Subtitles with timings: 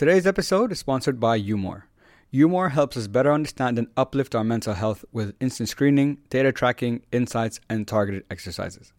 [0.00, 1.82] Today's episode is sponsored by Umore.
[2.32, 7.02] Umore helps us better understand and uplift our mental health with instant screening, data tracking,
[7.12, 8.94] insights, and targeted exercises.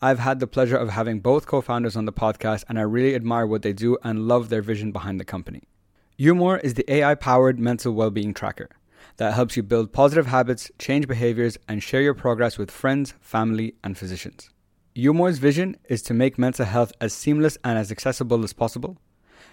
[0.00, 3.14] I've had the pleasure of having both co founders on the podcast, and I really
[3.14, 5.64] admire what they do and love their vision behind the company.
[6.18, 8.70] Umore is the AI powered mental well being tracker
[9.18, 13.74] that helps you build positive habits, change behaviors, and share your progress with friends, family,
[13.84, 14.48] and physicians.
[14.96, 18.96] Umore's vision is to make mental health as seamless and as accessible as possible.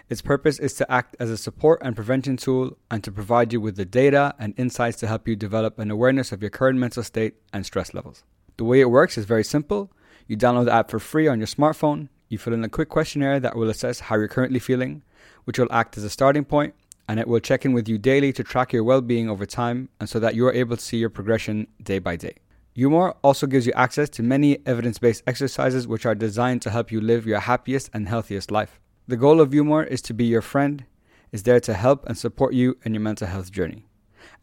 [0.07, 3.59] Its purpose is to act as a support and prevention tool and to provide you
[3.59, 7.01] with the data and insights to help you develop an awareness of your current mental
[7.01, 8.23] state and stress levels.
[8.57, 9.91] The way it works is very simple.
[10.27, 12.10] You download the app for free on your smartphone.
[12.29, 15.01] You fill in a quick questionnaire that will assess how you're currently feeling,
[15.46, 16.75] which will act as a starting point,
[17.10, 19.89] and it will check in with you daily to track your well being over time
[19.99, 22.35] and so that you are able to see your progression day by day.
[22.77, 26.91] Umore also gives you access to many evidence based exercises which are designed to help
[26.91, 28.79] you live your happiest and healthiest life.
[29.07, 30.83] The goal of Umore is to be your friend,
[31.32, 33.86] is there to help and support you in your mental health journey.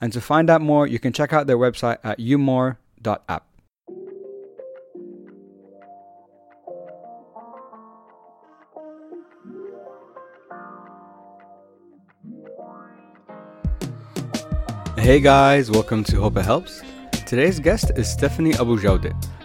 [0.00, 3.44] And to find out more, you can check out their website at umore.app.
[14.96, 16.82] Hey guys, welcome to Hope It Helps.
[17.26, 18.78] Today's guest is Stephanie Abu.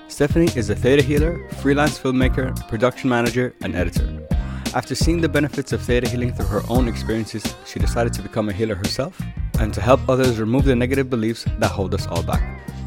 [0.07, 4.26] Stephanie is a theta healer, freelance filmmaker, production manager, and editor.
[4.73, 8.49] After seeing the benefits of theta healing through her own experiences, she decided to become
[8.49, 9.19] a healer herself
[9.59, 12.43] and to help others remove the negative beliefs that hold us all back.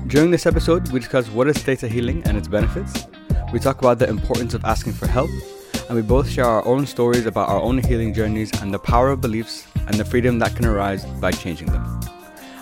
[0.07, 3.07] During this episode, we discuss what is theta healing and its benefits.
[3.53, 5.31] We talk about the importance of asking for help,
[5.89, 9.11] and we both share our own stories about our own healing journeys and the power
[9.11, 12.01] of beliefs and the freedom that can arise by changing them.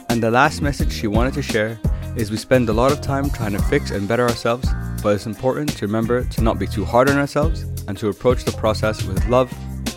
[0.08, 1.78] And the last message she wanted to share
[2.16, 4.68] is we spend a lot of time trying to fix and better ourselves,
[5.02, 8.44] but it's important to remember to not be too hard on ourselves and to approach
[8.44, 9.52] the process with love,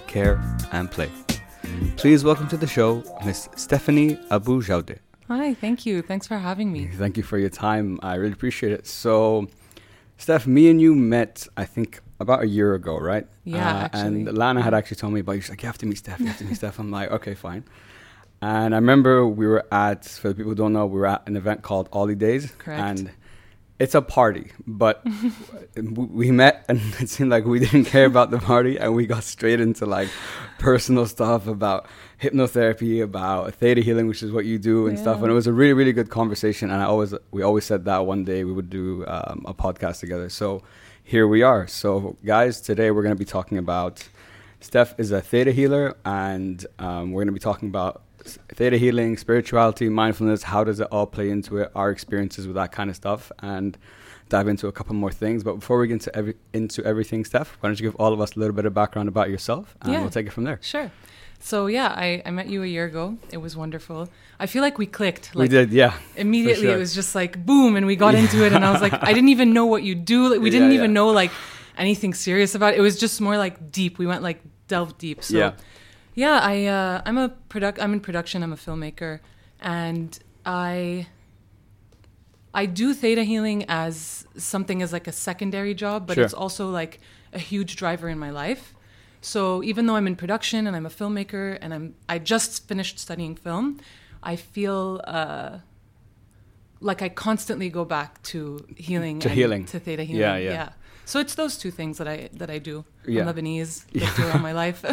[0.08, 1.10] care, and play.
[1.98, 4.98] Please welcome to the show Miss Stephanie Abu Jaude.
[5.28, 6.02] Hi, thank you.
[6.02, 6.88] Thanks for having me.
[6.88, 8.00] Thank you for your time.
[8.02, 8.88] I really appreciate it.
[8.88, 9.48] So,
[10.18, 13.28] Steph, me and you met, I think, about a year ago, right?
[13.44, 14.38] Yeah, uh, And.
[14.38, 15.42] Lana had actually told me about you.
[15.42, 16.80] She's like, you have to meet Steph, you have to meet Steph.
[16.80, 17.66] I'm like, okay, fine.
[18.42, 21.28] And I remember we were at, for the people who don't know, we were at
[21.28, 22.52] an event called Ollie Days.
[22.58, 22.82] Correct.
[22.82, 23.12] And
[23.82, 25.04] it's a party, but
[25.76, 29.24] we met and it seemed like we didn't care about the party and we got
[29.24, 30.08] straight into like
[30.60, 31.88] personal stuff about
[32.22, 35.20] hypnotherapy, about theta healing, which is what you do and stuff.
[35.24, 36.70] And it was a really, really good conversation.
[36.70, 40.00] And I always, we always said that one day we would do um, a podcast
[40.00, 40.30] together.
[40.30, 40.62] So
[41.04, 41.66] here we are.
[41.66, 44.08] So guys, today we're going to be talking about
[44.60, 49.18] Steph is a theta healer, and um, we're going to be talking about theta healing,
[49.18, 50.44] spirituality, mindfulness.
[50.44, 51.72] How does it all play into it?
[51.76, 53.78] Our experiences with that kind of stuff, and
[54.30, 55.44] dive into a couple more things.
[55.44, 58.22] But before we get into every, into everything, Steph, why don't you give all of
[58.22, 60.02] us a little bit of background about yourself, and Yeah.
[60.02, 60.60] we'll take it from there.
[60.62, 60.92] Sure.
[61.44, 63.18] So yeah, I, I met you a year ago.
[63.32, 64.10] It was wonderful.
[64.40, 65.32] I feel like we clicked.
[65.36, 65.94] we did, yeah.
[66.16, 66.76] immediately sure.
[66.76, 69.12] it was just like boom and we got into it and I was like I
[69.12, 70.28] didn't even know what you do.
[70.30, 70.78] Like, we didn't yeah.
[70.78, 71.32] even know like
[71.78, 72.78] anything serious about it.
[72.78, 73.98] It was just more like deep.
[73.98, 75.24] We went like delve deep.
[75.24, 75.54] So Yeah.
[76.16, 78.44] Yeah, I uh, I'm a product I'm in production.
[78.44, 79.20] I'm a filmmaker
[79.60, 81.08] and I
[82.54, 86.24] I do theta healing as something as like a secondary job, but Sure.
[86.26, 87.00] it's also like
[87.34, 88.74] a huge driver in my life.
[89.22, 93.00] So even though I'm in production and I'm a filmmaker and I'm I just finished
[93.00, 93.80] studying film,
[94.24, 95.60] I feel uh,
[96.82, 99.66] like I constantly go back to healing To healing.
[99.66, 100.22] to theta healing.
[100.22, 100.70] Yeah, yeah.
[101.06, 102.86] So it's those two things that I that I do.
[103.06, 103.28] Yeah.
[103.28, 104.86] I'm Lebanese, lived here all my life.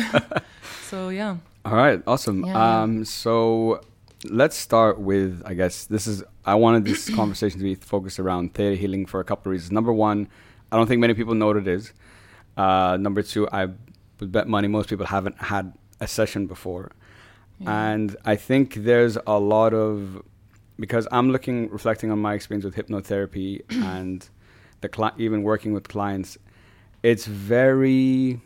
[0.89, 1.37] so yeah.
[1.65, 2.45] All right, awesome.
[2.45, 2.83] Yeah.
[2.83, 3.81] Um, so
[4.25, 8.55] let's start with, I guess, this is, I wanted this conversation to be focused around
[8.55, 9.73] theta healing for a couple of reasons.
[9.73, 10.29] Number one,
[10.73, 11.93] I don't think many people know what it is.
[12.57, 13.67] Uh, number two, I
[14.21, 16.93] would bet money most people haven't had a session before.
[17.61, 17.91] Yeah.
[17.91, 20.23] And I think there's a lot of,
[20.79, 24.29] because I'm looking, reflecting on my experience with hypnotherapy and
[24.81, 26.39] the cli- even working with clients,
[27.03, 28.41] it's very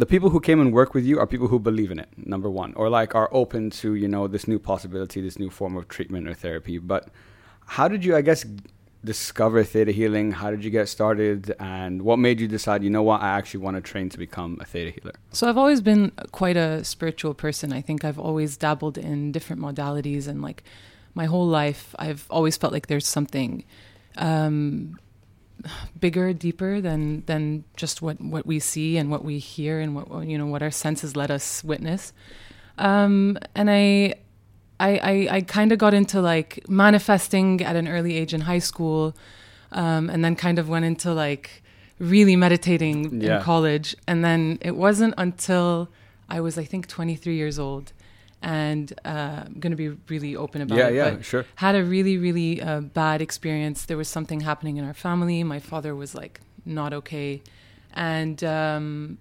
[0.00, 2.48] the people who came and work with you are people who believe in it number
[2.48, 5.88] one or like are open to you know this new possibility this new form of
[5.88, 6.78] treatment or therapy.
[6.78, 7.08] But
[7.66, 8.44] how did you i guess
[9.02, 10.32] discover theta healing?
[10.32, 11.54] How did you get started?
[11.58, 14.58] And what made you decide you know what i actually want to train to become
[14.60, 15.14] a theta healer?
[15.32, 17.72] So I've always been quite a spiritual person.
[17.72, 20.64] I think I've always dabbled in different modalities and like
[21.14, 23.64] my whole life I've always felt like there's something
[24.20, 24.98] um
[25.98, 30.26] bigger, deeper than than just what what we see and what we hear and what
[30.26, 32.12] you know what our senses let us witness.
[32.78, 34.14] Um and I
[34.78, 38.60] I, I, I kind of got into like manifesting at an early age in high
[38.60, 39.14] school,
[39.72, 41.62] um, and then kind of went into like
[41.98, 43.36] really meditating Yeah.
[43.36, 43.94] in college.
[44.08, 45.90] And then it wasn't until
[46.30, 47.92] I was, I think, 23 years old.
[48.42, 50.94] And uh, I'm going to be really open about yeah, it.
[50.94, 51.44] yeah, but sure.
[51.56, 53.84] had a really, really uh, bad experience.
[53.84, 55.44] There was something happening in our family.
[55.44, 57.42] My father was like not okay.
[57.92, 59.18] And um,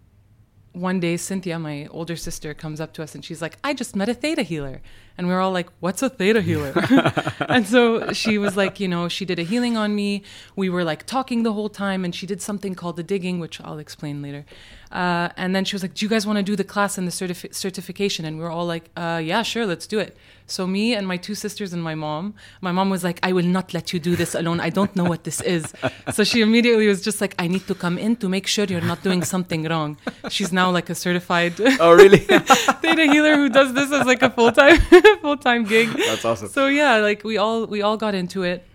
[0.73, 3.95] one day, Cynthia, my older sister, comes up to us and she's like, I just
[3.95, 4.81] met a theta healer.
[5.17, 6.73] And we are all like, What's a theta healer?
[7.49, 10.23] and so she was like, You know, she did a healing on me.
[10.55, 13.59] We were like talking the whole time and she did something called the digging, which
[13.61, 14.45] I'll explain later.
[14.91, 17.07] Uh, and then she was like, Do you guys want to do the class and
[17.07, 18.25] the certifi- certification?
[18.25, 20.17] And we were all like, uh, Yeah, sure, let's do it.
[20.47, 23.45] So me and my two sisters and my mom, my mom was like, I will
[23.45, 24.59] not let you do this alone.
[24.59, 25.73] I don't know what this is.
[26.11, 28.81] So she immediately was just like, I need to come in to make sure you're
[28.81, 29.97] not doing something wrong.
[30.29, 32.17] She's now like a certified Oh, really?
[32.81, 34.79] theta healer who does this as like a full time
[35.21, 35.89] full time gig.
[35.95, 36.49] That's awesome.
[36.49, 38.65] So yeah, like we all we all got into it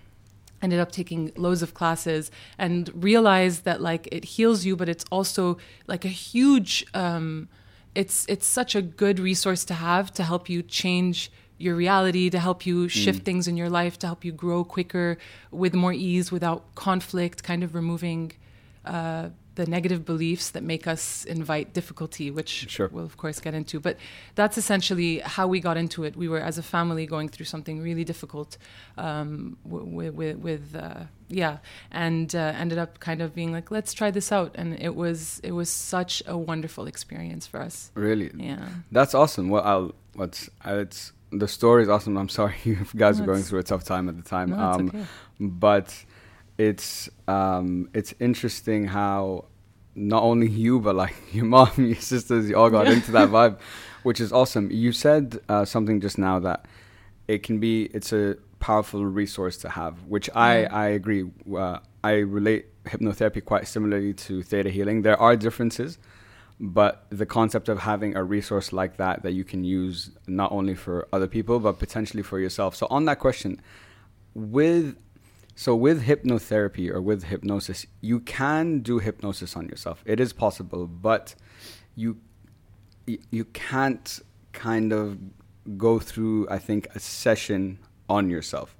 [0.64, 5.04] ended up taking loads of classes and realized that like it heals you but it's
[5.16, 7.48] also like a huge um
[7.94, 12.38] it's it's such a good resource to have to help you change your reality to
[12.38, 15.16] help you shift things in your life to help you grow quicker
[15.50, 18.32] with more ease without conflict kind of removing
[18.84, 22.88] uh, the negative beliefs that make us invite difficulty, which Sure.
[22.92, 23.78] we'll of course get into.
[23.80, 23.96] But
[24.34, 26.16] that's essentially how we got into it.
[26.16, 28.58] We were as a family going through something really difficult
[28.98, 31.58] um, with, with, with uh, yeah,
[31.90, 35.40] and uh, ended up kind of being like, let's try this out, and it was
[35.42, 37.90] it was such a wonderful experience for us.
[37.94, 38.30] really?
[38.36, 39.48] Yeah, That's awesome.
[39.48, 42.16] Well, I'll, what's, uh, it's, the story is awesome.
[42.16, 44.50] I'm sorry you guys No, are going through a tough time at the time.
[44.50, 45.04] no, um, okay.
[45.40, 46.04] but
[46.58, 49.44] it's um it's interesting how
[49.94, 53.58] not only you but like your mom your sisters you all got into that vibe
[54.04, 54.70] which is awesome.
[54.70, 56.66] You said uh, something just now that
[57.26, 61.24] it can be it's a powerful resource to have which i i agree
[61.56, 65.02] uh, i relate hypnotherapy quite similarly to theta healing.
[65.02, 65.98] There are differences
[66.60, 70.74] but the concept of having a resource like that that you can use not only
[70.74, 72.76] for other people but potentially for yourself.
[72.76, 73.60] So on that question
[74.34, 74.96] with
[75.54, 80.02] so with hypnotherapy or with hypnosis you can do hypnosis on yourself.
[80.06, 81.34] It is possible but
[81.96, 82.16] you
[83.06, 84.20] you can't
[84.52, 85.18] kind of
[85.76, 87.78] go through i think a session
[88.08, 88.76] on yourself.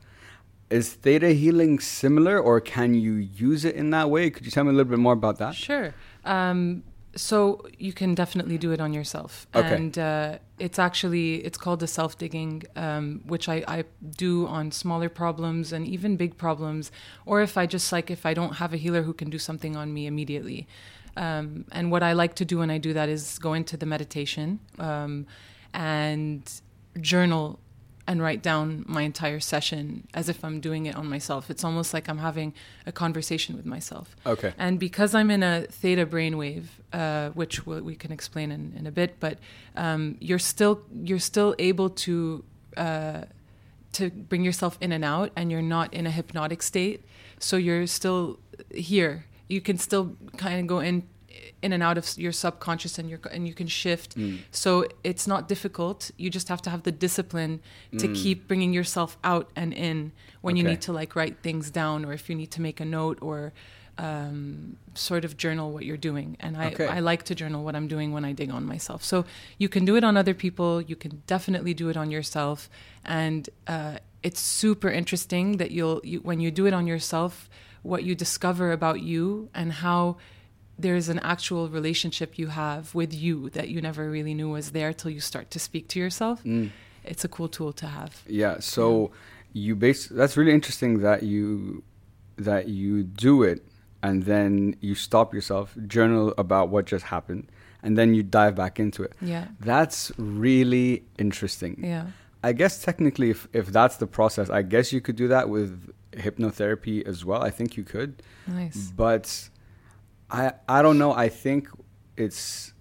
[0.71, 4.31] Is theta healing similar or can you use it in that way?
[4.31, 5.55] Could you tell me a little bit more about that?
[5.55, 5.95] Sure.
[6.25, 6.83] Um,
[7.17, 9.75] so you can definitely do it on yourself, Okay.
[9.75, 13.85] and uh, it's actually it's called the self digging, um, which I, I
[14.17, 16.91] do on smaller problems and even big problems,
[17.27, 19.77] or if I just like if I don't have a healer who can do something
[19.77, 20.67] on me immediately.
[21.17, 23.87] Um, and what I like to do when I do that is go into the
[23.87, 25.27] meditation um,
[25.73, 26.43] and
[27.01, 27.61] journal
[28.07, 31.51] and write down my entire session as if I'm doing it on myself.
[31.51, 32.53] It's almost like I'm having
[32.87, 34.15] a conversation with myself.
[34.27, 38.75] okay And because I'm in a theta brainwave, uh, which we we can explain in,
[38.77, 39.39] in a bit, but
[39.77, 42.45] um, you're still you're still able to
[42.77, 43.23] uh,
[43.93, 47.05] to bring yourself in and out, and you're not in a hypnotic state.
[47.39, 48.39] So you're still
[48.71, 49.25] here.
[49.49, 51.05] You can still kind of go in
[51.63, 54.17] in and out of your subconscious, and your and you can shift.
[54.17, 54.39] Mm.
[54.51, 56.11] So it's not difficult.
[56.17, 57.61] You just have to have the discipline
[57.99, 58.15] to Mm.
[58.23, 62.13] keep bringing yourself out and in when you need to like write things down, or
[62.13, 63.53] if you need to make a note, or
[63.97, 66.37] um, sort of journal what you're doing.
[66.41, 66.87] And I, Okay.
[66.89, 69.05] I like to journal what I'm doing when I dig on myself.
[69.05, 69.25] So
[69.57, 70.81] you can do it on other people.
[70.83, 72.69] You can definitely do it on yourself.
[73.05, 77.49] And uh, it's super interesting that you'll, you, when you do it on yourself,
[77.83, 80.17] what you discover about you and how
[80.79, 84.93] there's an actual relationship you have with you that you never really knew was there
[84.93, 86.43] till you start to speak to yourself.
[86.45, 86.71] Mm.
[87.05, 88.23] It's a cool tool to have.
[88.27, 89.13] Yeah, so
[89.53, 91.83] you base that's really interesting that you
[92.37, 93.65] that you do it
[94.03, 97.51] and then you stop yourself, journal about what just happened,
[97.83, 99.15] and then you dive back into it.
[99.21, 99.47] Yeah.
[99.61, 101.83] That's really interesting.
[101.83, 102.09] Yeah.
[102.43, 105.91] I guess technically if if that's the process, I guess you could do that with
[106.13, 107.43] hypnotherapy as well.
[107.43, 108.23] I think you could.
[108.47, 108.93] Nice.
[108.95, 109.49] But
[110.31, 111.13] I I don't know.
[111.13, 111.69] I think
[112.17, 112.73] it's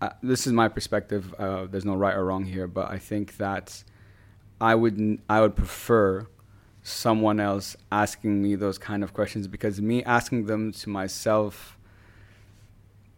[0.00, 1.34] uh, this is my perspective.
[1.38, 3.84] Uh, there's no right or wrong here, but I think that
[4.60, 6.26] I would I would prefer
[6.82, 11.76] someone else asking me those kind of questions because me asking them to myself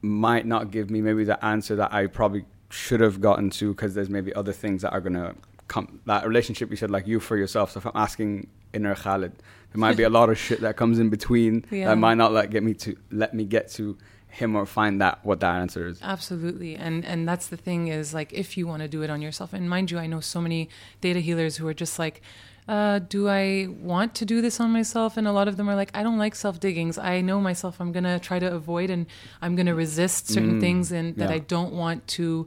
[0.01, 3.95] might not give me maybe the answer that I probably should have gotten to because
[3.95, 5.35] there's maybe other things that are gonna
[5.69, 6.01] come.
[6.07, 7.71] That relationship you said like you for yourself.
[7.73, 9.33] So if I'm asking inner Khalid,
[9.73, 11.89] there might be a lot of shit that comes in between Yeah.
[11.89, 13.97] that might not like get me to let me get to
[14.29, 15.99] him or find that what that answer is.
[16.03, 16.75] Absolutely.
[16.77, 19.53] And and that's the thing is like if you want to do it on yourself
[19.53, 20.69] and mind you I know so many
[21.03, 22.23] theta healers who are just like
[22.69, 25.17] uh, do I want to do this on myself?
[25.17, 26.97] And a lot of them are like, I don't like self diggings.
[26.97, 27.81] I know myself.
[27.81, 29.07] I'm gonna try to avoid and
[29.43, 31.35] I'm gonna resist certain Mm, things and that yeah.
[31.35, 32.47] I don't want to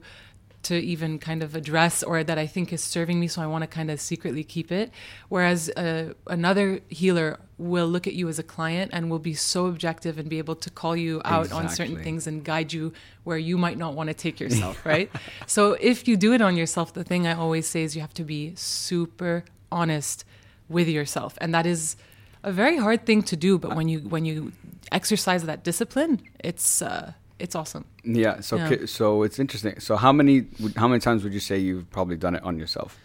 [0.68, 3.28] to even kind of address or that I think is serving me.
[3.28, 4.90] So I want to kind of secretly keep it.
[5.28, 9.66] Whereas uh, another healer will look at you as a client and will be so
[9.66, 12.92] objective and be able to call you out on certain things and guide you
[13.24, 15.10] where you might not want to take yourself, right?
[15.46, 18.14] So if you do it on yourself, the thing I always say is you have
[18.14, 20.24] to be super honest
[20.68, 21.38] with yourself.
[21.40, 21.96] And that is
[22.42, 24.52] a very hard thing to do, but when you when you
[24.92, 27.84] exercise that discipline, it's uh it's awesome.
[28.06, 28.40] Yeah.
[28.40, 28.68] So Yeah.
[28.68, 29.80] ki- so it's interesting.
[29.80, 30.46] So how many
[30.76, 32.98] how many times would you say you've probably done it on yourself?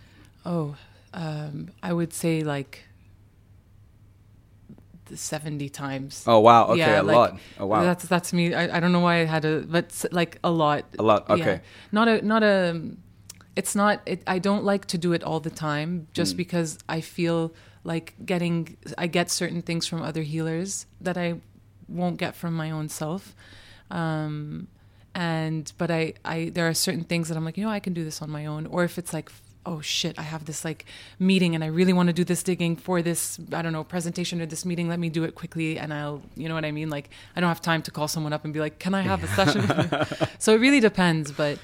[0.45, 0.75] Oh,
[1.13, 2.85] um, I would say like
[5.13, 6.23] seventy times.
[6.27, 6.67] Oh wow.
[6.67, 7.39] Okay, Yeah, a like, lot.
[7.59, 7.81] Oh wow.
[7.83, 8.53] That's that's me.
[8.53, 10.85] I, I don't know why I had a, but like a lot.
[10.99, 11.25] A lot.
[11.29, 11.35] Yeah.
[11.35, 11.61] Okay.
[11.91, 12.81] Not a not a.
[13.55, 14.01] It's not.
[14.05, 16.37] It, I don't like to do it all the time, just Mm.
[16.37, 17.53] because I feel
[17.83, 18.77] like getting.
[18.97, 21.41] I get certain things from other healers that I
[21.89, 23.35] won't get from my own self.
[23.89, 24.67] Um,
[25.13, 27.93] and but I, I there are certain things that I'm like, you know, I can
[27.93, 28.65] do this on my own.
[28.65, 29.31] Or if it's like,
[29.65, 30.85] oh shit, I have this like
[31.19, 34.41] meeting and I really want to do this digging for this, I don't know, presentation
[34.41, 34.87] or this meeting.
[34.87, 36.89] Let me do it quickly, and I'll, you know what I mean.
[36.89, 39.23] Like I don't have time to call someone up and be like, can I have
[39.23, 40.29] a session?
[40.39, 41.59] so it really depends, but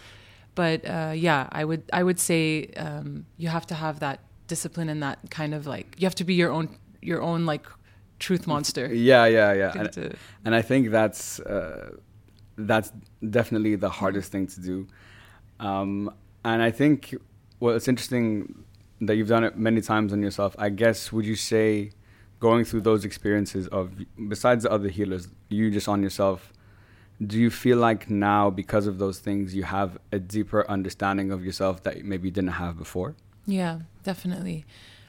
[0.55, 4.89] but uh, yeah, I would I would say um, you have to have that discipline
[4.89, 7.65] and that kind of like you have to be your own your own like
[8.19, 8.93] truth monster.
[8.93, 9.71] Yeah, yeah, yeah.
[9.75, 11.91] And, and I think that's uh,
[12.57, 12.91] that's
[13.29, 14.87] definitely the hardest thing to do.
[15.59, 17.15] Um, and I think
[17.59, 18.63] well, it's interesting
[19.01, 20.55] that you've done it many times on yourself.
[20.57, 21.91] I guess would you say
[22.39, 23.91] going through those experiences of
[24.27, 26.53] besides the other healers, you just on yourself.
[27.25, 31.43] Do you feel like now, because of those things, you have a deeper understanding of
[31.43, 33.15] yourself that maybe you didn't have before?
[33.47, 34.65] Yeah, definitely.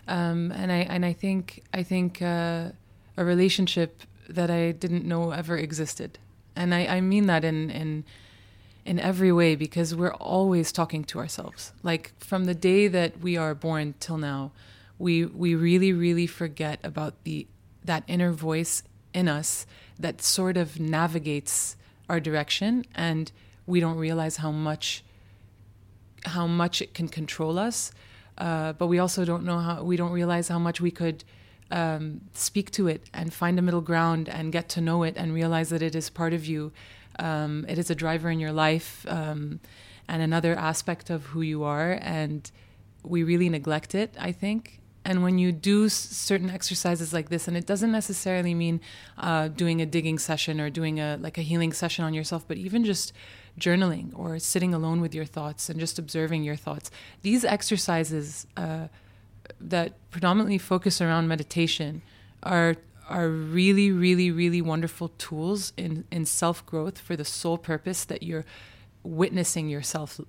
[0.07, 2.71] Um, and I and I think I think uh,
[3.19, 6.19] a relationship that I didn't know ever existed,
[6.59, 8.05] and I, I mean that in in
[8.85, 11.73] in every way because we're always talking to ourselves.
[11.83, 14.53] Like from the day that we are born till now,
[14.99, 17.47] we we really really forget about the
[17.85, 18.83] that inner voice
[19.15, 19.67] in us
[19.99, 21.77] that sort of navigates
[22.09, 23.31] our direction, and
[23.67, 25.05] we don't realize how much
[26.25, 27.93] how much it can control us,
[28.37, 31.25] uh, but we also don't know how we don't realize how much we could
[31.71, 35.35] um, speak to it and find a middle ground and get to know it and
[35.35, 36.73] realize that it is part of you.
[37.19, 39.61] Um, it is a driver in your life um,
[40.07, 42.51] and another aspect of who you are, and
[43.03, 44.15] we really neglect it.
[44.19, 44.81] I think.
[45.05, 48.81] And when you do certain exercises like this, and it doesn't necessarily mean
[49.17, 52.57] uh, doing a digging session or doing a like a healing session on yourself, but
[52.59, 53.13] even just
[53.59, 56.91] journaling or sitting alone with your thoughts and just observing your thoughts.
[57.23, 58.89] These exercises uh,
[59.61, 62.03] that predominantly focus around meditation
[62.43, 62.77] are
[63.09, 68.23] are really, really, really wonderful tools in in self growth for the sole purpose that
[68.23, 68.45] you're
[69.03, 70.21] witnessing yourself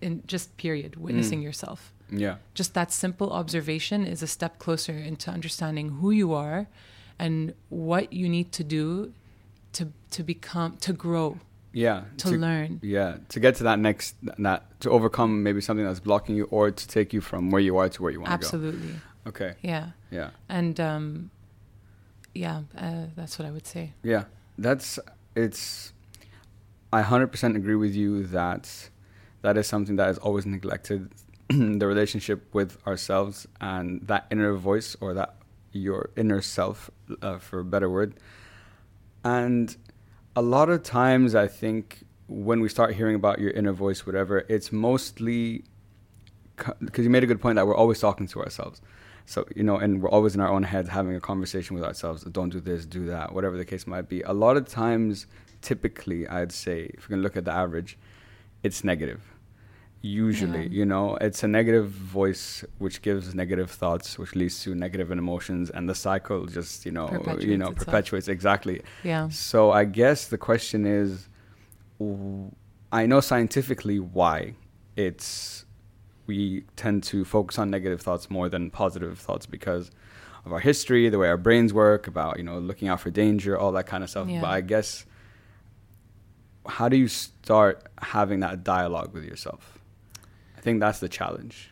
[0.00, 1.44] in just period witnessing mm.
[1.44, 1.92] yourself.
[2.10, 2.36] Yeah.
[2.52, 6.68] just that simple observation is a step closer into understanding who you are
[7.18, 9.12] and what you need to do
[9.72, 11.38] to to become to grow
[11.74, 12.04] Yeah.
[12.18, 16.36] to, learn Yeah, to get to that next that to overcome maybe something that's blocking
[16.36, 18.44] you, or to take you from where you are to where you want to go.
[18.46, 18.94] absolutely
[19.26, 19.54] Okay.
[19.62, 20.30] yeah Yeah.
[20.48, 21.30] and um
[22.34, 24.24] yeah uh, that's what i would say Yeah.
[24.56, 24.98] That's
[25.34, 25.92] it's.
[26.92, 28.64] I hundred percent agree with you that
[29.42, 31.10] that is something that is always neglected.
[31.80, 35.34] the relationship with ourselves and that inner voice, or that
[35.72, 36.88] your inner self,
[37.20, 38.14] uh, for a better word.
[39.24, 39.76] And
[40.36, 44.44] a lot of times, I think when we start hearing about your inner voice, whatever,
[44.48, 45.64] it's mostly
[46.80, 48.80] because you made a good point that we're always talking to ourselves.
[49.26, 52.24] So, you know, and we're always in our own heads having a conversation with ourselves.
[52.24, 54.22] Don't do this, do that, whatever the case might be.
[54.22, 55.26] A lot of times,
[55.62, 57.98] typically, I'd say, if you can look at the average,
[58.62, 59.33] it's negative.
[60.06, 60.78] Usually, Yeah.
[60.80, 65.70] you know, it's a negative voice which gives negative thoughts, which leads to negative emotions,
[65.70, 67.76] and the cycle just, you know, you Perpetuates know, itself.
[67.86, 68.82] perpetuates exactly.
[69.02, 71.28] yeah So I guess the question is,
[72.92, 74.54] i know scientifically why
[74.96, 75.64] it's
[76.26, 79.90] we tend to focus on negative thoughts more than positive thoughts because
[80.44, 83.58] of our history, the way our brains work, about you know looking out for danger,
[83.58, 84.28] all that kind of stuff.
[84.28, 84.42] Yeah.
[84.42, 85.06] But I guess
[86.66, 87.82] how do you start
[88.14, 89.78] having that dialogue with yourself?
[90.64, 91.70] Think that's the challenge.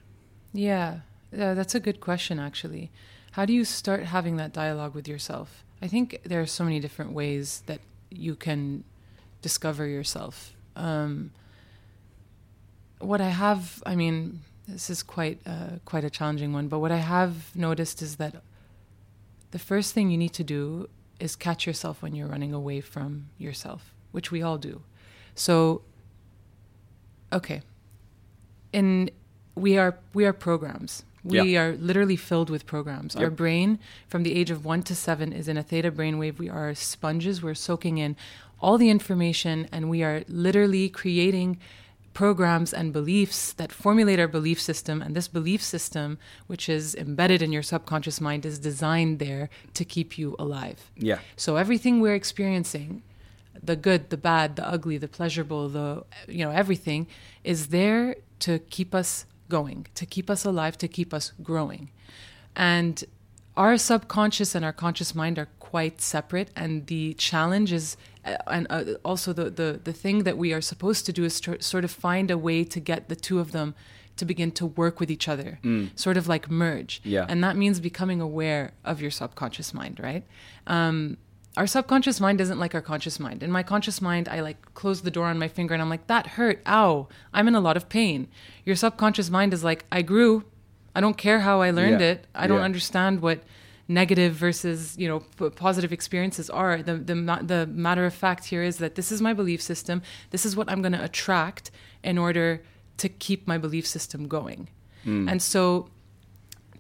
[0.52, 1.00] Yeah,
[1.32, 2.90] uh, that's a good question, actually.
[3.30, 5.64] How do you start having that dialogue with yourself?
[5.80, 7.80] I think there are so many different ways that
[8.10, 8.84] you can
[9.40, 10.52] discover yourself.
[10.76, 11.30] Um,
[12.98, 16.92] what I have, I mean, this is quite uh, quite a challenging one, but what
[16.92, 18.42] I have noticed is that
[19.52, 23.30] the first thing you need to do is catch yourself when you're running away from
[23.38, 24.82] yourself, which we all do.
[25.34, 25.80] So,
[27.32, 27.62] okay,
[28.72, 29.10] in
[29.54, 31.04] we are we are programs.
[31.24, 31.62] We Yeah.
[31.62, 33.14] are literally filled with programs.
[33.14, 36.38] Our brain, from the age of one to seven, is in a theta brainwave.
[36.38, 37.42] We are sponges.
[37.42, 38.16] We're soaking in
[38.60, 41.58] all the information, and we are literally creating
[42.12, 45.00] programs and beliefs that formulate our belief system.
[45.00, 49.84] And this belief system, which is embedded in your subconscious mind, is designed there to
[49.84, 50.90] keep you alive.
[50.96, 51.20] Yeah.
[51.36, 53.02] So everything we're experiencing,
[53.62, 57.06] the good, the bad, the ugly, the pleasurable, the you know, everything
[57.44, 59.10] is there to keep us
[59.48, 61.90] going, to keep us alive, to keep us growing.
[62.56, 63.04] And
[63.56, 68.66] our subconscious and our conscious mind are quite separate and the challenge is uh, and
[68.70, 71.84] uh, also the, the the thing that we are supposed to do is tr- sort
[71.84, 73.74] of find a way to get the two of them
[74.16, 75.58] to begin to work with each other
[75.96, 77.26] sort of like merge Yeah.
[77.30, 80.24] and that means becoming aware of your subconscious mind right
[80.66, 81.16] um,
[81.56, 83.42] our subconscious mind isn't like our conscious mind.
[83.42, 86.06] In my conscious mind i like close the door on my finger and i'm like
[86.06, 86.62] that hurt.
[86.66, 87.08] Ow.
[87.34, 88.28] I'm in a lot of pain.
[88.64, 90.44] Your subconscious mind is like i grew.
[90.94, 92.12] I don't care how i learned Yeah.
[92.12, 92.26] it.
[92.34, 93.42] I don't understand what
[93.88, 96.82] negative versus you know p- positive experiences are.
[96.82, 100.00] The the the matter of fact here is that this is my belief system.
[100.30, 101.70] This is what i'm going to attract
[102.02, 102.62] in order
[102.98, 104.68] to keep my belief system going.
[105.04, 105.28] Hmm.
[105.28, 105.88] And so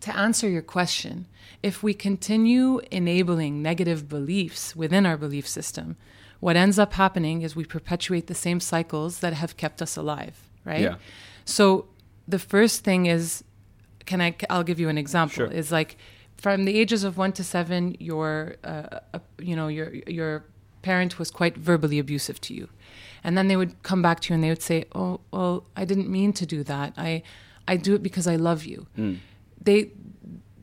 [0.02, 1.14] to answer your question
[1.62, 5.96] if we continue enabling negative beliefs within our belief system
[6.40, 10.36] what ends up happening is we perpetuate the same cycles that have kept us alive
[10.64, 10.80] right?
[10.88, 10.96] Yeah.
[11.44, 11.64] so
[12.26, 13.44] the first thing is
[14.06, 15.46] can i i'll give you an example Sure.
[15.60, 15.96] is like
[16.36, 20.32] from the ages of 1 to 7 your uh, uh, you know your your
[20.82, 22.68] parent was quite verbally abusive to you.
[23.22, 25.84] And then they would come back to you and they would say oh well i
[25.84, 26.88] didn't mean to do that.
[26.96, 27.22] I
[27.68, 28.86] i do it because i love you
[29.64, 29.90] they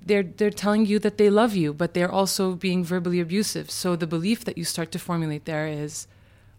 [0.07, 3.95] they're they're telling you that they love you but they're also being verbally abusive so
[3.95, 6.07] the belief that you start to formulate there is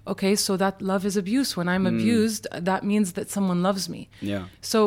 [0.06, 4.08] okay so that love is abuse when i'm abused that means that someone loves me
[4.20, 4.44] Yeah.
[4.72, 4.78] so,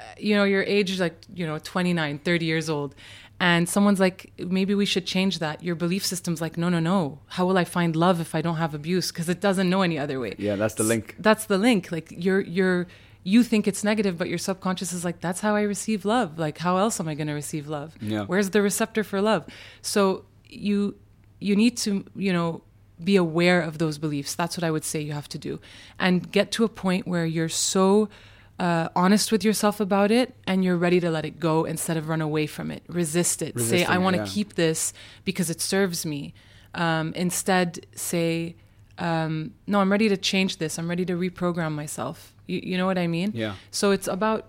[0.00, 2.90] uh, you know, your age is like, you know, 29, 30 years old.
[3.38, 5.62] And someone's like, maybe we should change that.
[5.62, 7.20] Your belief system's like, no, no, no.
[7.36, 9.12] How will I find love if I don't have abuse?
[9.12, 10.34] Because it doesn't know any other way.
[10.36, 11.14] Yeah, that's the link.
[11.28, 11.92] That's the link.
[11.92, 12.86] Like you're, you're,
[13.24, 16.38] you think it's negative, but your subconscious is like, that's how I receive love.
[16.38, 17.96] Like, how else am I going to receive love?
[18.00, 18.24] Yeah.
[18.24, 19.46] Where's the receptor for love?
[19.80, 20.96] So you,
[21.40, 22.62] you need to, you know,
[23.02, 24.34] be aware of those beliefs.
[24.34, 25.58] That's what I would say you have to do.
[25.98, 28.10] And get to a point where you're so
[28.58, 32.08] uh, honest with yourself about it and you're ready to let it go instead of
[32.08, 32.82] run away from it.
[32.88, 33.58] Resist it.
[33.58, 34.28] say, I want to yeah.
[34.28, 34.92] keep this
[35.24, 36.34] because it serves me.
[36.74, 38.56] Um, instead, say,
[38.98, 40.78] um, no, I'm ready to change this.
[40.78, 42.33] I'm ready to reprogram myself.
[42.46, 43.32] You, you know what I mean?
[43.34, 43.54] Yeah.
[43.70, 44.46] So it's about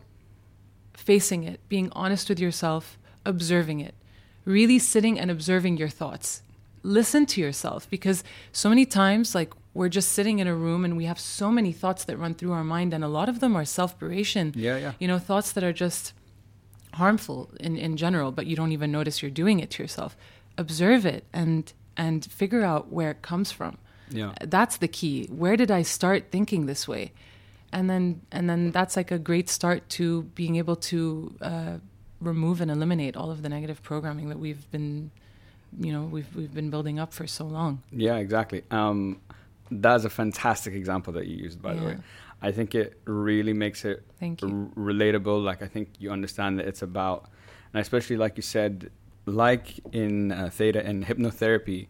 [0.93, 3.93] facing it, being honest with yourself, observing it,
[4.45, 6.41] really sitting and observing your thoughts.
[6.83, 10.95] Listen to yourself because so many times, like, we're just sitting in a room and
[10.95, 13.55] we have so many thoughts that run through our mind, and a lot of them
[13.55, 14.53] are self beration.
[14.55, 14.91] Yeah, yeah.
[14.99, 16.13] You know, thoughts that are just
[16.93, 20.15] harmful in, in general, but you don't even notice you're doing it to yourself.
[20.57, 23.77] Observe it and and figure out where it comes from
[24.09, 24.33] Yeah.
[24.41, 27.13] that's the key where did i start thinking this way
[27.71, 31.77] and then and then that's like a great start to being able to uh,
[32.21, 35.11] remove and eliminate all of the negative programming that we've been
[35.79, 38.63] you know we've we've been building up for so long Yeah, exactly.
[38.71, 39.19] Um,
[39.71, 41.97] that's a fantastic example that you used, by the way.
[42.41, 44.71] I think it really makes it Thank you.
[44.77, 45.43] r- relatable.
[45.43, 47.29] Like, I think you understand that it's about,
[47.73, 48.91] and especially like you said,
[49.25, 51.87] like in uh, theta and hypnotherapy,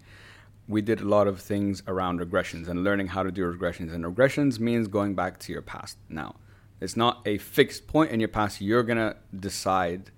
[0.68, 3.94] we did a lot of things around regressions and learning how to do regressions.
[3.94, 5.98] And regressions means going back to your past.
[6.10, 6.36] Now,
[6.82, 8.62] it's not a fixed point in your past.
[8.62, 10.12] You're gonna decide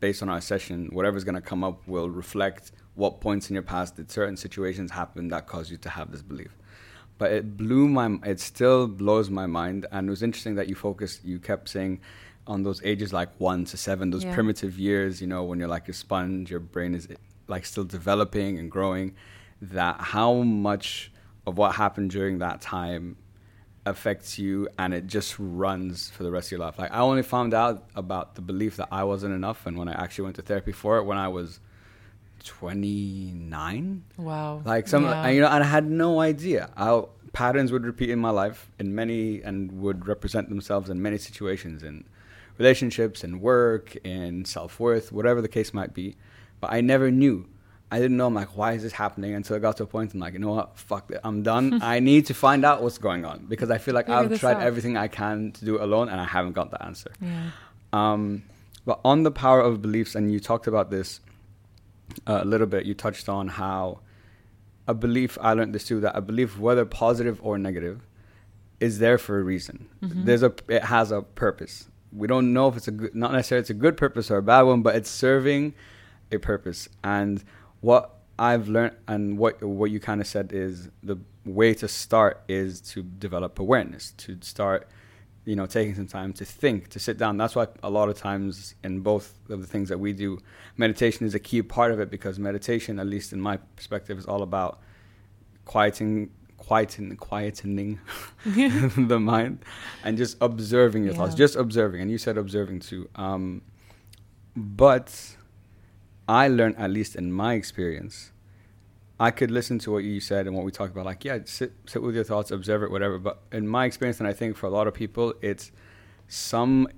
[0.00, 3.96] based on our session, whatever's gonna come up will reflect what points in your past
[3.96, 6.54] did certain situations happen that caused you to have this belief.
[7.16, 9.86] But it blew my, it still blows my mind.
[9.90, 12.00] And it was interesting that you focused, you kept saying
[12.46, 14.34] on those ages like one to seven, those Yeah.
[14.34, 17.08] primitive years, you know, when you're like a sponge, your brain is
[17.48, 19.14] like still developing and growing,
[19.72, 21.10] that how much
[21.46, 23.16] of what happened during that time
[23.86, 26.78] affects you and it just runs for the rest of your life.
[26.78, 29.92] Like I only found out about the belief that I wasn't enough and when I
[29.92, 31.60] actually went to therapy for it when I was
[32.44, 35.24] 29 wow like some Yeah.
[35.26, 38.70] and, you know and i had no idea how patterns would repeat in my life
[38.78, 42.04] in many and would represent themselves in many situations in
[42.58, 46.16] relationships in work in self-worth whatever the case might be
[46.60, 47.46] but i never knew
[47.94, 50.08] i didn't know i'm like why is this happening until i got to a point
[50.14, 52.98] i'm like you know what fuck it i'm done i need to find out what's
[53.08, 54.62] going on because i feel like Figure i've tried out.
[54.70, 57.50] everything i can to do it alone and i haven't got the answer yeah
[57.94, 58.42] um,
[58.84, 61.20] but on the power of beliefs, and you talked about this
[62.26, 62.84] uh, a little bit.
[62.86, 64.00] You touched on how
[64.88, 65.38] a belief.
[65.40, 66.00] I learned this too.
[66.00, 68.06] That a belief, whether positive or negative,
[68.80, 69.88] is there for a reason.
[70.02, 70.24] Mm-hmm.
[70.24, 70.52] There's a.
[70.68, 71.88] It has a purpose.
[72.12, 74.42] we don't know if it's a good, not necessarily it's a good purpose or a
[74.42, 75.74] bad one, but it's serving
[76.32, 76.88] a purpose.
[77.02, 77.42] And
[77.84, 82.42] what I've learned and what what you kind of said is the way to start
[82.48, 84.88] is to develop awareness, to start
[85.44, 87.36] you know taking some time to think, to sit down.
[87.36, 90.38] That's why a lot of times in both of the things that we do,
[90.78, 94.24] meditation is a key part of it because meditation, at least in my perspective, is
[94.24, 94.80] all about
[95.66, 97.98] quieting quieting quietening
[99.08, 99.58] the mind
[100.02, 101.18] and just observing your yeah.
[101.18, 103.60] thoughts just observing and you said observing too um,
[104.56, 105.36] but
[106.28, 108.32] i learned at least in my experience
[109.20, 111.72] i could listen to what you said and what we talked about like yeah sit
[111.86, 113.18] sit with your thoughts observe it whatever.
[113.18, 115.70] But in my experience and i think for a lot of people it's
[116.28, 116.88] some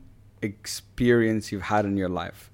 [0.42, 2.50] experience you've had in your life.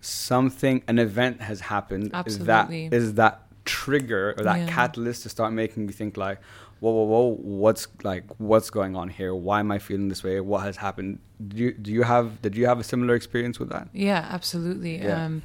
[0.00, 2.88] Something an event has happened Absolutely.
[2.88, 4.66] that is that trigger or that yeah.
[4.66, 6.40] catalyst to start making you think like
[6.80, 9.34] whoa whoa whoa what's like what's going on here?
[9.34, 10.40] Why am i feeling this way?
[10.40, 11.20] What has happened?
[11.46, 13.88] Do you do you have did you have a similar experience with that?
[13.92, 14.98] Yeah absolutely.
[14.98, 15.24] Yeah.
[15.24, 15.42] Um,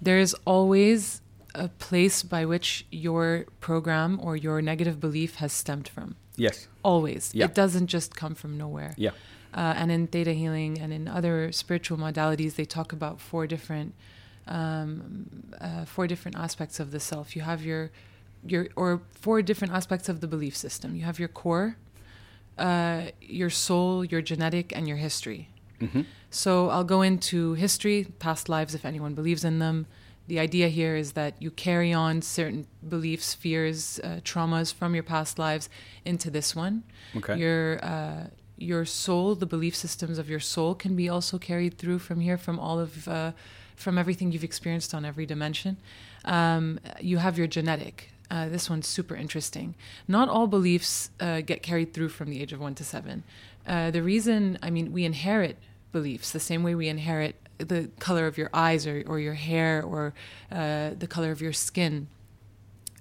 [0.00, 1.20] there's always
[1.54, 7.30] a place by which your program or your negative belief has stemmed from yes always
[7.34, 7.46] yeah.
[7.46, 9.10] it doesn't just come from nowhere yeah
[9.54, 13.94] uh, and in theta healing and in other spiritual modalities they talk about four different
[14.46, 15.26] um,
[15.60, 17.34] uh, four different aspects of the self.
[17.34, 17.90] You have your
[18.46, 20.94] your or four different aspects of the belief system.
[20.94, 21.76] You have your core,
[22.58, 25.48] uh, your soul, your genetic, and your history.
[25.80, 26.02] Mm-hmm.
[26.30, 29.86] So I'll go into history, past lives, if anyone believes in them.
[30.28, 35.04] The idea here is that you carry on certain beliefs, fears, uh, traumas from your
[35.04, 35.68] past lives
[36.04, 36.82] into this one.
[37.16, 37.38] Okay.
[37.38, 38.26] Your uh,
[38.58, 42.38] your soul, the belief systems of your soul, can be also carried through from here,
[42.38, 43.32] from all of uh,
[43.76, 45.76] from everything you've experienced on every dimension.
[46.24, 48.10] Um, you have your genetic.
[48.28, 49.76] Uh, this one's super interesting.
[50.08, 53.22] Not all beliefs uh, get carried through from the age of one to seven.
[53.66, 55.58] Uh, the reason, I mean, we inherit
[55.92, 59.82] beliefs the same way we inherit the color of your eyes or, or your hair
[59.82, 60.12] or
[60.52, 62.08] uh, the color of your skin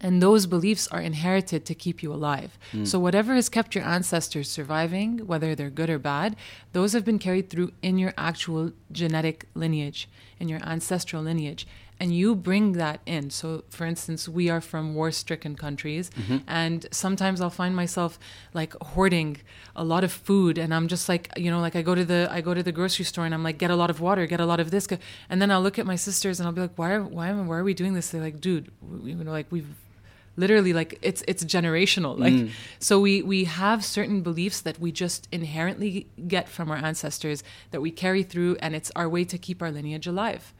[0.01, 2.58] and those beliefs are inherited to keep you alive.
[2.73, 2.86] Mm.
[2.86, 6.36] So, whatever has kept your ancestors surviving, whether they're good or bad,
[6.73, 11.65] those have been carried through in your actual genetic lineage, in your ancestral lineage.
[12.00, 13.30] And you bring that in.
[13.30, 16.12] So, for instance, we are from war stricken countries.
[16.12, 16.38] Mm-hmm.
[16.48, 18.20] And sometimes I'll find myself
[18.54, 19.38] like hoarding
[19.76, 20.58] a lot of food.
[20.58, 22.72] And I'm just like, you know, like I go to the, I go to the
[22.74, 24.88] grocery store and I'm like, get a lot of water, get a lot of this.
[25.30, 27.48] And then I'll look at my sisters and I'll be like, why, are, why, am,
[27.48, 28.10] why are we doing this?
[28.10, 28.72] They're like, dude,
[29.04, 29.68] you know, like we've,
[30.38, 32.52] literally like it's it's generational like mm.
[32.80, 37.82] so we we have certain beliefs that we just inherently get from our ancestors that
[37.82, 40.54] we carry through and it's our way to keep our lineage alive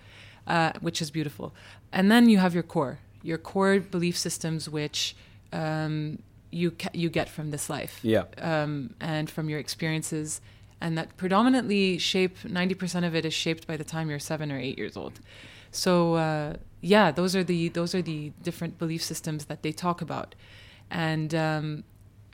[0.48, 1.54] uh, which is beautiful.
[1.92, 5.16] And then you have your core your core belief systems which
[5.52, 6.20] um,
[6.52, 8.00] you ca- you get from this life.
[8.04, 8.26] Yeah.
[8.38, 10.42] Um, and from your experiences.
[10.80, 14.60] And that predominantly shape 90% of it is shaped by the time you're seven or
[14.60, 15.20] eight years old.
[15.72, 20.02] So uh, yeah, those are the those are the different belief systems that they talk
[20.02, 20.36] about,
[20.90, 21.84] and um,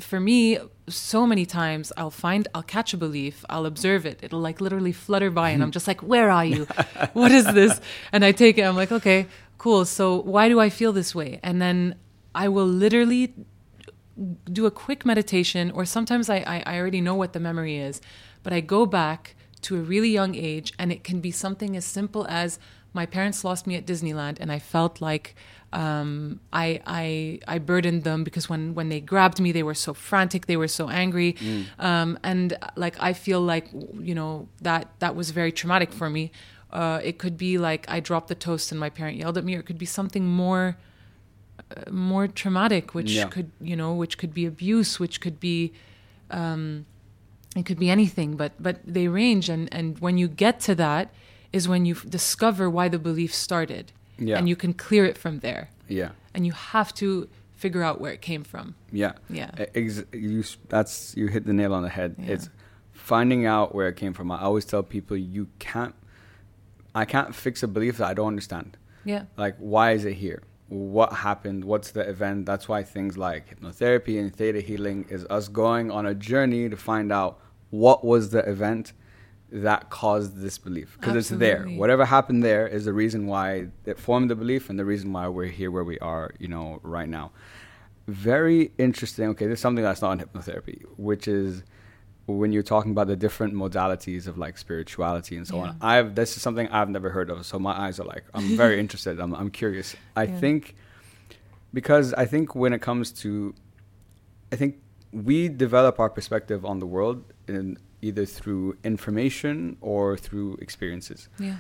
[0.04, 4.40] for me, so many times I'll find I'll catch a belief, I'll observe it, it'll
[4.40, 6.66] like literally flutter by, and I'm just like, where are you?
[7.14, 7.80] what is this?
[8.12, 9.86] And I take it, I'm like, okay, cool.
[9.86, 11.40] So why do I feel this way?
[11.44, 11.96] And then
[12.34, 13.34] I will literally
[14.52, 18.02] do a quick meditation, or sometimes I, I, I already know what the memory is,
[18.44, 21.86] but I go back to a really young age, and it can be something as
[21.86, 22.60] simple as
[22.94, 25.36] my parents lost me at Disneyland, and I felt like
[25.74, 29.94] um, I, I I burdened them because when when they grabbed me, they were so
[29.94, 31.66] frantic, they were so angry, mm.
[31.80, 36.32] um, and like I feel like you know that that was very traumatic for me.
[36.72, 39.56] Uh, it could be like I dropped the toast and my parent yelled at me,
[39.56, 40.78] or it could be something more
[41.76, 43.28] uh, more traumatic, which yeah.
[43.28, 45.74] could you know which could be abuse, which could be.
[46.30, 46.86] Um,
[47.54, 51.14] it could be anything, but but they range, and and when you get to that,
[51.52, 53.92] is when you discover why the belief started.
[54.22, 54.38] Yeah.
[54.38, 55.70] And you can clear it from there.
[55.88, 56.12] Yeah.
[56.34, 58.76] And you have to figure out where it came from.
[58.92, 59.14] Yeah.
[59.30, 59.52] Yeah.
[59.76, 62.16] Ex- you, that's you hit the nail on the head.
[62.18, 62.34] Yeah.
[62.34, 62.50] It's
[62.94, 64.32] finding out where it came from.
[64.32, 65.96] I always tell people you can't
[66.94, 68.78] I can't fix a belief that I don't understand.
[69.06, 69.24] Yeah.
[69.38, 70.44] Like why is it here?
[70.70, 71.66] What happened?
[71.66, 72.46] What's the event?
[72.46, 76.78] That's why things like hypnotherapy and theta healing is us going on a journey to
[76.78, 77.40] find out
[77.72, 78.94] what was the event
[79.52, 81.66] that caused this belief because it's there.
[81.66, 85.28] Whatever happened there is the reason why it formed the belief and the reason why
[85.28, 87.32] we're here where we are, you know, right now.
[88.08, 89.28] Very interesting.
[89.30, 91.64] Okay, there's something that's not in hypnotherapy, which is
[92.28, 95.62] when you're talking about the different modalities of like spirituality and so yeah.
[95.62, 95.78] on.
[95.82, 98.80] I've this is something I've never heard of, so my eyes are like I'm very
[98.84, 99.20] interested.
[99.20, 99.96] I'm I'm curious.
[100.16, 100.40] I yeah.
[100.40, 100.76] think
[101.74, 103.54] because I think when it comes to
[104.52, 104.78] I think
[105.12, 111.30] we develop our perspective on the world in either through information or through experiences.
[111.40, 111.58] Yeah.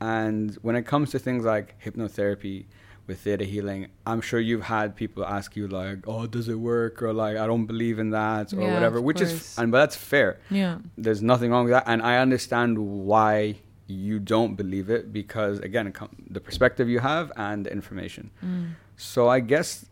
[0.00, 2.66] And when it comes to things like hypnotherapy
[3.06, 7.02] with theta healing, I'm sure you've had people ask you like, "Oh, does it work?"
[7.02, 9.00] or like, "I don't believe in that," or Yeah, whatever.
[9.00, 9.58] Which is, course.
[9.58, 10.38] and but that's fair.
[10.50, 10.78] Yeah.
[10.98, 15.92] There's nothing wrong with that, and I understand why you don't believe it because again,
[15.92, 18.30] com- the perspective you have and the information.
[18.44, 18.70] Mm.
[18.96, 19.86] So I guess,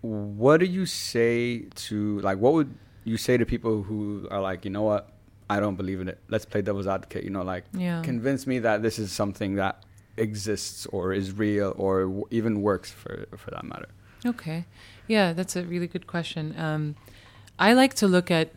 [0.00, 2.38] what do you say to like?
[2.38, 2.74] What would
[3.10, 3.98] you say to people who
[4.34, 5.02] are like, you know what?
[5.54, 6.18] I don't believe in it.
[6.34, 7.22] Let's play devil's advocate.
[7.24, 8.02] You know, like Yeah.
[8.10, 9.74] convince me that this is something that
[10.16, 13.88] exists or is real or w- even works for for that matter.
[14.32, 14.60] Okay.
[15.08, 16.44] Yeah, that's a really good question.
[16.66, 16.82] Um,
[17.58, 18.48] I like to look at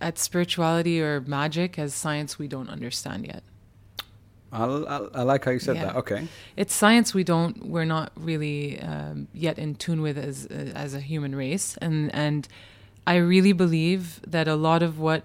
[0.00, 3.42] at spirituality or magic as science we don't understand yet.
[4.52, 5.86] I'll, I'll, I like how you said Yeah.
[5.86, 5.96] that.
[6.02, 6.28] Okay.
[6.56, 10.46] It's science we don't we're not really um, yet in tune with as
[10.84, 12.46] as a human race, and and
[13.06, 15.24] I really believe that a lot of what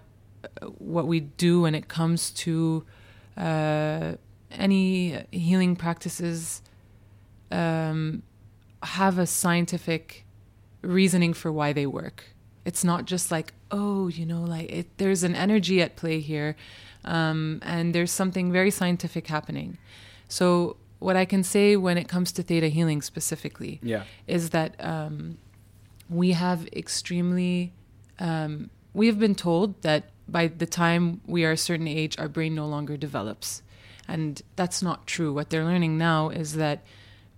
[0.78, 2.84] what we do when it comes to
[3.38, 4.14] uh,
[4.52, 6.62] any healing practices
[7.52, 8.24] um,
[8.84, 10.26] have a scientific
[10.82, 12.24] reasoning for why they work.
[12.66, 16.56] It's not just like, oh, you know, like it, there's an energy at play here,
[17.06, 19.78] um, and there's something very scientific happening.
[20.28, 24.04] So, what I can say when it comes to theta healing specifically Yeah.
[24.28, 25.38] is that um,
[26.12, 27.74] we have extremely,
[28.20, 32.28] um, we have been told that by the time we are a certain age, our
[32.28, 33.64] brain no longer develops.
[34.08, 35.34] And that's not true.
[35.34, 36.84] What they're learning now is that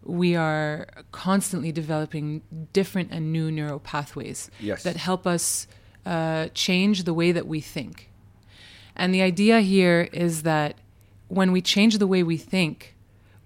[0.04, 2.42] we are constantly developing
[2.74, 4.84] different and new neural pathways Yes.
[4.84, 5.68] that help us
[6.06, 8.10] uh, change the way that we think.
[8.96, 10.76] And the idea here is that
[11.28, 12.96] when we change the way we think,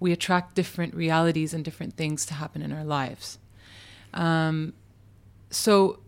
[0.00, 3.38] we attract different realities and different things to happen in our lives.
[4.14, 4.72] Um,
[5.50, 6.00] so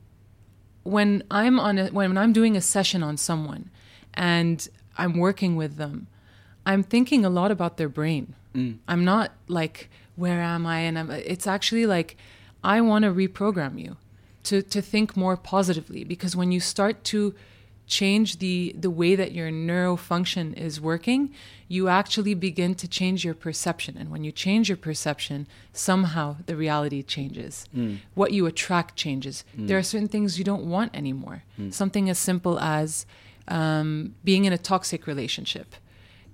[0.82, 3.70] when I'm on a, when I'm doing a session on someone
[4.14, 6.06] and I'm working with them,
[6.66, 8.34] I'm thinking a lot about their brain.
[8.54, 8.78] Mm.
[8.88, 12.16] I'm not like where am I and I'm it's actually like
[12.62, 13.96] I want to reprogram you
[14.44, 17.34] to to think more positively because when you start to
[17.90, 21.22] change the the way that your neurofunction is working
[21.70, 23.96] you actually begin to change your perception.
[23.96, 27.52] And when you change your perception somehow the reality changes.
[27.76, 27.98] Mm.
[28.14, 29.44] What you attract changes.
[29.56, 29.68] Mm.
[29.68, 31.38] There are certain things you don't want anymore.
[31.60, 31.72] Mm.
[31.72, 33.06] Something as simple as
[33.46, 35.68] um, being in a toxic relationship.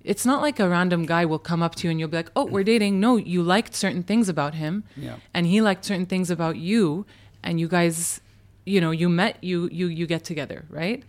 [0.04, 2.32] It's not like a random guy will come up to you and you'll be like,
[2.38, 5.16] "Oh, we're dating." No, you liked certain things about him, Yeah.
[5.34, 7.04] and he liked certain things about you,
[7.42, 8.20] and you guys,
[8.64, 11.02] you know, you met, you you you get together, right?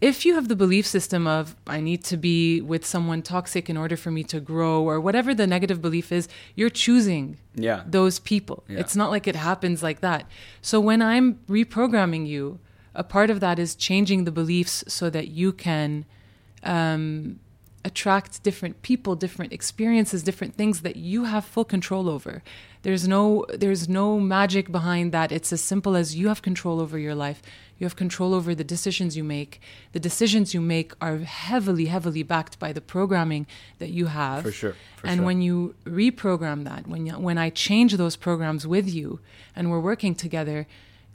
[0.00, 3.76] If you have the belief system of I need to be with someone toxic in
[3.76, 7.82] order for me to grow, or whatever the negative belief is, you're choosing Yeah.
[7.84, 8.62] those people.
[8.68, 8.78] Yeah.
[8.78, 10.26] It's not like it happens like that.
[10.62, 12.60] So when I'm reprogramming you,
[12.94, 16.04] a part of that is changing the beliefs so that you can
[16.62, 17.38] um,
[17.84, 22.42] attract different people, different experiences, different things that you have full control over.
[22.82, 25.32] There's no there's no magic behind that.
[25.32, 27.42] It's as simple as you have control over your life.
[27.78, 29.60] You have control over the decisions you make.
[29.92, 33.46] The decisions you make are heavily, heavily backed by the programming
[33.78, 34.42] that you have.
[34.42, 35.26] For sure, for and sure.
[35.26, 39.20] when you reprogram that, when you, when I change those programs with you,
[39.54, 40.66] and we're working together,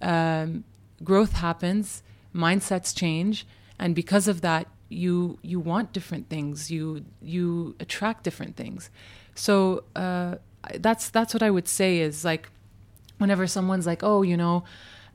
[0.01, 0.63] um,
[1.03, 2.01] growth happens,
[2.33, 3.45] mindsets change,
[3.77, 6.71] and because of that, you you want different things.
[6.71, 8.89] You you attract different things.
[9.35, 10.35] So uh,
[10.75, 12.47] that's that's what I would say is like,
[13.17, 14.63] whenever someone's like, oh, you know.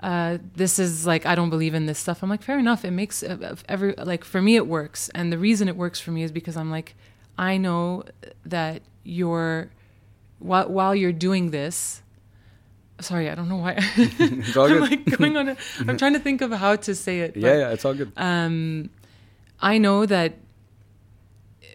[0.01, 2.23] Uh, this is like I don't believe in this stuff.
[2.23, 2.85] I'm like, fair enough.
[2.85, 6.13] It makes uh, every like for me it works, and the reason it works for
[6.13, 6.95] me is because I'm like,
[7.37, 8.05] I know
[8.45, 9.71] that you're
[10.39, 12.03] while while you're doing this.
[13.01, 13.79] Sorry, I don't know why.
[13.97, 15.51] It's all I'm like going on.
[15.51, 15.57] A,
[15.87, 17.37] I'm trying to think of how to say it.
[17.37, 18.13] yeah, yeah, it's all good.
[18.17, 18.91] Um,
[19.61, 20.35] I know that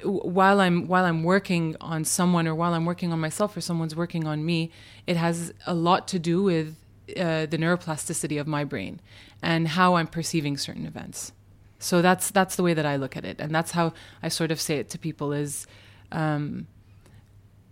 [0.03, 3.95] while I'm while I'm working on someone or while I'm working on myself or someone's
[3.95, 4.71] working on me,
[5.07, 6.75] it has a lot to do with
[7.09, 8.99] uh, the neuroplasticity of my brain
[9.41, 11.31] and how I'm perceiving certain events.
[11.79, 14.51] So that's that's the way that I look at it, and that's how I sort
[14.51, 15.33] of say it to people.
[15.33, 15.67] Is
[16.13, 16.67] um,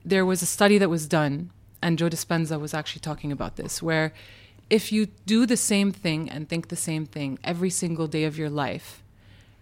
[0.04, 3.82] there was a study that was done, and Joe Dispenza was actually talking about this,
[3.82, 4.14] where
[4.70, 8.38] if you do the same thing and think the same thing every single day of
[8.38, 9.02] your life,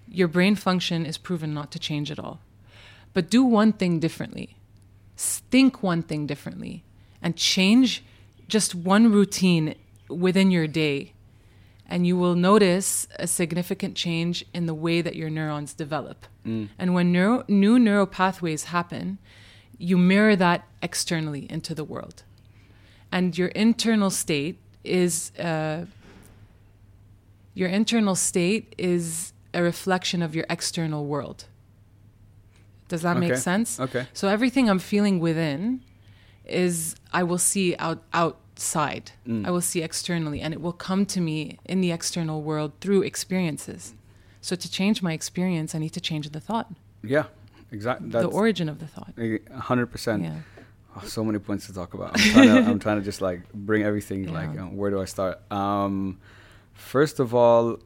[0.08, 2.40] your brain function is proven not to change at all.
[3.14, 4.56] But do one thing differently,
[5.16, 6.84] think one thing differently,
[7.22, 8.04] and change
[8.50, 9.76] just one routine
[10.10, 11.14] within your day,
[11.88, 16.26] and you will notice a significant change in the way that your neurons develop.
[16.80, 19.20] And when neuro- new neural pathways happen,
[19.78, 22.24] you mirror that externally into the world.
[23.12, 25.86] And your internal state is uh,
[27.54, 31.46] your internal state is a reflection of your external world.
[32.88, 33.80] Does that make sense?
[33.80, 34.08] Okay.
[34.14, 35.82] So everything I'm feeling within
[36.50, 39.12] is I will see out outside.
[39.28, 39.46] Mm.
[39.48, 43.04] I will see externally and it will come to me in the external world through
[43.04, 43.94] experiences.
[44.42, 46.72] So to change my experience, I need to change the thought,
[47.04, 47.26] Yeah.
[47.72, 48.10] Exactly.
[48.10, 49.14] the origin of the thought.
[49.62, 50.24] hundred percent.
[50.24, 50.38] Yeah.
[50.96, 52.12] Oh, so many points to talk about.
[52.20, 54.24] I'm trying to, I'm trying to just like bring everything.
[54.24, 54.32] Yeah.
[54.32, 55.40] Like, um, where do I start?
[55.52, 56.18] Um,
[56.74, 57.78] first of all,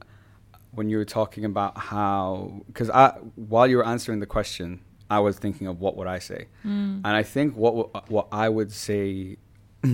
[0.71, 4.79] when you were talking about how, because I, while you were answering the question,
[5.17, 6.93] I was thinking of what would I say, Mm.
[7.05, 9.37] and I think what w- what I would say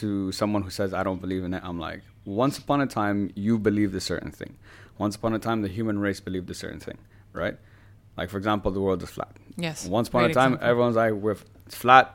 [0.00, 2.02] to someone who says I don't believe in it, I'm like,
[2.42, 4.52] once upon a time you believed a certain thing.
[4.98, 6.98] Once upon a time the human race believed a certain thing,
[7.32, 7.56] right?
[8.18, 9.32] Like for example, the world is flat.
[9.56, 9.78] Yes.
[9.98, 10.68] Once upon a time, example.
[10.70, 11.36] everyone's like, "We're
[11.66, 12.06] it's flat,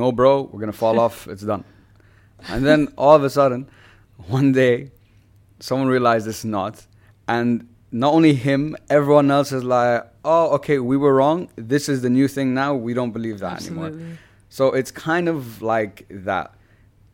[0.00, 1.26] no, bro, we're gonna fall off.
[1.32, 1.64] It's done."
[2.52, 3.68] And then all of a sudden,
[4.38, 4.90] one day,
[5.60, 6.74] someone realized it's not,
[7.28, 11.48] and not only him, everyone else is like, "Oh, okay, we were wrong.
[11.56, 12.74] This is the new thing now.
[12.74, 13.92] We don't believe that anymore."
[14.48, 16.54] So it's kind of like that.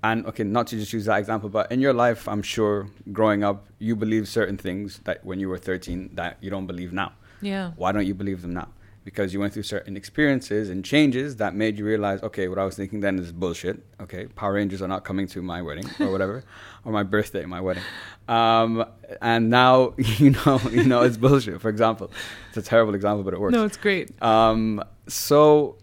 [0.03, 3.45] And okay, not to just use that example, but in your life, I'm sure growing
[3.45, 7.13] up, you believe certain things that when you were 13 that you don't believe now.
[7.43, 7.73] Yeah.
[7.77, 8.69] Why don't you believe them now?
[9.11, 12.65] Because you went through certain experiences and changes that made you realize, okay, what I
[12.65, 13.83] was thinking then is bullshit.
[14.01, 16.45] Okay, Power Rangers are not coming to my wedding or whatever,
[16.85, 17.83] or my birthday, my wedding.
[18.29, 18.85] Um,
[19.21, 21.61] and now you know, you know, it's bullshit.
[21.61, 22.13] For example,
[22.51, 23.53] it's a terrible example, but it works.
[23.53, 24.11] No, it's great.
[24.23, 25.77] Um, so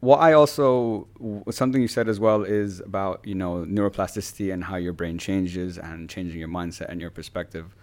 [0.00, 1.06] what I also
[1.50, 5.78] something you said as well is about you know neuroplasticity and how your brain changes
[5.78, 7.74] and changing your mindset and your perspective.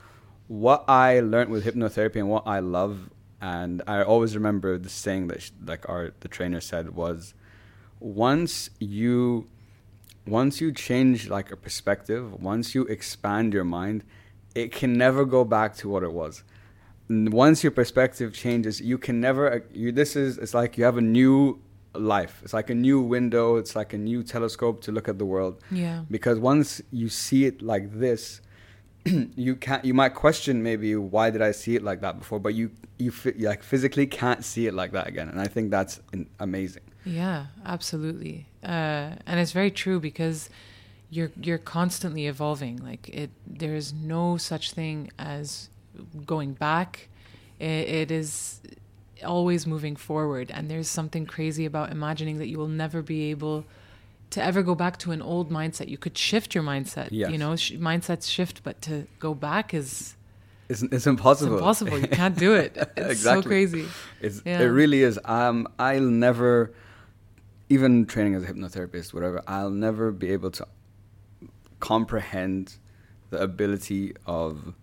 [0.47, 3.09] What I learned with hypnotherapy and what I love,
[3.45, 7.35] and I always remember the saying that sh- like our the trainer said was,
[7.99, 9.47] once you
[10.25, 14.03] once you change like a perspective, once you expand your mind,
[14.55, 16.43] it can never go back to what it was.
[17.07, 19.43] Once your perspective changes, you can never.
[19.53, 21.59] Uh, you this is it's like you have a new
[21.93, 22.41] life.
[22.43, 23.57] It's like a new window.
[23.57, 25.61] It's like a new telescope to look at the world.
[25.69, 26.05] Yeah.
[26.09, 28.41] Because once you see it like this,
[29.35, 29.85] you can't.
[29.85, 33.11] You might question maybe why did I see it like that before, but you you
[33.11, 35.29] fi- like physically can't see it like that again.
[35.29, 36.83] And I think that's in- amazing.
[37.05, 38.47] Yeah, absolutely.
[38.63, 40.49] Uh, and it's very true because
[41.09, 42.77] you're you're constantly evolving.
[42.77, 45.69] Like it, there is no such thing as
[46.25, 47.09] going back.
[47.59, 48.59] It, it is
[49.23, 53.65] always moving forward, and there's something crazy about imagining that you will never be able
[54.31, 55.87] to ever go back to an old mindset.
[55.87, 57.09] You could shift your mindset.
[57.11, 57.31] Yes.
[57.31, 60.15] You know, sh- mindsets shift, but to go back is
[60.69, 61.57] It's, it's it's impossible.
[61.57, 61.99] impossible.
[61.99, 62.75] You can't do it.
[62.97, 63.85] It's so crazy.
[64.21, 64.61] It's, Yeah.
[64.61, 65.19] It really is.
[65.25, 66.73] Um, I'll never,
[67.69, 70.67] even training as a hypnotherapist, whatever, I'll never be able to
[71.79, 72.77] comprehend
[73.29, 74.73] the ability of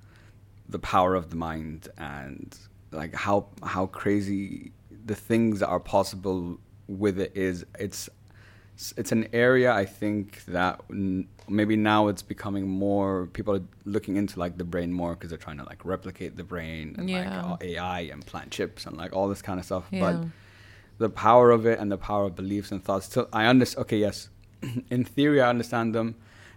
[0.68, 2.56] the power of the mind and
[2.92, 4.72] like how how crazy
[5.04, 7.64] the things that are possible with it is.
[7.78, 8.08] It's
[8.96, 14.16] it's an area I think that n- maybe now it's becoming more people are looking
[14.16, 17.24] into like the brain more because they're trying to like replicate the brain and like
[17.24, 17.42] Yeah.
[17.42, 19.84] all AI and plant chips and like all this kind of stuff.
[19.90, 20.00] Yeah.
[20.00, 20.14] But
[20.98, 23.06] the power of it and the power of beliefs and thoughts.
[23.06, 23.82] Still, I understand.
[23.84, 24.28] Okay, yes,
[24.90, 26.14] in theory, I understand them.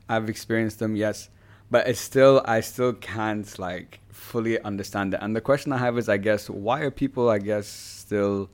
[0.07, 1.29] I've experienced them, yes,
[1.71, 5.19] but it's still, I still can't like fully understand it.
[5.23, 8.49] And the question I have is, I guess, why are people, I guess, still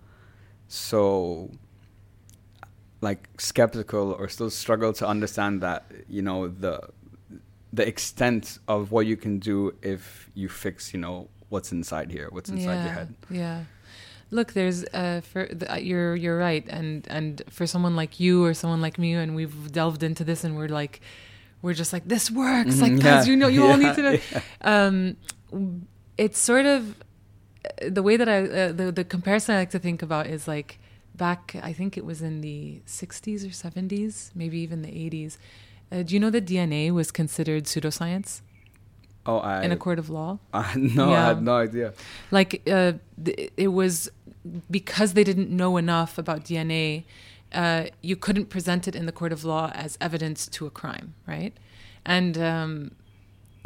[0.69, 1.51] so
[3.01, 6.79] like skeptical or still struggle to understand that you know the
[7.73, 12.29] the extent of what you can do if you fix you know what's inside here
[12.31, 13.15] what's inside yeah, your head.
[13.29, 13.63] Yeah.
[14.33, 18.45] Look, there's uh, for the, uh, you're you're right, and and for someone like you
[18.45, 21.01] or someone like me, and we've delved into this, and we're like,
[21.61, 24.01] we're just like this works, like Mhm, guys, yeah, you know, you all need to
[24.01, 24.19] know.
[24.61, 25.17] Um,
[26.17, 26.95] it's sort of
[27.85, 30.79] the way that I uh, the the comparison I like to think about is like
[31.27, 31.43] back.
[31.69, 32.59] I think it was in the
[32.99, 35.31] '60s or '70s, maybe even the '80s.
[35.91, 38.29] Uh, do you know that DNA was considered pseudoscience
[39.31, 40.31] oh i in a court of law?
[40.53, 40.63] I
[40.97, 41.25] no, I Yeah.
[41.31, 41.87] had no idea.
[42.39, 42.93] like uh,
[43.25, 43.95] th- it was
[44.77, 46.87] because they didn't know enough about DNA.
[47.61, 51.07] Uh, you couldn't present it in the court of law as evidence to a crime,
[51.33, 51.53] right?
[52.17, 52.71] And um,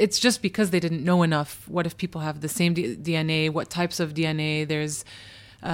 [0.04, 1.50] it's just because they didn't know enough.
[1.76, 3.40] What if people have the same D- DNA?
[3.56, 4.52] What types of DNA?
[4.72, 4.96] There's,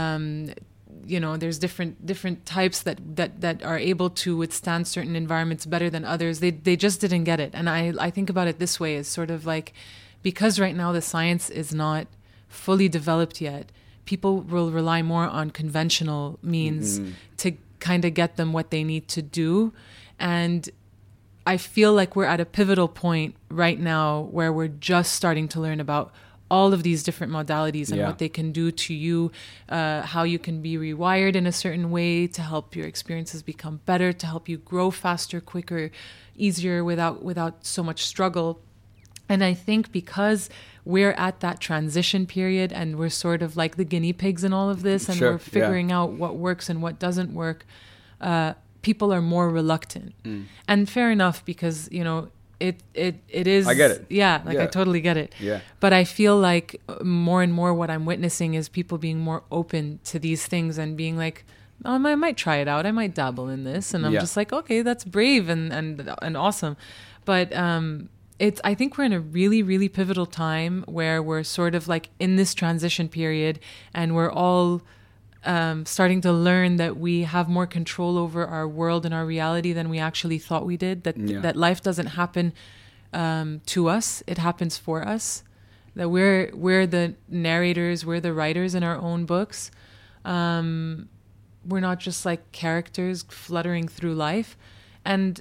[0.01, 0.25] um,
[1.07, 5.67] you know, there's different different types that that that are able to withstand certain environments
[5.67, 6.41] better than others.
[6.41, 7.51] They they just didn't get it.
[7.55, 9.73] And I I think about it this way: is sort of like
[10.23, 12.07] because right now the science is not
[12.49, 13.73] fully developed yet.
[14.05, 17.13] People will rely more on conventional means Mhm.
[17.39, 19.73] to kind of get them what they need to do.
[20.19, 20.69] And
[21.45, 25.61] I feel like we're at a pivotal point right now where we're just starting to
[25.61, 26.13] learn about
[26.57, 28.09] all of these different modalities and Yeah.
[28.09, 29.17] what they can do to you,
[29.77, 33.77] uh, how you can be rewired in a certain way to help your experiences become
[33.91, 35.85] better, to help you grow faster, quicker,
[36.47, 38.49] easier without without so much struggle.
[39.29, 40.51] And I think because
[40.85, 44.69] we're at that transition period and we're sort of like the guinea pigs in all
[44.75, 45.57] of this and Sure, we're yeah.
[45.59, 47.65] figuring out what works and what doesn't work,
[48.21, 50.13] uh, people are more reluctant.
[50.25, 50.45] Mm.
[50.69, 52.29] And fair enough because, you know,
[52.69, 53.67] it, it, it is.
[53.67, 54.07] I get it.
[54.09, 54.65] Yeah, like Yeah.
[54.65, 55.35] I totally get it.
[55.41, 55.61] Yeah.
[55.81, 59.99] But I feel like more and more what I'm witnessing is people being more open
[60.11, 61.45] to these things and being like,
[61.85, 62.87] oh, I might try it out.
[62.87, 63.93] I might dabble in this.
[63.95, 64.21] And I'm Yeah.
[64.21, 66.77] just like, okay, that's brave and, and, and awesome.
[67.25, 68.09] But um,
[68.39, 72.11] it's, I think we're in a really, really pivotal time where we're sort of like
[72.21, 73.59] in this transition period
[73.93, 74.83] and we're all
[75.45, 79.73] um, starting to learn that we have more control over our world and our reality
[79.73, 81.03] than we actually thought we did.
[81.05, 81.41] That Yeah.
[81.41, 82.53] that life doesn't happen
[83.13, 85.43] um, to us; it happens for us.
[85.97, 89.71] That we're we're the narrators, we're the writers in our own books.
[90.25, 91.09] Um,
[91.67, 94.57] we're not just like characters fluttering through life,
[95.05, 95.41] and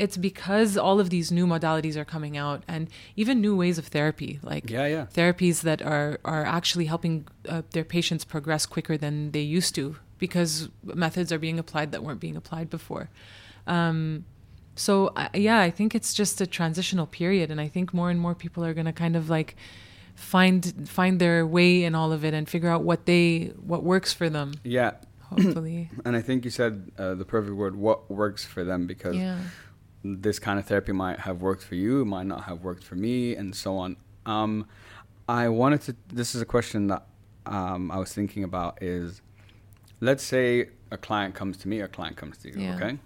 [0.00, 3.86] it's because all of these new modalities are coming out, and even new ways of
[3.88, 5.06] therapy, like Yeah, yeah.
[5.14, 9.96] therapies that are are actually helping uh, their patients progress quicker than they used to
[10.18, 13.08] because methods are being applied that weren't being applied before.
[13.66, 14.24] Um,
[14.74, 18.18] so I yeah, I think it's just a transitional period, and I think more and
[18.20, 19.56] more people are going to kind of like
[20.14, 24.12] find find their way in all of it and figure out what they what works
[24.12, 24.54] for them.
[24.64, 24.92] Yeah.
[25.30, 29.14] Hopefully, And I think you said uh, the perfect word, what works for them, because
[29.14, 29.38] yeah,
[30.04, 33.34] this kind of therapy might have worked for you, might not have worked for me,
[33.36, 33.96] and so on.
[34.26, 34.66] Um,
[35.28, 35.96] I wanted to.
[36.08, 37.06] This is a question that
[37.46, 38.82] um, I was thinking about.
[38.82, 39.20] Is
[40.00, 42.60] let's say a client comes to me, a client comes to you.
[42.60, 42.76] Yeah.
[42.76, 42.98] Okay.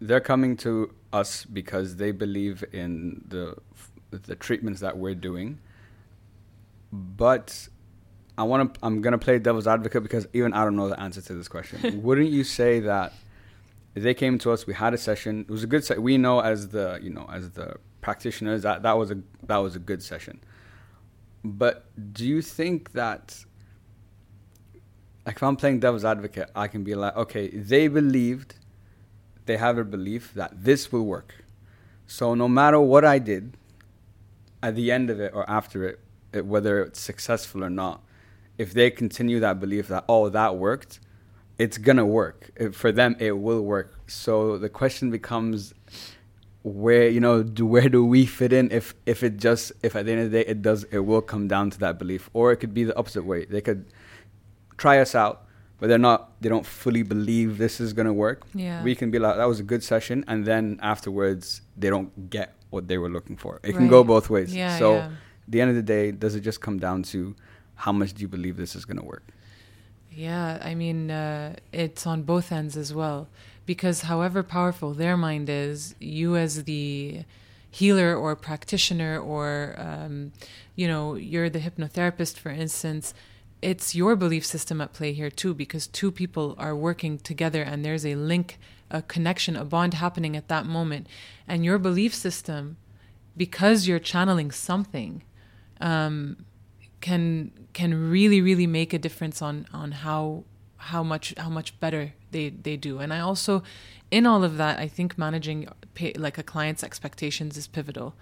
[0.00, 3.56] They're coming to us because they believe in the
[4.10, 5.58] the treatments that we're doing,
[6.92, 7.68] but
[8.36, 8.80] I want to.
[8.82, 12.02] I'm gonna play devil's advocate because even I don't know the answer to this question.
[12.02, 13.12] Wouldn't you say that?
[14.02, 15.40] They came to us we had a session.
[15.40, 18.82] It was a good se- we know as the you know as the practitioners that
[18.82, 20.40] that was a that was a good session.
[21.44, 23.44] But do you think that
[25.24, 28.54] like if i'm playing devil's advocate i can be like okay they believed
[29.46, 31.44] they have a belief that this will work.
[32.06, 33.56] So no matter what i did
[34.62, 36.00] at the end of it or after it,
[36.32, 38.02] it whether it's successful or not
[38.58, 41.00] if they continue that belief that oh that worked
[41.58, 42.50] it's gonna work.
[42.72, 43.98] For them it will work.
[44.06, 45.74] So the question becomes
[46.62, 48.70] where you know do, where do we fit in?
[48.70, 51.22] If if it just if at the end of the day it does it will
[51.22, 52.28] come down to that belief.
[52.32, 53.44] Or it could be the opposite way.
[53.44, 53.86] They could
[54.76, 55.46] try us out
[55.78, 58.44] but they're not they don't fully believe this is gonna work.
[58.54, 58.82] Yeah.
[58.82, 62.54] we can be like that was a good session and then afterwards they don't get
[62.70, 63.60] what they were looking for.
[63.62, 64.54] It can go both ways.
[64.54, 65.06] Yeah, so yeah.
[65.06, 65.12] at
[65.48, 67.34] the end of the day does it just come down to
[67.74, 69.22] how much do you believe this is gonna work
[70.16, 73.28] Yeah, I mean, uh, it's on both ends as well.
[73.66, 77.24] Because however powerful their mind is, you as the
[77.70, 80.32] healer or practitioner, or, um,
[80.74, 83.12] you know, you're the hypnotherapist, for instance,
[83.60, 87.84] it's your belief system at play here too, because two people are working together and
[87.84, 88.58] there's a link,
[88.90, 91.08] a connection, a bond happening at that moment.
[91.46, 92.78] And your belief system,
[93.36, 95.22] because you're channeling something,
[95.78, 96.46] um,
[97.00, 100.44] can can really really make a difference on on how
[100.76, 102.98] how much how much better they they do.
[102.98, 103.62] And i also
[104.10, 108.14] in all of that i think managing pay, like a client's expectations is pivotal.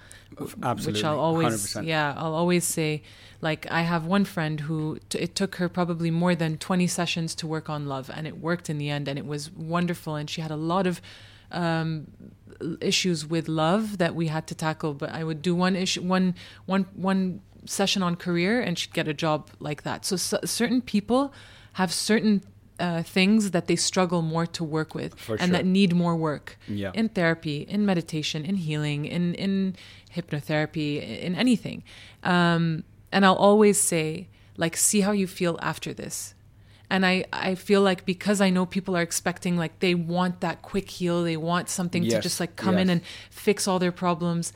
[0.62, 1.86] Absolutely, which i'll always 100%.
[1.86, 3.02] yeah i'll always say
[3.40, 7.34] like i have one friend who t- it took her probably more than 20 sessions
[7.34, 10.30] to work on love and it worked in the end and it was wonderful and
[10.30, 11.00] she had a lot of
[11.52, 12.06] um,
[12.80, 16.34] issues with love that we had to tackle but i would do one issue one
[16.66, 20.80] one one session on career and she'd get a job like that so, c- certain
[20.82, 21.32] people
[21.74, 22.42] have certain
[22.80, 25.52] uh, things that they struggle more to work with For and sure.
[25.52, 29.76] that need more work yeah in therapy, in meditation, in healing, in in
[30.14, 31.82] hypnotherapy, in anything.
[32.24, 36.34] Um, and I'll always say, like, see how you feel after this.
[36.90, 40.62] And I, I feel like because I know people are expecting, like, they want that
[40.62, 43.00] quick heal, they want something to just like come in and
[43.30, 44.52] fix all their problems.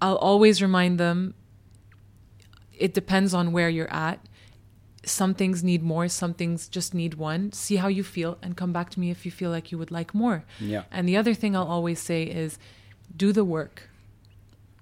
[0.00, 1.34] I'll always remind them
[2.78, 4.18] it depends on where you're at.
[5.06, 7.52] Some things need more, some things just need one.
[7.52, 9.90] See how you feel and come back to me if you feel like you would
[9.90, 10.44] like more.
[10.60, 12.58] yeah And the other thing I'll always say is
[13.16, 13.90] do the work.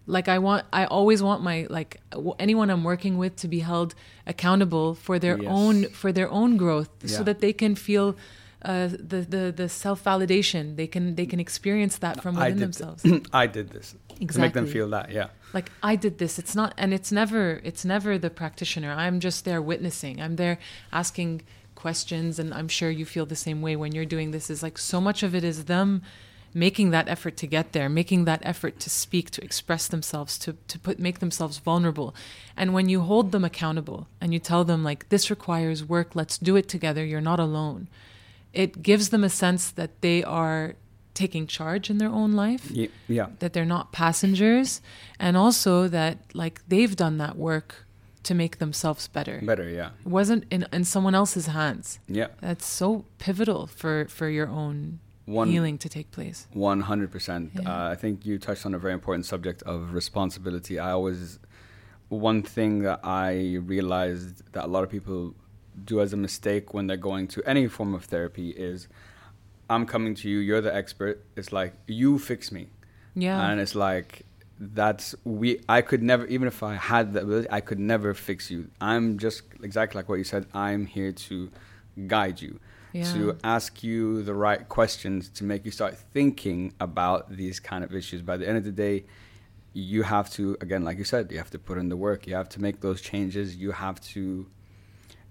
[0.07, 2.01] Like I want I always want my like
[2.39, 3.95] anyone I'm working with to be held
[4.27, 5.47] accountable for their Yes.
[5.51, 7.17] own for their own growth Yeah.
[7.19, 8.17] so that they can feel
[8.65, 10.77] uh, the the the self validation.
[10.77, 13.05] They can they can experience that from within themselves.
[13.33, 14.27] I did this exactly.
[14.35, 15.11] to make them feel that.
[15.11, 15.29] Yeah.
[15.53, 16.39] Like I did this.
[16.39, 18.93] It's not, and it's never it's never the practitioner.
[18.93, 20.21] I'm just there witnessing.
[20.21, 20.59] I'm there
[20.93, 21.43] asking
[21.75, 24.51] questions, and I'm sure you feel the same way when you're doing this.
[24.51, 26.03] Is like so much of it is them
[26.55, 30.55] making that effort to get there, making that effort to speak, to express themselves, to,
[30.69, 32.15] to put make themselves vulnerable.
[32.57, 36.39] And when you hold them accountable and you tell them like this requires work, let's
[36.39, 37.89] do it together, you're not alone.
[38.53, 40.75] It gives them a sense that they are
[41.15, 42.71] taking charge in their own life.
[42.71, 42.89] Yeah.
[43.09, 43.27] yeah.
[43.39, 44.81] That they're not passengers
[45.19, 47.87] and also that like they've done that work
[48.25, 49.41] to make themselves better.
[49.43, 49.91] Better, yeah.
[50.01, 51.99] It wasn't in in someone else's hands.
[52.09, 52.29] Yeah.
[52.41, 56.47] That's so pivotal for for your own one, healing to take place.
[56.55, 57.51] 100%.
[57.55, 57.71] Yeah.
[57.71, 60.79] Uh, I think you touched on a very important subject of responsibility.
[60.79, 61.39] I always,
[62.09, 65.35] one thing that I realized that a lot of people
[65.85, 68.89] do as a mistake when they're going to any form of therapy is
[69.73, 71.25] I'm coming to you, you're the expert.
[71.37, 72.69] It's like, you fix me.
[73.15, 73.51] Yeah.
[73.51, 74.27] And it's like,
[74.65, 78.49] that's we i could never even if i had the ability i could never fix
[78.49, 81.51] you i'm just exactly like what you said i'm here to
[82.07, 82.61] guide you
[82.93, 83.13] yeah.
[83.13, 87.95] to ask you the right questions to make you start thinking about these kind of
[87.95, 88.23] issues.
[88.23, 89.05] By the end of the day,
[89.73, 92.27] you have to, again, like you said, you have to put in the work.
[92.27, 93.57] You have to make those changes.
[93.57, 94.47] You have to.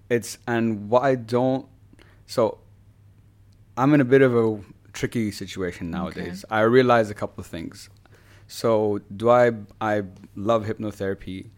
[0.08, 1.66] It's and what I don't.
[2.26, 2.58] So,
[3.76, 4.60] I'm in a bit of a
[4.92, 6.44] tricky situation nowadays.
[6.44, 6.54] Okay.
[6.54, 7.88] I realize a couple of things.
[8.46, 9.52] So, do I?
[9.80, 10.02] I
[10.36, 11.50] love hypnotherapy,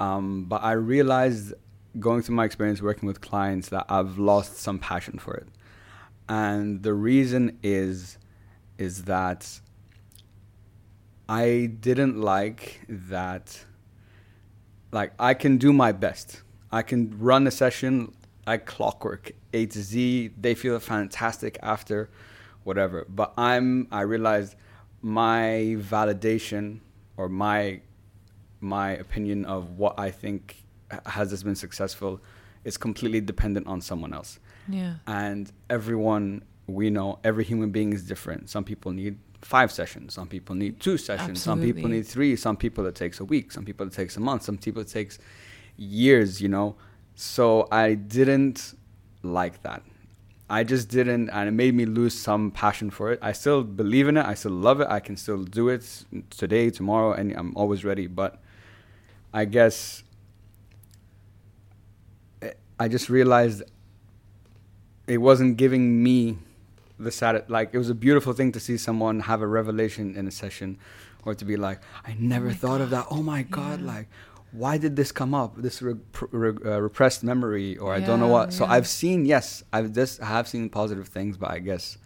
[0.00, 1.54] um, but I realized
[1.98, 5.48] going through my experience working with clients that I've lost some passion for it.
[6.28, 8.18] And the reason is
[8.78, 9.60] is that
[11.28, 13.64] I didn't like that
[14.92, 16.42] like I can do my best.
[16.70, 18.14] I can run a session
[18.48, 20.30] like clockwork, A to Z.
[20.40, 22.08] They feel fantastic after
[22.64, 23.06] whatever.
[23.08, 24.56] But I'm I realized
[25.02, 26.80] my validation
[27.16, 27.80] or my
[28.60, 30.64] my opinion of what I think
[31.06, 32.20] has this been successful
[32.64, 34.40] is completely dependent on someone else.
[34.68, 34.94] Yeah.
[35.06, 38.50] And everyone we know, every human being is different.
[38.50, 40.14] Some people need five sessions.
[40.14, 41.30] Some people need two sessions.
[41.30, 41.68] Absolutely.
[41.68, 42.34] Some people need three.
[42.36, 43.52] Some people it takes a week.
[43.52, 44.42] Some people it takes a month.
[44.42, 45.18] Some people it takes
[45.76, 46.40] years.
[46.40, 46.76] You know.
[47.20, 48.74] So I didn't
[49.24, 49.82] like that.
[50.48, 53.18] I just didn't, and it made me lose some passion for it.
[53.20, 54.24] I still believe in it.
[54.24, 54.86] I still love it.
[54.88, 58.06] I can still do it today, tomorrow, and I'm always ready.
[58.06, 58.40] But
[59.34, 60.04] I guess
[62.78, 63.64] I just realized
[65.08, 66.38] it wasn't giving me
[67.00, 70.28] the sat like it was a beautiful thing to see someone have a revelation in
[70.28, 70.78] a session
[71.24, 72.80] or to be like i never oh thought God.
[72.80, 73.86] of that oh my god yeah.
[73.86, 74.08] like
[74.52, 75.94] why did this come up this re-
[76.30, 78.52] re- uh, repressed memory or yeah, i don't know what?
[78.52, 78.72] So yeah.
[78.72, 81.98] i've seen yes i've just I have seen positive things but i guess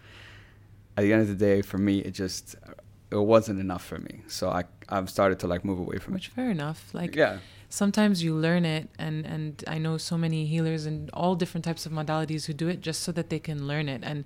[0.97, 2.57] at the end of the day for me it just
[3.13, 4.23] it wasn't enough for me.
[4.27, 6.31] So i i've started to like move away from which it.
[6.31, 7.39] which fair enough like yeah.
[7.69, 11.87] sometimes you learn it and and I know so many healers and all different types
[11.87, 14.03] of modalities who do it just so that they can learn it.
[14.05, 14.25] And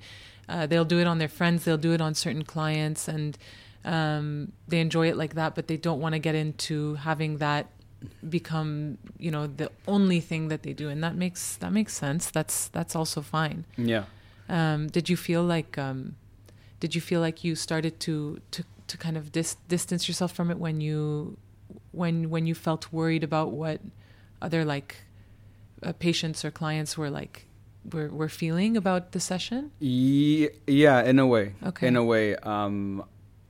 [0.49, 3.37] uh, they'll do it on their friends they'll do it on certain clients and
[3.85, 7.67] um, they enjoy it like that but they don't want to get into having that
[8.29, 12.31] become you know the only thing that they do and that makes that makes sense
[12.31, 14.05] that's that's also fine yeah
[14.49, 16.15] um, did you feel like um,
[16.79, 20.51] did you feel like you started to to to kind of dis- distance yourself from
[20.51, 21.37] it when you
[21.93, 23.81] when when you felt worried about what
[24.41, 24.97] other like
[25.83, 27.47] uh, patients or clients were like
[27.93, 29.71] were were feeling about the session?
[29.79, 31.55] Yeah, yeah, in a way.
[31.65, 31.89] Okay.
[31.89, 33.05] In a way, um,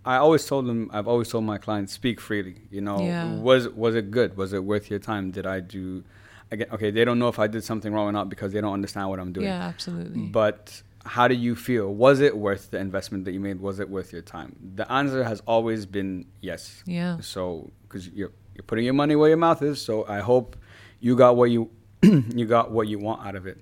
[0.06, 0.90] I always told them.
[0.92, 2.56] I've always told my clients speak freely.
[2.70, 3.34] You know, yeah.
[3.34, 4.36] was was it good?
[4.36, 5.32] Was it worth your time?
[5.32, 6.04] Did I do?
[6.52, 8.72] Again, okay, they don't know if I did something wrong or not because they don't
[8.72, 9.46] understand what I'm doing.
[9.46, 10.22] Yeah, absolutely.
[10.22, 11.92] But how do you feel?
[11.92, 13.60] Was it worth the investment that you made?
[13.60, 14.54] Was it worth your time?
[14.76, 16.84] The answer has always been yes.
[16.86, 17.18] Yeah.
[17.20, 20.56] So, because you're you're putting your money where your mouth is, so I hope
[21.00, 21.68] you got what you
[22.02, 23.58] you got what you want out of it.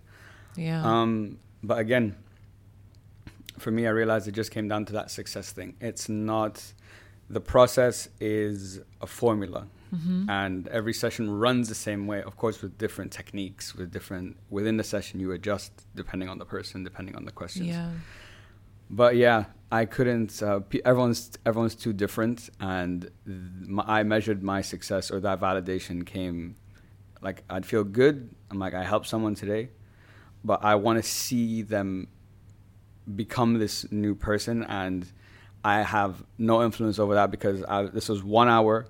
[0.56, 0.84] Yeah.
[0.84, 2.16] Um, but again,
[3.58, 5.74] for me, I realized it just came down to that success thing.
[5.80, 6.62] It's not
[7.30, 9.66] the process is a formula.
[9.94, 10.28] Mm-hmm.
[10.28, 14.76] and every session runs the same way of course with different techniques with different within
[14.76, 17.68] the session you adjust depending on the person depending on the questions.
[17.68, 17.90] Yeah.
[18.90, 22.50] But yeah i couldn't uh, everyone's everyone's too different.
[22.58, 26.56] And my, i measured my success or that validation came
[27.22, 28.34] like i'd feel good.
[28.50, 29.68] I'm like i helped someone today
[30.42, 32.08] but i want to see them
[33.16, 35.06] become this new person and
[35.64, 38.86] I have no influence over that because I, this was one hour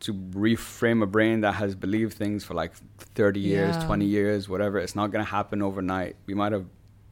[0.00, 3.86] to reframe a brain that has believed things for like 30 years, yeah.
[3.86, 4.78] 20 years, whatever.
[4.78, 6.16] It's not going to happen overnight.
[6.26, 6.66] We might have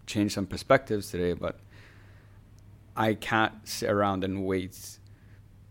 [0.06, 1.58] changed some perspectives today, but
[2.96, 4.78] I can't sit around and wait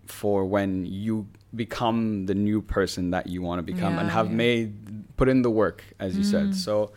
[0.08, 4.28] for when you become the new person that you want to become Yeah, and have
[4.30, 4.36] yeah.
[4.36, 6.32] made put in the work as you Mm.
[6.32, 6.92] said so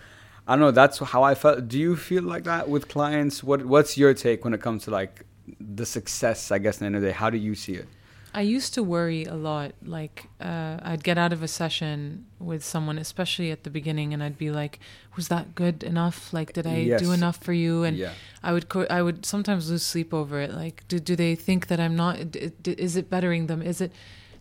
[0.46, 3.64] i don't know that's how i felt do you feel like that with clients what
[3.64, 5.24] what's your take when it comes to like
[5.60, 7.88] the success i guess in the end of the day how do you see it
[8.36, 9.74] I used to worry a lot.
[9.84, 14.20] Like, uh, I'd get out of a session with someone, especially at the beginning, and
[14.24, 14.80] I'd be like,
[15.14, 16.32] "Was that good enough?
[16.32, 17.00] Like, did I Yes.
[17.00, 18.10] do enough for you?" And yeah
[18.42, 20.52] I would, co- I would sometimes lose sleep over it.
[20.52, 22.32] Like, do do they think that I'm not?
[22.32, 23.62] d- d- Is it bettering them?
[23.62, 23.92] Is it?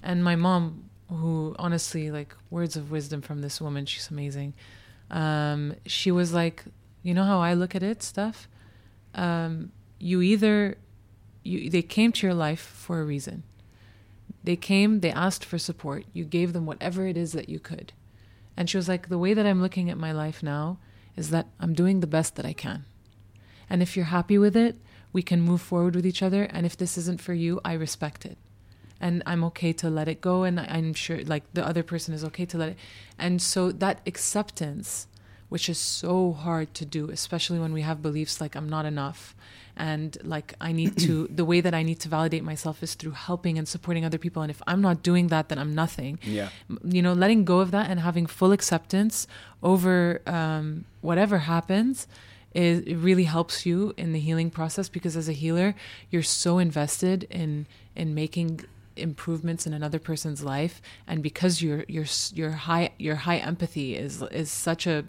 [0.01, 4.53] And my mom, who honestly, like, words of wisdom from this woman, she's amazing.
[5.11, 6.63] Um, she was like,
[7.01, 8.47] you know how I look at it, stuff.
[9.13, 10.77] Um, you either,
[11.43, 13.43] you they came to your life for a reason.
[14.43, 16.05] They came, they asked for support.
[16.13, 17.93] You gave them whatever it is that you could.
[18.57, 20.79] And she was like, The way that I'm looking at my life now
[21.15, 22.85] is that I'm doing the best that I can.
[23.69, 24.77] And if you're happy with it,
[25.11, 26.43] we can move forward with each other.
[26.43, 28.37] And if this isn't for you, I respect it.
[28.99, 30.43] And I'm okay to let it go.
[30.43, 32.77] And I- I'm sure, like, the other person is okay to let it.
[33.19, 35.07] And so that acceptance,
[35.49, 39.35] which is so hard to do, especially when we have beliefs like I'm not enough.
[39.75, 43.11] And like I need to, the way that I need to validate myself is through
[43.11, 44.41] helping and supporting other people.
[44.43, 46.49] And if I'm not doing that, then I'm nothing yeah
[46.83, 49.27] you know letting go of that and having full acceptance
[49.61, 52.07] over um, whatever happens
[52.53, 55.73] is it really helps you in the healing process because as a healer
[56.11, 57.65] you're so invested in
[57.95, 58.51] in making
[58.95, 64.21] improvements in another person's life and because your your your high your high empathy is
[64.31, 65.05] is such a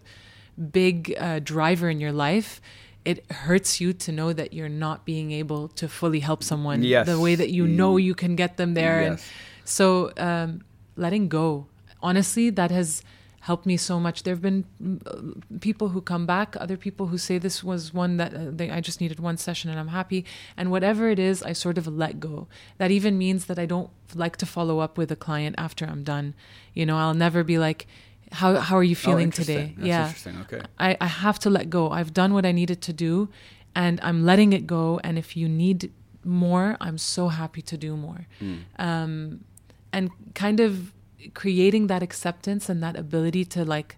[0.71, 2.61] big uh, driver in your life
[3.05, 7.07] it hurts you to know that you're not being able to fully help someone Yes.
[7.07, 8.03] the way that you know Mm.
[8.05, 9.19] you can get them there and
[9.65, 10.61] so um,
[10.97, 11.67] letting go,
[12.03, 13.03] honestly, that has
[13.49, 14.23] helped me so much.
[14.23, 14.65] There have been
[15.07, 18.71] uh, people who come back, other people who say this was one that uh, they,
[18.71, 20.25] I just needed one session and I'm happy.
[20.57, 22.49] And whatever it is, I sort of let go.
[22.79, 26.03] That even means that I don't like to follow up with a client after I'm
[26.05, 26.33] done.
[26.73, 27.87] You know, I'll never be like,
[28.33, 29.57] how how are you Oh, feeling interesting.
[29.59, 29.75] today?
[29.77, 30.07] That's yeah.
[30.07, 31.91] interesting okay I, I have to let go.
[31.91, 33.29] I've done what I needed to do
[33.77, 35.01] and I'm letting it go.
[35.05, 35.93] And if you need
[36.25, 38.27] more, I'm so happy to do more.
[38.41, 38.59] Mm.
[38.79, 39.45] Um,
[39.93, 40.94] and kind of
[41.33, 43.97] creating that acceptance and that ability to like,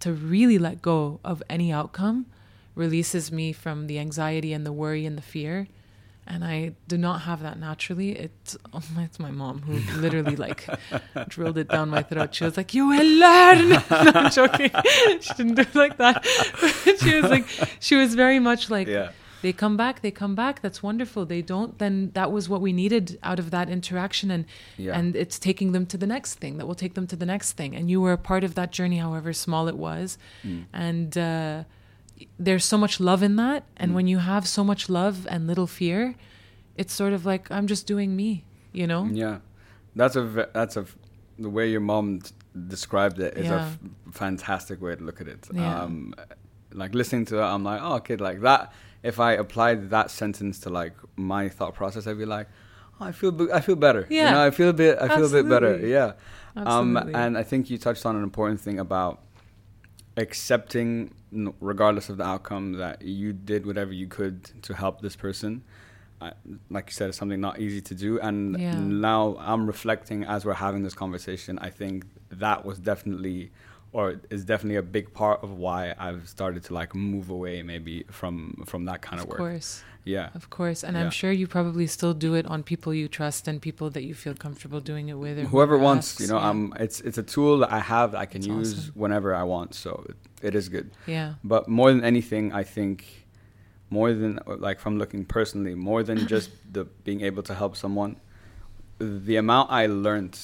[0.00, 2.26] to really let go of any outcome
[2.74, 5.66] releases me from the anxiety and the worry and the fear.
[6.26, 8.10] And I do not have that naturally.
[8.12, 10.66] It's oh, it's my mom who literally like
[11.28, 12.34] drilled it down my throat.
[12.34, 14.70] She was like, "You will learn." no, I'm joking.
[15.20, 16.24] she didn't do it like that.
[17.00, 17.46] she was like,
[17.80, 19.10] she was very much like, yeah
[19.42, 20.60] they come back, they come back.
[20.62, 21.24] That's wonderful.
[21.26, 21.78] They don't.
[21.78, 24.44] Then that was what we needed out of that interaction, and
[24.76, 27.26] yeah and it's taking them to the next thing that will take them to the
[27.26, 27.74] next thing.
[27.76, 30.18] And you were a part of that journey, however small it was.
[30.44, 30.64] Mm.
[30.72, 31.64] And uh,
[32.38, 33.64] there's so much love in that.
[33.76, 33.94] And Mm.
[33.94, 36.14] when you have so much love and little fear,
[36.76, 38.44] it's sort of like I'm just doing me.
[38.72, 39.06] You know?
[39.10, 39.38] Yeah,
[39.96, 40.84] that's a that's a
[41.38, 42.20] the way your mom
[42.66, 43.66] described it is a Yeah.
[43.66, 43.78] f-
[44.12, 45.46] fantastic way to look at it.
[45.54, 45.82] Yeah.
[45.82, 46.14] Um,
[46.72, 48.72] like listening to that, I'm like, oh, okay, like that.
[49.02, 52.48] If I applied that sentence to like my thought process, I'd be like,
[53.00, 54.06] oh, I feel b- I feel better.
[54.10, 54.30] you Yeah.
[54.32, 55.66] know, I feel a bit I feel a bit better.
[55.74, 55.92] Absolutely.
[55.92, 56.12] Yeah.
[56.56, 57.14] Um, Absolutely.
[57.22, 59.20] and I think you touched on an important thing about
[60.16, 61.14] accepting,
[61.60, 65.62] regardless of the outcome, that you did whatever you could to help this person.
[66.20, 66.32] I,
[66.68, 68.18] like you said, it's something not easy to do.
[68.18, 68.74] And Yeah.
[68.80, 71.58] now I'm reflecting as we're having this conversation.
[71.60, 73.52] I think that was definitely,
[73.92, 78.04] or is definitely a big part of why I've started to like move away, maybe
[78.10, 79.38] from from that kind of, of work.
[79.40, 80.28] Of course, Yeah.
[80.34, 80.84] of course.
[80.84, 81.02] And Yeah.
[81.04, 84.14] I'm sure you probably still do it on people you trust and people that you
[84.14, 85.38] feel comfortable doing it with.
[85.38, 86.48] Or Whoever wants, asks, you know, yeah.
[86.50, 88.92] um, it's it's a tool that I have that I can It's use awesome.
[89.02, 89.74] whenever I want.
[89.74, 90.16] So it,
[90.48, 90.90] it is good.
[91.06, 91.34] yeah.
[91.42, 93.04] But more than anything, I think
[93.90, 98.16] more than like from looking personally, more than just the being able to help someone,
[98.98, 100.38] the amount I learned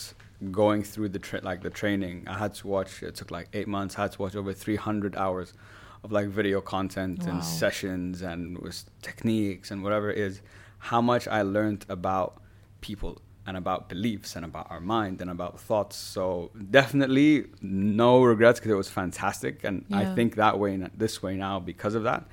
[0.53, 3.03] going through the tra- like the training, I had to watch.
[3.03, 3.99] It took like eight months.
[3.99, 5.53] I had to watch over three hundred hours
[6.03, 7.31] of like video content Wow.
[7.31, 10.43] and sessions and with techniques and whatever it is.
[10.79, 12.43] How much I learned about
[12.81, 15.97] people and about beliefs and about our mind and about thoughts.
[15.97, 21.37] So definitely no regrets because it was fantastic, and I think that way this way
[21.37, 22.25] now because of that.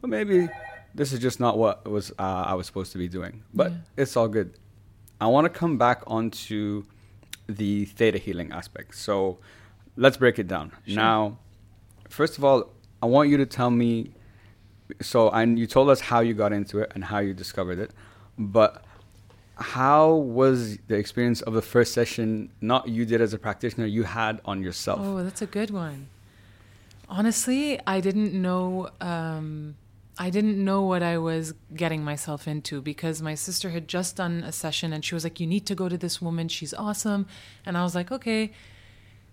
[0.00, 0.48] But maybe
[0.94, 2.22] this is just not what was uh,
[2.52, 3.42] I was supposed to be doing.
[3.54, 3.78] But Yeah.
[4.02, 4.58] it's all good.
[5.20, 6.84] I want to come back onto
[7.56, 8.94] the theta healing aspect.
[8.96, 9.38] So
[9.96, 10.72] let's break it down.
[10.86, 10.96] Sure.
[10.96, 11.38] Now,
[12.08, 12.70] first of all,
[13.02, 14.12] I want you to tell me.
[15.00, 17.92] So, and you told us how you got into it and how you discovered it,
[18.36, 18.84] but
[19.54, 22.50] how was the experience of the first session?
[22.60, 25.00] Not you did as a practitioner, you had on yourself.
[25.00, 26.08] Oh, that's a good one.
[27.08, 29.76] Honestly, I didn't know um,
[30.20, 34.44] I didn't know what I was getting myself into because my sister had just done
[34.44, 36.46] a session and she was like, You need to go to this woman.
[36.48, 37.26] She's awesome.
[37.64, 38.52] And I was like, Okay.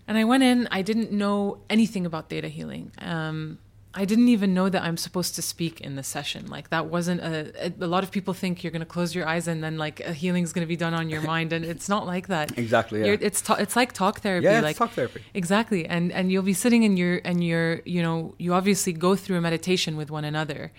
[0.06, 2.90] And I went in, I didn't know anything about theta healing.
[3.02, 3.58] Um,
[3.94, 6.46] I didn't even know that I'm supposed to speak in the session.
[6.46, 7.72] Like that wasn't a.
[7.80, 10.12] A lot of people think you're going to close your eyes and then like a
[10.12, 12.56] healing is going to be done on your mind, and it's not like that.
[12.58, 13.00] Exactly.
[13.00, 13.06] Yeah.
[13.06, 14.44] You're, it's ta- it's like talk therapy.
[14.44, 15.22] yeah, like it's talk therapy.
[15.32, 15.86] Exactly.
[15.86, 19.38] And and you'll be sitting in your and you're you know you obviously go through
[19.38, 20.70] a meditation with one another.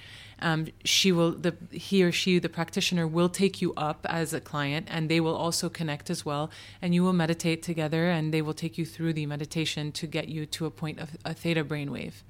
[0.42, 4.40] Um, she will the he or she the practitioner will take you up as a
[4.40, 6.50] client and they will also connect as well
[6.82, 10.30] and you will meditate together and they will take you through the meditation to get
[10.30, 12.24] you to a point of a theta brainwave.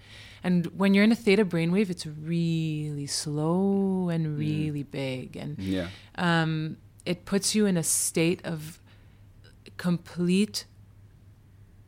[0.43, 5.87] And when you're in a theta brainwave, it's really slow and really big and Yeah.
[6.15, 8.79] um, it puts you in a state of
[9.77, 10.65] complete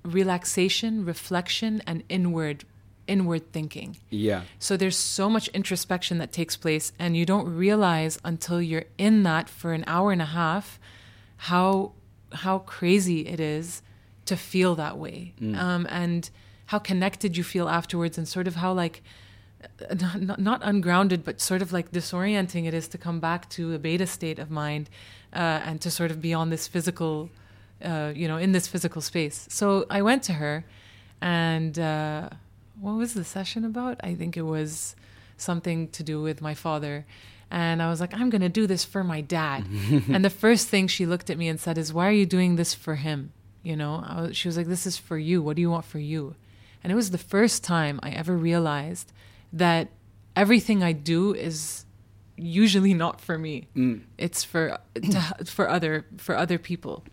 [0.04, 2.66] relaxation, reflection, and inward
[3.08, 3.97] inward thinking.
[4.10, 4.43] Yeah.
[4.58, 9.24] So there's so much introspection that takes place, and you don't realize until you're in
[9.24, 10.80] that for an hour and a half
[11.38, 11.91] how
[12.32, 13.82] how crazy it is
[14.26, 16.30] to feel that way, um, and
[16.72, 19.03] how connected you feel afterwards, and sort of how like
[19.89, 23.74] uh, not, not ungrounded, but sort of like disorienting it is to come back to
[23.74, 24.89] a beta state of mind
[25.34, 27.30] uh, and to sort of be on this physical,
[27.84, 29.47] uh, you know, in this physical space.
[29.49, 30.63] So I went to her,
[31.19, 32.30] and uh,
[32.80, 33.99] what was the session about?
[34.01, 34.95] I think it was
[35.36, 37.05] something to do with my father.
[37.49, 39.65] And I was like, I'm going to do this for my dad.
[40.07, 42.55] and the first thing she looked at me and said is, Why are you doing
[42.55, 43.34] this for him?
[43.61, 45.41] You know, I was, she was like, This is for you.
[45.41, 46.36] What do you want for you?
[46.84, 49.12] And it was the first time I ever realized
[49.54, 49.90] that
[50.36, 51.86] everything I do is
[52.38, 53.68] usually not for me.
[53.76, 54.02] Mm.
[54.18, 57.04] It's for to, for other for other people.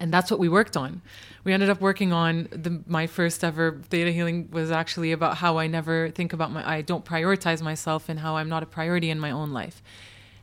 [0.00, 1.02] And that's what we worked on.
[1.44, 5.58] We ended up working on the my first ever theta healing was actually about how
[5.58, 9.10] I never think about my I don't prioritize myself and how I'm not a priority
[9.10, 9.82] in my own life.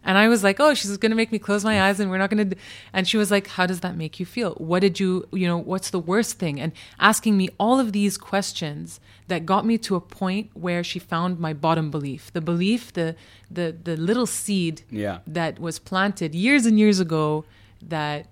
[0.03, 2.17] And I was like, "Oh, she's going to make me close my eyes and we're
[2.17, 2.55] not going to
[2.91, 4.51] and she was like, "How does that make you feel?
[4.55, 8.17] What did you, you know, what's the worst thing?" And asking me all of these
[8.17, 12.33] questions that got me to a point where she found my bottom belief.
[12.33, 13.15] The belief, the
[13.49, 15.19] the the little seed Yeah.
[15.27, 17.45] that was planted years and years ago
[17.87, 18.27] that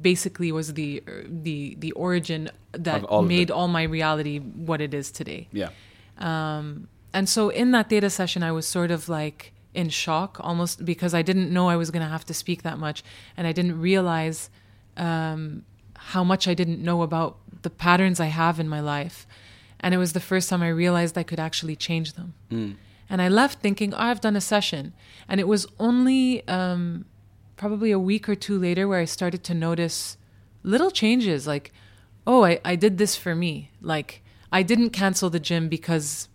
[0.00, 5.10] basically was the the the origin that all made all my reality what it is
[5.10, 5.48] today.
[5.52, 5.70] Yeah.
[6.18, 10.84] Um, and so in that theta session, I was sort of like in shock almost
[10.84, 13.04] because I didn't know I was going to have to speak that much,
[13.36, 14.50] and I didn't realize
[14.96, 15.62] um,
[15.94, 19.26] how much I didn't know about the patterns I have in my life.
[19.78, 22.34] And it was the first time I realized I could actually change them.
[23.08, 24.92] And I left thinking, oh, I've done a session.
[25.28, 27.04] And it was only um,
[27.56, 30.16] probably a week or two later where I started to notice
[30.64, 31.72] little changes like,
[32.26, 33.70] oh, I, I did this for me.
[33.80, 36.28] Like, I didn't cancel the gym because,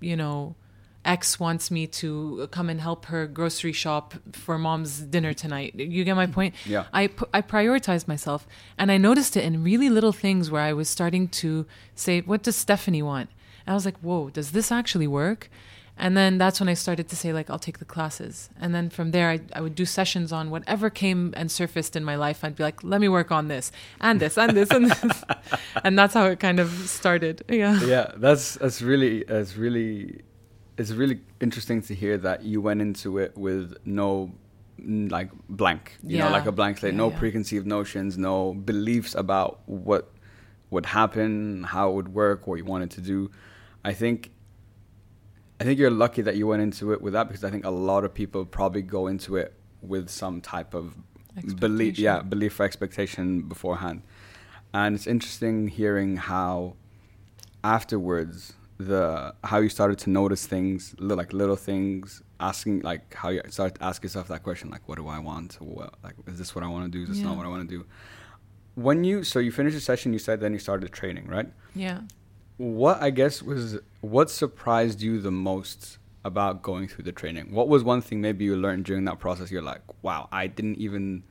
[0.00, 0.54] you know,
[1.04, 5.74] X wants me to come and help her grocery shop for mom's dinner tonight.
[5.74, 6.54] You get my point?
[6.66, 6.84] Yeah.
[6.92, 8.46] I, I prioritized myself
[8.78, 12.42] and I noticed it in really little things where I was starting to say, What
[12.42, 13.30] does Stephanie want?
[13.66, 15.50] And I was like, Whoa, does this actually work?
[15.96, 18.50] And then that's when I started to say, like, I'll take the classes.
[18.60, 22.02] And then from there, I, I would do sessions on whatever came and surfaced in
[22.02, 22.42] my life.
[22.42, 25.24] I'd be like, let me work on this and this and this and this.
[25.84, 27.44] and that's how it kind of started.
[27.48, 27.80] Yeah.
[27.84, 30.22] yeah, that's that's really that's really
[30.76, 34.32] it's really interesting to hear that you went into it with no
[34.78, 37.18] like blank, you know, like a blank slate, Yeah, no yeah.
[37.18, 40.10] preconceived notions, no beliefs about what
[40.70, 43.30] would happen, how it would work, what you wanted to do.
[43.84, 44.30] I think
[45.60, 47.70] I think you're lucky that you went into it with that because I think a
[47.70, 50.96] lot of people probably go into it with some type of
[51.60, 54.02] belief, yeah, belief or expectation beforehand.
[54.72, 56.74] And it's interesting hearing how
[57.62, 63.40] afterwards the how you started to notice things like little things asking like how you
[63.48, 65.56] start to ask yourself that question like what do i want?
[65.60, 67.04] What, like is this what i want to do?
[67.04, 67.86] Is this not what i want to do?
[68.74, 71.48] When you so you finished the session you said then you started training right?
[71.74, 72.00] Yeah.
[72.56, 77.52] what i guess was what surprised you the most about going through the training?
[77.52, 80.78] What was one thing maybe you learned during that process you're like wow i didn't
[80.78, 81.22] even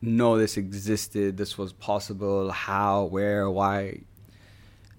[0.00, 4.00] know this existed this was possible how where why?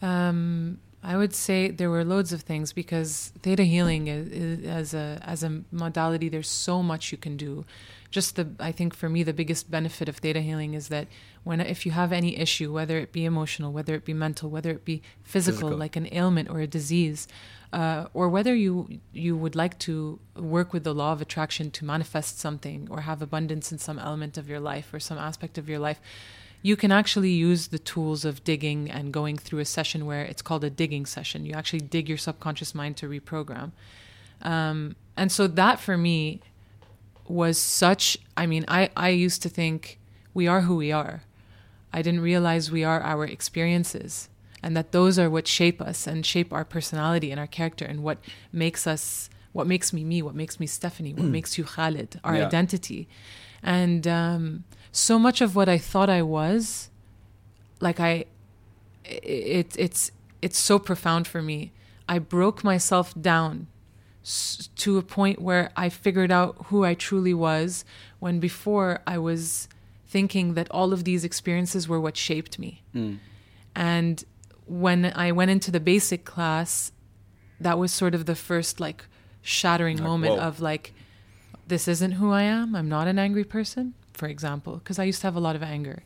[0.01, 4.93] Um, I would say there were loads of things because theta healing is, is, as
[4.93, 6.27] a as a modality.
[6.29, 7.65] There's so much you can do.
[8.11, 11.07] Just the I think for me the biggest benefit of theta healing is that
[11.43, 14.71] when if you have any issue, whether it be emotional, whether it be mental, whether
[14.71, 15.77] it be physical, Physical.
[15.77, 17.27] like an ailment or a disease,
[17.71, 21.85] uh, or whether you you would like to work with the law of attraction to
[21.85, 25.69] manifest something or have abundance in some element of your life or some aspect of
[25.69, 26.01] your life,
[26.61, 30.41] you can actually use the tools of digging and going through a session where it's
[30.41, 31.45] called a digging session.
[31.45, 33.71] You actually dig your subconscious mind to reprogram.
[34.41, 36.41] Um, and so that for me
[37.27, 38.17] was such.
[38.35, 39.99] I mean, I I used to think
[40.33, 41.23] we are who we are.
[41.93, 44.29] I didn't realize we are our experiences
[44.61, 48.03] and that those are what shape us and shape our personality and our character and
[48.03, 48.19] what
[48.51, 52.35] makes us what makes me me what makes me stephanie what makes you khalid our
[52.35, 52.45] Yeah.
[52.45, 53.07] identity
[53.63, 56.89] and um, so much of what i thought i was
[57.79, 58.25] like i
[59.05, 61.71] it, it's it's so profound for me.
[62.07, 63.67] I broke myself down
[64.75, 67.83] to a point where i figured out who i truly was
[68.19, 69.67] when before i was
[70.07, 72.81] thinking that all of these experiences were what shaped me.
[73.75, 74.23] And
[74.65, 76.91] when I went into the basic class,
[77.59, 79.05] that was sort of the first like
[79.41, 80.41] shattering Like, moment whoa.
[80.47, 80.93] of like,
[81.69, 82.75] this isn't who I am.
[82.75, 85.63] I'm not an angry person, for example, because I used to have a lot of
[85.63, 86.03] anger.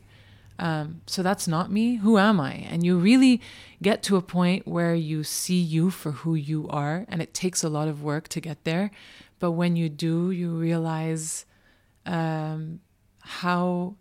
[0.59, 1.95] Um, so that's not me.
[1.95, 2.53] Who am I?
[2.53, 3.41] And you really
[3.82, 7.64] get to a point where you see you for who you are, and it takes
[7.64, 8.91] a lot of work to get there.
[9.39, 11.45] But when you do, you realize
[12.05, 12.80] um,
[13.20, 13.95] how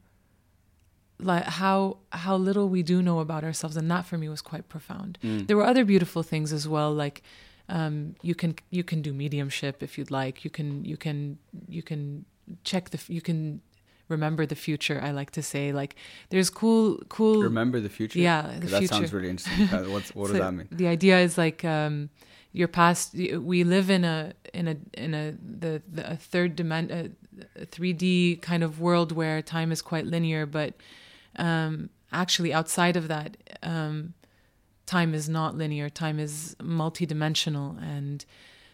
[1.19, 4.69] like how how little we do know about ourselves and that for me was quite
[4.69, 7.23] profound there were other beautiful things as well like
[7.73, 11.83] um, you can you can do mediumship if you'd like you can you can you
[11.83, 12.25] can
[12.65, 13.61] check the you can
[14.09, 15.97] remember the future i like to say like
[16.29, 18.19] there's cool cool Remember the future.
[18.19, 19.93] Yeah, the that sounds really interesting.
[19.93, 20.69] What's, what does that mean?
[20.71, 22.11] The idea is like um,
[22.53, 23.15] your past.
[23.15, 27.17] We live in a in a in a the, the a third dimension,
[27.57, 30.75] a three D kind of world where time is quite linear, but
[31.37, 34.15] um, actually outside of that, um,
[34.93, 35.89] time is not linear.
[35.89, 38.27] Time is multidimensional, and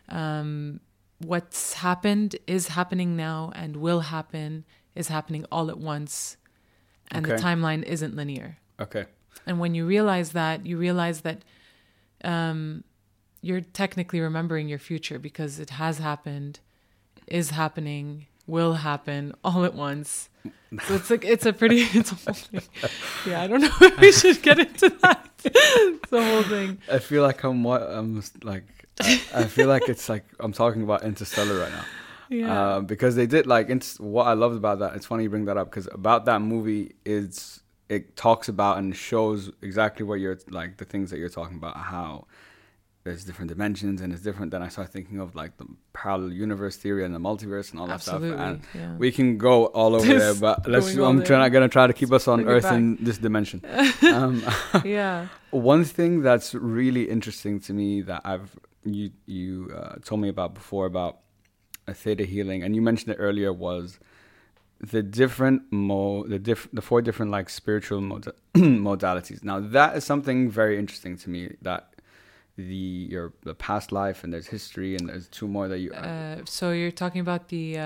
[0.08, 0.80] um,
[1.18, 4.64] what's happened is happening now and will happen
[4.96, 6.36] is happening all at once,
[7.12, 8.58] and the timeline isn't linear.
[8.80, 9.04] Okay.
[9.46, 11.44] And when you realize that, you realize that
[12.24, 12.82] um,
[13.40, 16.58] you're technically remembering your future because it has happened,
[17.28, 20.30] is happening, will happen all at once.
[20.86, 22.62] So it's like it's a pretty it's a whole thing.
[23.24, 25.27] Yeah, I don't know if we should get into that.
[25.44, 26.78] it's the whole thing.
[26.90, 28.64] I feel like I'm what I'm like.
[29.00, 31.84] I, I feel like it's like I'm talking about Interstellar right now.
[32.30, 32.60] Yeah.
[32.60, 34.94] Uh, because they did like it's what I loved about that.
[34.96, 38.94] It's funny you bring that up because about that movie is it talks about and
[38.94, 42.26] shows exactly what you're like the things that you're talking about how
[43.08, 44.50] there's different dimensions and it's different.
[44.50, 47.86] Then I start thinking of like the parallel universe theory and the multiverse and all
[47.86, 48.30] that Absolutely.
[48.30, 48.40] stuff.
[48.40, 48.96] And yeah.
[48.96, 50.94] we can go all over there, but let's.
[50.94, 51.50] I'm trying.
[51.50, 53.62] Gonna try to keep us on Earth in this dimension.
[54.02, 54.44] um,
[54.84, 55.28] yeah.
[55.50, 58.50] one thing that's really interesting to me that I've
[58.84, 61.20] you you uh, told me about before about
[61.86, 63.98] a theta healing, and you mentioned it earlier was
[64.80, 69.42] the different mo the diff the four different like spiritual mod- modalities.
[69.42, 71.94] Now that is something very interesting to me that
[72.58, 76.44] the your the past life and there's history and there's two more that you Uh,
[76.44, 77.82] so you're talking about the uh,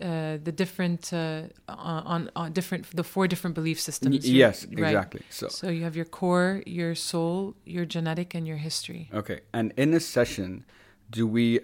[0.00, 4.28] uh, the different uh, on, on different the four different belief systems.
[4.28, 4.90] Yes right.
[4.90, 9.10] exactly so So you have your core, your soul, your genetic, and your history.
[9.12, 10.64] Okay, and in a session,
[11.10, 11.58] do we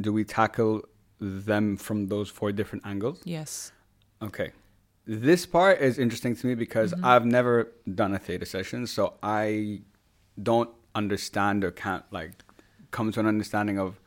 [0.00, 0.82] do we tackle
[1.20, 3.20] them from those four different angles?
[3.24, 3.72] Yes.
[4.20, 4.50] Okay,
[5.06, 7.04] this part is interesting to me because Mm-hmm.
[7.04, 7.54] I've never
[7.94, 9.82] done a theta session, so I
[10.42, 12.32] don't understand or can't like
[12.90, 13.98] come to an understanding of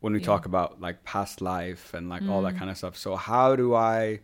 [0.00, 0.26] when we Yeah.
[0.26, 2.58] talk about like past life and like all that Mm.
[2.58, 2.96] kind of stuff.
[2.96, 4.20] So how do I?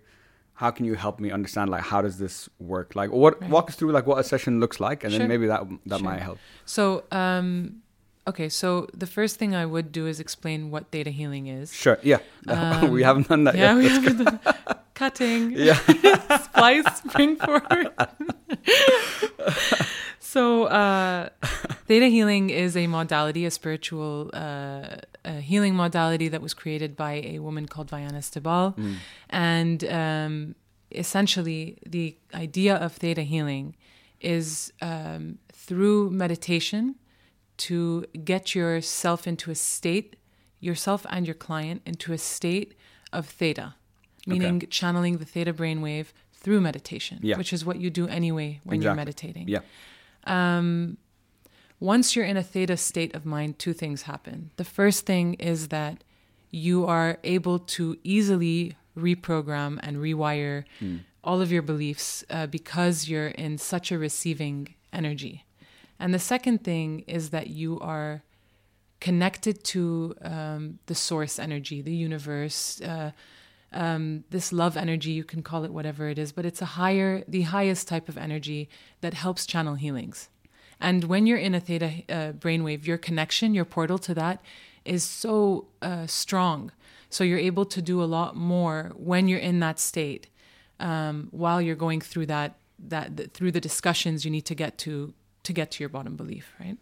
[0.55, 2.95] How can you help me understand like how does this work?
[2.95, 3.51] Like what Right.
[3.51, 5.19] walk us through like what a session looks like, and Sure.
[5.21, 6.05] then maybe that that Sure.
[6.09, 6.39] might help.
[6.67, 7.77] So, um,
[8.29, 8.49] okay.
[8.51, 11.73] So the first thing I would do is explain what theta healing is.
[11.73, 11.99] Sure.
[12.03, 12.19] Yeah.
[12.49, 13.77] Um, we haven't done that yeah, yet.
[13.79, 14.39] we haven't done
[14.95, 15.53] cutting.
[15.69, 15.79] Yeah.
[16.45, 17.89] Splice, bring forward.
[20.33, 21.29] So, uh,
[21.89, 27.15] theta healing is a modality, a spiritual uh, a healing modality that was created by
[27.35, 28.75] a woman called Vianna Stibal.
[28.75, 28.95] Mm.
[29.29, 30.55] And um,
[30.91, 33.77] essentially, the idea of theta healing
[34.23, 36.95] is um, through meditation
[37.69, 40.17] to get yourself into a state,
[40.61, 42.73] yourself and your client into a state
[43.13, 43.75] of theta,
[44.27, 47.37] meaning channeling the theta brainwave through meditation, Yeah.
[47.37, 49.47] which is what you do anyway when you're meditating.
[49.49, 49.61] Yeah.
[50.25, 50.99] Um,
[51.81, 54.51] once you're in a theta state of mind, two things happen.
[54.57, 56.05] The first thing is that
[56.51, 60.65] you are able to easily reprogram and rewire
[61.25, 65.45] all of your beliefs uh, because you're in such a receiving energy.
[65.99, 68.23] And the second thing is that you are
[69.01, 73.11] connected to um, the source energy, the universe, uh,
[73.73, 75.11] um, this love energy.
[75.11, 78.19] You can call it whatever it is, but it's a higher, the highest type of
[78.19, 78.69] energy
[79.01, 80.29] that helps channel healings.
[80.81, 84.43] And when you're in a theta uh, brainwave, your connection, your portal to that
[84.85, 86.73] is so uh, strong.
[87.09, 90.29] So you're able to do a lot more when you're in that state
[90.81, 92.57] um, while you're going through that
[92.89, 95.15] that the, through the discussions you need to get to
[95.45, 96.77] to get to your bottom belief, right?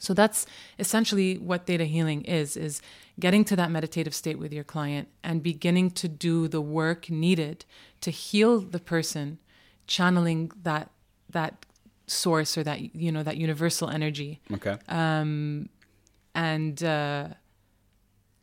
[0.00, 0.46] So that's
[0.78, 2.80] essentially what theta healing is is
[3.20, 7.64] getting to that meditative state with your client and beginning to do the work needed
[8.00, 9.38] to heal the person
[9.86, 10.90] channeling that
[11.30, 11.64] that
[12.06, 14.76] source or that you know that universal energy Okay.
[14.88, 15.68] um,
[16.34, 17.28] and uh,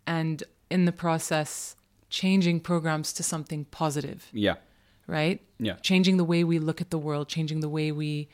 [0.07, 1.75] and in the process
[2.09, 4.55] changing programs to something positive yeah.
[5.07, 5.75] right Yeah.
[5.81, 8.27] changing the way we look at the world changing the way we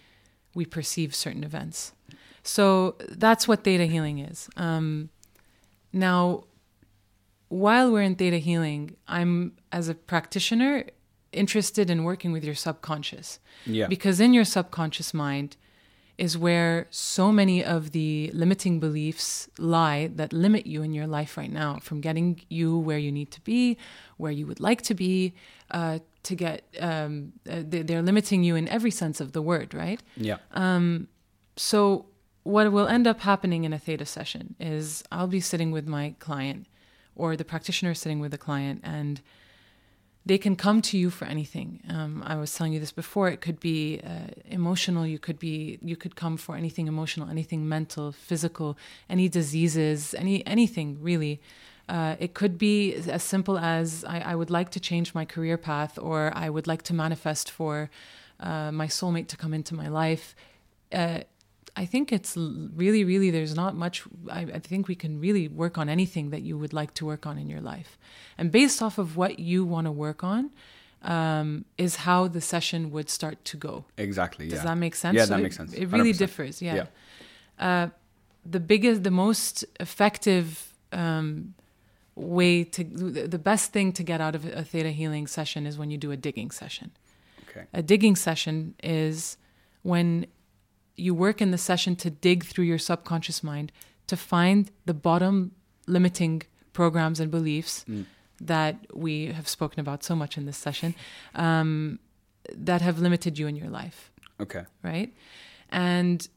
[0.53, 1.93] we perceive certain events
[2.43, 5.09] so that's what theta healing is um,
[5.93, 6.43] now
[7.49, 10.85] while we're in theta healing i'm as a practitioner
[11.31, 13.87] interested in working with your subconscious Yeah.
[13.87, 15.55] because in your subconscious mind
[16.17, 21.35] is where so many of the limiting beliefs lie that limit you in your life
[21.37, 23.77] right now from getting you where you need to be,
[24.17, 25.33] where you would like to be,
[25.71, 29.73] uh, to get, um, uh, they- they're limiting you in every sense of the word,
[29.73, 30.01] right?
[30.15, 30.37] yeah.
[30.51, 31.07] Um,
[31.57, 32.05] So,
[32.43, 36.15] what will end up happening in a theta session is I'll be sitting with my
[36.19, 36.67] client
[37.15, 39.21] or the practitioner sitting with the client, and
[40.25, 41.81] they can come to you for anything.
[41.89, 43.27] Um, I was telling you this before.
[43.27, 45.05] It could be uh, emotional.
[45.05, 45.79] You could be.
[45.81, 48.77] You could come for anything emotional, anything mental, physical,
[49.09, 51.41] any diseases, any anything really.
[51.89, 55.57] Uh, it could be as simple as I, I would like to change my career
[55.57, 57.89] path, or I would like to manifest for
[58.39, 60.35] uh, my soulmate to come into my life.
[61.75, 64.03] I think it's really, really, there's not much.
[64.29, 67.25] I, I think we can really work on anything that you would like to work
[67.25, 67.97] on in your life.
[68.37, 70.51] And based off of what you want to work on,
[71.03, 73.85] um, is how the session would start to go.
[73.97, 74.47] Exactly.
[74.47, 74.65] Does yeah.
[74.65, 75.15] that make sense?
[75.15, 75.73] Yeah, So that it- makes sense.
[75.73, 76.17] It really 100%.
[76.17, 76.61] differs.
[76.61, 76.75] Yeah.
[76.75, 76.85] Yeah.
[77.57, 77.89] Uh,
[78.45, 81.53] the biggest, the most effective um,
[82.15, 85.77] way to, the the best thing to get out of a theta healing session is
[85.77, 86.91] when you do a digging session.
[87.49, 87.65] Okay.
[87.73, 89.37] A digging session is
[89.83, 90.25] when
[90.95, 93.71] you work in the session to dig through your subconscious mind
[94.07, 95.51] to find the bottom
[95.87, 96.41] limiting
[96.73, 98.05] programs and beliefs Mm.
[98.39, 100.93] that we have spoken about so much in this session
[101.35, 101.99] um,
[102.55, 104.63] that have limited you in your life, Okay.
[104.83, 105.13] right?
[105.69, 106.27] And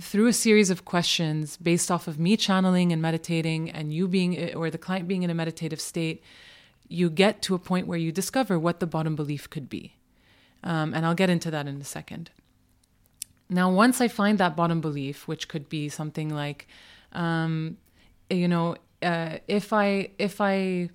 [0.00, 4.54] through a series of questions based off of me channeling and meditating and you being
[4.54, 6.22] or the client being in a meditative state
[6.88, 9.94] you get to a point where you discover what the bottom belief could be
[10.62, 12.30] um, and i'll get into that in a second
[13.48, 16.66] now once i find that bottom belief which could be something like
[17.12, 17.76] um,
[18.30, 20.88] you know uh, if i if i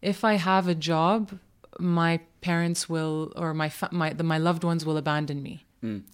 [0.00, 1.38] if i have a job
[1.78, 5.64] my parents will or my fa- my the, my loved ones will abandon me.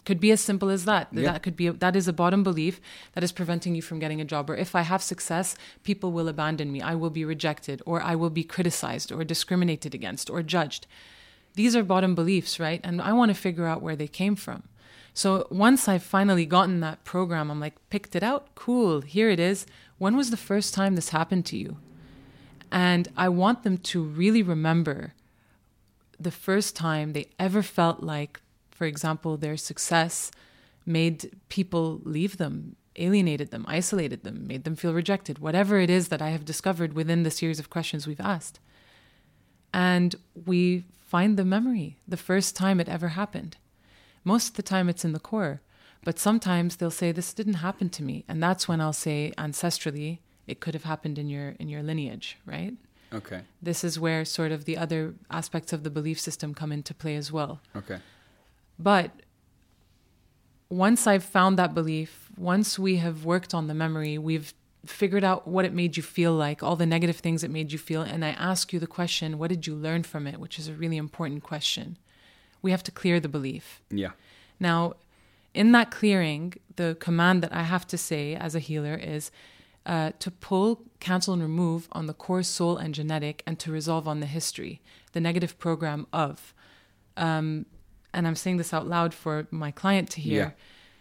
[0.06, 1.08] Could be as simple as that.
[1.12, 1.32] Yeah.
[1.32, 2.80] that could be that is a bottom belief
[3.12, 4.48] that is preventing you from getting a job.
[4.48, 6.80] Or if i have success people will abandon me.
[6.80, 10.86] I will be rejected or i will be criticized or discriminated against or judged.
[11.54, 12.80] These are bottom beliefs right?
[12.84, 14.62] And i want to figure out where they came from
[15.18, 19.40] so once i've finally gotten that program i'm like picked it out cool here it
[19.40, 19.66] is
[19.98, 21.76] when was the first time this happened to you
[22.70, 25.14] and i want them to really remember
[26.18, 28.40] the first time they ever felt like,
[28.70, 30.30] for example, their success
[30.84, 36.08] made people leave them, alienated them, isolated them, made them feel rejected, whatever it is
[36.08, 38.58] that I have discovered within the series of questions we've asked.
[39.72, 40.16] And
[40.46, 43.56] we find the memory, the first time it ever happened.
[44.32, 45.54] Most of the time it's in the core,
[46.04, 48.16] but sometimes they'll say, This didn't happen to me.
[48.28, 52.36] And that's when I'll say, ancestrally, it could have happened in your in your lineage,
[52.54, 52.74] right?
[53.20, 53.40] Okay.
[53.68, 57.16] this is where sort of the other aspects of the belief system come into play
[57.16, 57.62] as well.
[57.74, 58.00] Okay.
[58.78, 59.08] But
[60.68, 64.52] once I've found that belief, once we have worked on the memory, we've
[64.84, 67.78] figured out what it made you feel like, all the negative things it made you
[67.78, 70.38] feel, and I ask you the question, what did you learn from it?
[70.38, 71.96] Which is a really important question.
[72.62, 73.82] We have to clear the belief.
[73.90, 74.10] Yeah.
[74.60, 74.94] Now,
[75.54, 79.30] in that clearing, the command that I have to say as a healer is
[79.86, 84.06] uh, to pull, cancel, and remove on the core soul and genetic, and to resolve
[84.06, 84.80] on the history,
[85.12, 86.52] the negative program of.
[87.16, 87.66] Um,
[88.12, 90.54] and I'm saying this out loud for my client to hear.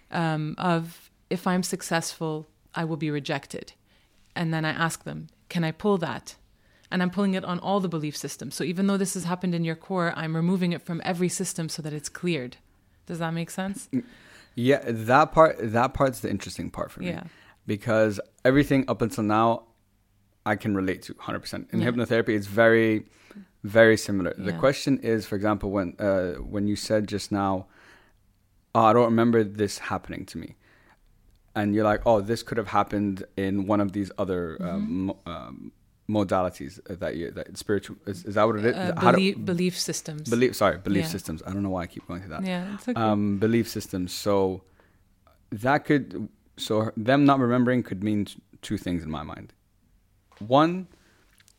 [0.10, 3.74] Um, of if I'm successful, I will be rejected,
[4.36, 6.36] and then I ask them, can I pull that?
[6.90, 8.56] And I'm pulling it on all the belief systems.
[8.56, 11.68] So even though this has happened in your core, I'm removing it from every system
[11.70, 12.58] so that it's cleared.
[13.06, 13.90] Does that make sense?
[14.56, 17.08] Yeah, that part that part's the interesting part for me.
[17.10, 17.24] Yeah.
[17.66, 19.64] Because everything up until now
[20.46, 21.74] I can relate to 100%.
[21.74, 21.88] In Yeah.
[21.92, 23.06] hypnotherapy it's very
[23.64, 24.34] very similar.
[24.38, 27.68] The question is for example when uh when you said just now
[28.74, 30.56] oh, I don't remember this happening to me.
[31.56, 35.10] and you're like, oh, this could have happened in one of these other Mm-hmm.
[35.10, 35.72] um, um,
[36.10, 38.76] modalities that you that spiritual is, is that what it is?
[38.76, 40.30] Uh, How do- belief, belief systems.
[40.30, 41.10] belief sorry belief Yeah.
[41.10, 41.42] systems.
[41.46, 42.44] I don't know why I keep going to that.
[42.46, 43.00] Yeah, it's okay.
[43.00, 44.14] Um, belief systems.
[44.14, 44.64] So
[45.52, 48.28] that could so them not remembering could mean
[48.62, 49.54] two things in my mind.
[50.40, 50.88] One,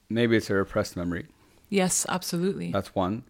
[0.09, 1.27] maybe it's a repressed memory.
[1.69, 2.71] yes, absolutely.
[2.73, 3.25] That's one.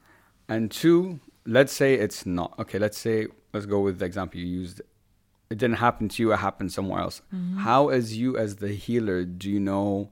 [0.49, 2.55] And two, let's say it's not.
[2.59, 4.81] Okay, let's say, let's go with the example you used.
[5.51, 7.23] It didn't happen to you, it happened somewhere else.
[7.59, 10.11] How, as you, as the healer, do you know,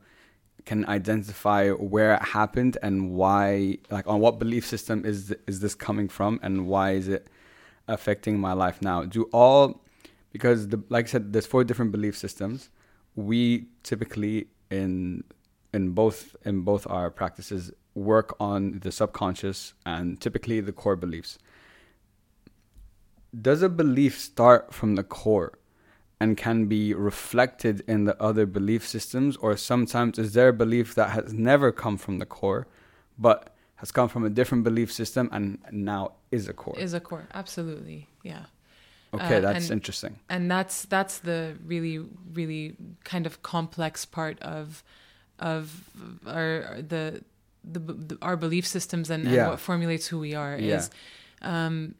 [0.66, 5.74] can identify where it happened and why, like, on what belief system is, is this
[5.74, 7.28] coming from and why is it
[7.88, 9.04] affecting my life now?
[9.04, 9.80] Do all,
[10.32, 12.68] because, the, like I said, there's four different belief systems.
[13.14, 15.24] We typically, in
[15.72, 21.38] in both in both our practices work on the subconscious and typically the core beliefs
[23.48, 25.58] does a belief start from the core
[26.20, 30.94] and can be reflected in the other belief systems or sometimes is there a belief
[30.94, 32.66] that has never come from the core
[33.18, 37.00] but has come from a different belief system and now is a core Is a
[37.00, 38.08] core, absolutely.
[38.22, 38.44] Yeah.
[39.14, 41.98] okay uh, that's and- interesting and that's that's the really
[42.32, 44.82] really kind of complex part of
[45.38, 45.90] of
[46.26, 47.22] our the
[47.74, 49.30] the, the our belief systems and, Yeah.
[49.42, 50.76] and what formulates who we are Yeah.
[50.76, 50.90] is
[51.42, 51.94] um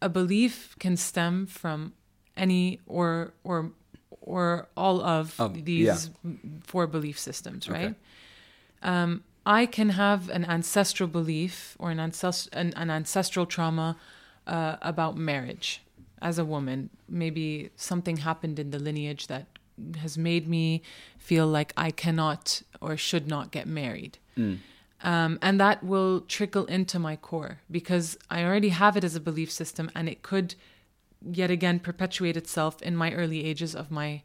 [0.00, 1.92] a belief can stem from
[2.36, 3.70] any or or
[4.20, 6.10] or all of Of- these
[6.64, 7.86] four belief systems Okay.
[7.86, 7.94] right
[8.82, 13.96] um I can have an ancestral belief or an, ancest- an, an ancestral trauma
[14.46, 15.82] uh, about marriage
[16.20, 16.90] as a woman.
[17.08, 19.46] Maybe something happened in the lineage that
[19.96, 20.80] has made me
[21.18, 24.18] feel like I cannot or should not get married.
[24.38, 24.58] Mm.
[25.02, 29.20] Um, and that will trickle into my core because I already have it as a
[29.20, 30.54] belief system and it could
[31.24, 34.22] yet again perpetuate itself in my early ages of my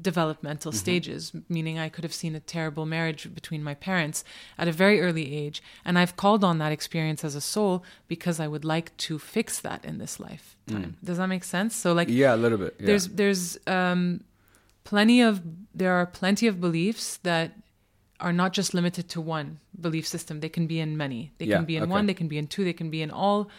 [0.00, 4.24] developmental stages, meaning I could have seen a terrible marriage between my parents
[4.56, 5.62] at a very early age.
[5.84, 9.60] And I've called on that experience as a soul because I would like to fix
[9.60, 10.96] that in this lifetime.
[11.04, 11.76] Does that make sense?
[11.76, 12.86] So, like, yeah a little bit yeah.
[12.86, 14.24] there's there's um,
[14.84, 15.42] plenty of
[15.74, 17.52] there are plenty of beliefs that
[18.20, 20.40] are not just limited to one belief system.
[20.40, 21.32] They can be in many.
[21.38, 21.92] They Yeah, can be in okay.
[21.92, 22.06] one.
[22.06, 22.64] They can be in two.
[22.64, 23.50] They can be in all,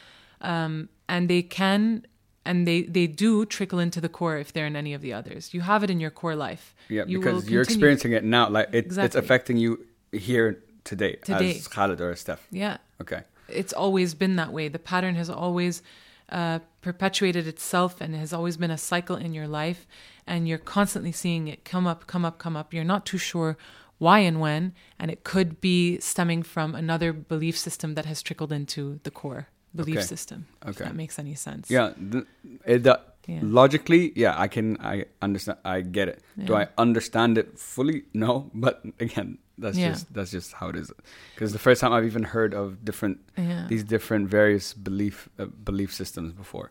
[0.42, 2.08] um, and they can
[2.46, 5.54] and they they do trickle into the core if they're in any of the others.
[5.54, 6.76] You have it in your core life.
[6.90, 8.50] Yeah, You because you're experiencing it now.
[8.50, 11.56] Like it, it's affecting you here today, Today.
[11.56, 12.46] as Khalid or as Steph.
[12.52, 13.22] Yeah, Okay.
[13.48, 14.68] it's always been that way.
[14.68, 15.82] The pattern has always
[16.30, 19.88] uh, perpetuated itself and has always been a cycle in your life,
[20.28, 22.74] and you're constantly seeing it come up, come up, come up.
[22.74, 23.58] You're not too sure
[23.98, 28.52] why and when, and it could be stemming from another belief system that has trickled
[28.52, 30.06] into the core belief Okay.
[30.06, 30.46] system.
[30.62, 30.84] If Okay.
[30.86, 31.70] that makes any sense.
[31.70, 31.94] Yeah.
[32.12, 32.26] th-
[32.66, 33.40] it, uh, Yeah.
[33.42, 34.76] Logically, yeah, I can.
[34.82, 35.58] I understand.
[35.64, 36.20] I get it.
[36.48, 38.04] Do I understand it fully?
[38.14, 39.92] No, but again, that's Yeah.
[39.92, 40.92] just that's just how it is.
[41.34, 43.66] Because the first time I've even heard of different Yeah.
[43.70, 46.68] these different various belief uh, belief systems before.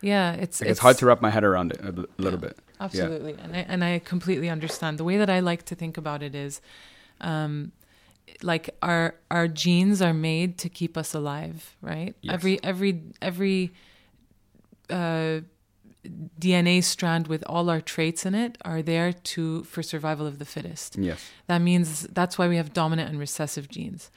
[0.00, 1.90] yeah, it's, Like, it's hard to wrap my head around it a
[2.22, 2.48] little Yeah.
[2.48, 2.56] bit.
[2.78, 3.34] Absolutely.
[3.42, 4.98] And I and I completely understand.
[4.98, 6.60] The way that I like to think about it is
[7.20, 7.72] um
[8.42, 12.14] like our our genes are made to keep us alive, right?
[12.20, 12.34] Yes.
[12.34, 13.72] Every every every
[14.90, 15.40] uh
[16.38, 20.44] DNA strand with all our traits in it are there to for survival of the
[20.44, 20.96] fittest.
[20.96, 21.24] Yes.
[21.46, 24.10] That means that's why we have dominant and recessive genes.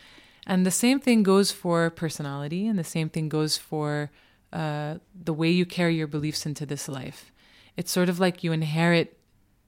[0.46, 4.10] And the same thing goes for personality, and the same thing goes for
[4.52, 7.32] uh, the way you carry your beliefs into this life.
[7.78, 9.19] It's sort of like you inherit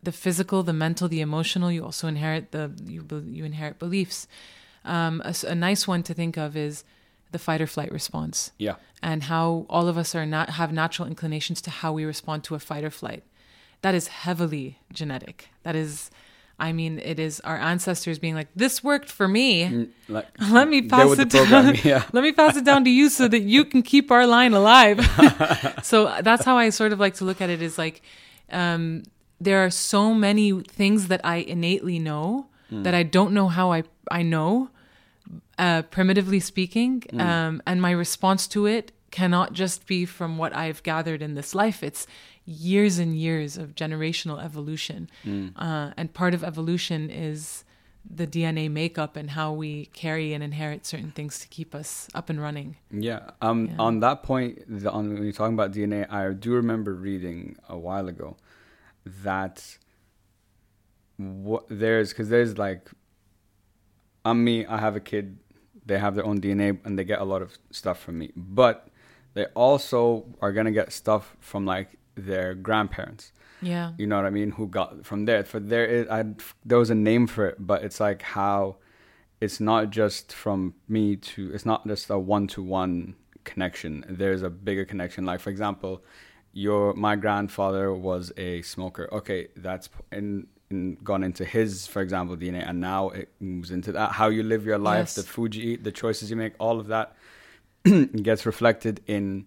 [0.03, 1.71] the physical, the mental, the emotional.
[1.71, 4.27] You also inherit the you you inherit beliefs.
[4.83, 6.83] Um, a, a nice one to think of is
[7.31, 8.75] the fight or flight response Yeah.
[9.01, 12.55] and how all of us are not have natural inclinations to how we respond to
[12.55, 13.23] a fight or flight.
[13.83, 15.49] That is heavily genetic.
[15.63, 16.11] That is,
[16.59, 19.65] I mean, it is our ancestors being like, "This worked for me.
[19.65, 21.65] Mm, Like Let me pass it program.
[21.65, 21.75] down.
[21.83, 22.03] Yeah.
[22.11, 24.99] Let me pass it down to you so that you can keep our line alive."
[25.83, 27.61] so that's how I sort of like to look at it.
[27.61, 28.01] Is like,
[28.51, 29.03] um,
[29.41, 33.83] there are so many things that I innately know that I don't know how I
[34.09, 34.69] I know
[35.57, 40.81] uh, primitively speaking, um, and my response to it cannot just be from what I've
[40.83, 41.83] gathered in this life.
[41.83, 42.07] It's
[42.45, 45.09] years and years of generational evolution,
[45.57, 47.65] uh, and part of evolution is
[48.09, 52.29] the DNA makeup and how we carry and inherit certain things to keep us up
[52.29, 52.77] and running.
[52.89, 53.31] Yeah.
[53.41, 53.67] Um.
[53.67, 53.75] Yeah.
[53.79, 57.77] On that point, the, on when you're talking about DNA, I do remember reading a
[57.77, 58.37] while ago
[59.05, 59.77] that
[61.17, 62.89] what there's because there's like,
[64.25, 64.65] I'm me.
[64.65, 65.37] I have a kid.
[65.85, 68.87] They have their own DNA and they get a lot of stuff from me, but
[69.33, 73.31] they also are gonna get stuff from like their grandparents.
[73.61, 73.93] Yeah.
[73.97, 74.51] You know what I mean?
[74.51, 75.43] Who got from there?
[75.43, 76.25] For there is, I
[76.65, 78.77] there was a name for it, but it's like how
[79.39, 81.51] it's not just from me to.
[81.53, 84.05] It's not just a one to one connection.
[84.07, 85.25] There's a bigger connection.
[85.25, 86.03] Like for example,
[86.53, 89.07] your my grandfather was a smoker.
[89.11, 93.91] Okay, that's in, in gone into his, for example, DNA, and now it moves into
[93.93, 94.11] that.
[94.13, 95.15] How you live your life, Yes.
[95.15, 97.15] the food you eat, the choices you make, all of that
[97.83, 99.45] gets reflected in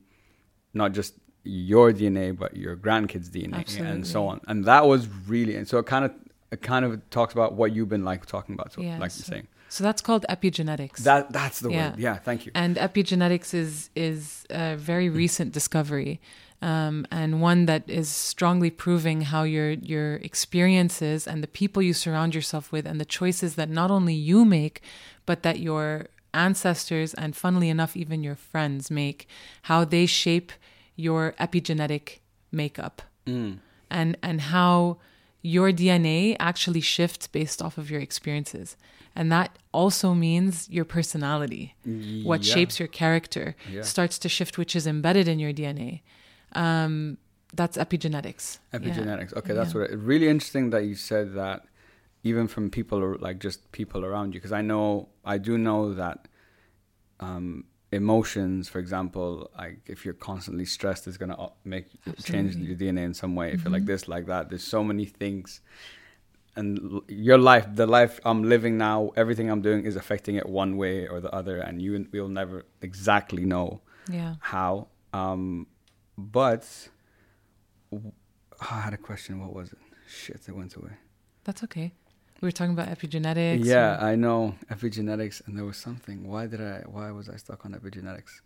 [0.73, 1.15] not just
[1.45, 4.41] your DNA, but your grandkids' DNA, and so on.
[4.49, 6.13] And that was really, and so it kind of
[6.51, 8.73] it kind of talks about what you've been like talking about.
[8.73, 10.99] So, Yeah, like so- you're saying So that's called epigenetics.
[10.99, 11.91] that that's the Yeah.
[11.91, 11.99] word.
[11.99, 12.53] Yeah, thank you.
[12.55, 16.21] and epigenetics is is a very recent discovery
[16.73, 21.93] um, and one that is strongly proving how your your experiences and the people you
[22.05, 24.77] surround yourself with and the choices that not only you make
[25.29, 25.87] but that your
[26.33, 29.21] ancestors and funnily enough even your friends make
[29.71, 30.51] how they shape
[30.97, 32.05] your epigenetic
[32.53, 32.97] makeup
[33.27, 33.59] Mm.
[33.91, 34.99] and and how
[35.43, 38.77] your DNA actually shifts based off of your experiences.
[39.17, 41.65] And that also means your personality.
[42.31, 42.55] What Yeah.
[42.55, 43.83] shapes your character Yeah.
[43.83, 46.01] starts to shift, which is embedded in your DNA.
[46.55, 47.19] Um,
[47.53, 48.59] that's epigenetics.
[48.73, 48.79] Yeah.
[48.81, 49.33] Epigenetics.
[49.37, 49.81] Okay, that's Yeah.
[49.83, 49.91] what.
[49.91, 51.67] It, really interesting that you said that,
[52.23, 55.95] even from people or like just people around you, because I know I do know
[55.95, 56.27] that
[57.21, 61.87] um, emotions, for example, like if you're constantly stressed, is gonna up- make
[62.25, 62.67] change Absolutely.
[62.67, 63.53] your DNA in some way.
[63.53, 63.87] If you're like Mhm.
[63.87, 65.61] this, like that, there's so many things.
[66.57, 70.77] And your life, the life I'm living now, everything I'm doing is affecting it one
[70.77, 74.37] way or the other, and you will never exactly know Yeah.
[74.41, 74.89] how.
[75.13, 75.67] Um,
[76.19, 76.67] but
[78.61, 79.41] I had a question.
[79.41, 79.79] What was it?
[80.09, 80.93] Shit, it went away.
[81.45, 81.93] That's okay.
[82.41, 83.65] We were talking about epigenetics.
[83.65, 86.29] yeah, or- I know epigenetics, and there was something.
[86.29, 86.83] Why did I?
[86.87, 88.41] Why was I stuck on epigenetics?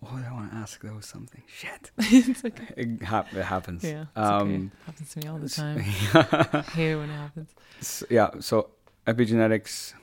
[0.00, 0.80] What did I want to ask?
[0.82, 1.42] There was something.
[1.46, 1.90] Shit.
[1.98, 2.68] it's okay.
[2.76, 3.82] It, hap- it happens.
[3.82, 4.04] Yeah.
[4.14, 4.70] Um, okay.
[4.86, 5.78] Happens to me all the time.
[6.58, 7.50] I hate it when it happens.
[7.80, 8.30] S- yeah.
[8.40, 8.70] So
[9.06, 9.94] epigenetics.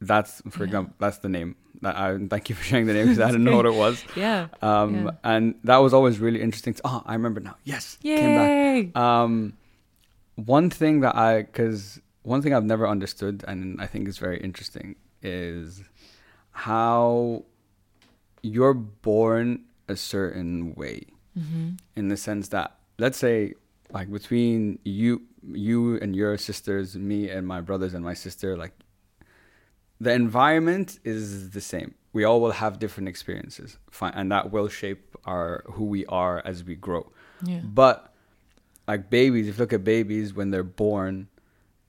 [0.00, 0.64] That's for Yeah.
[0.66, 0.94] example.
[0.98, 1.56] That's the name.
[1.86, 4.02] I thank you for sharing the name because I didn't know what it was.
[4.16, 4.48] Yeah.
[4.62, 5.10] Um, Yeah.
[5.24, 6.74] and that was always really interesting.
[6.84, 7.56] Oh, I remember now.
[7.64, 8.50] Yes, came back.
[8.50, 8.92] Yay.
[8.94, 9.54] Um,
[10.36, 14.38] one thing that I, because one thing I've never understood, and I think is very
[14.40, 15.82] interesting, is
[16.52, 17.44] how
[18.42, 21.02] you're born a certain way,
[21.36, 23.54] hmm in the sense that, let's say,
[23.90, 28.72] like between you, you and your sisters, me and my brothers and my sister, like
[30.04, 31.94] the environment is the same.
[32.12, 36.62] We all will have different experiences, and that will shape our who we are as
[36.62, 37.10] we grow.
[37.42, 37.60] Yeah.
[37.64, 38.14] But
[38.86, 41.28] like babies, if you look at babies when they're born,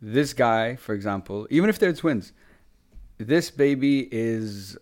[0.02, 2.34] this guy, for example, even if they're twins,
[3.18, 4.78] this baby is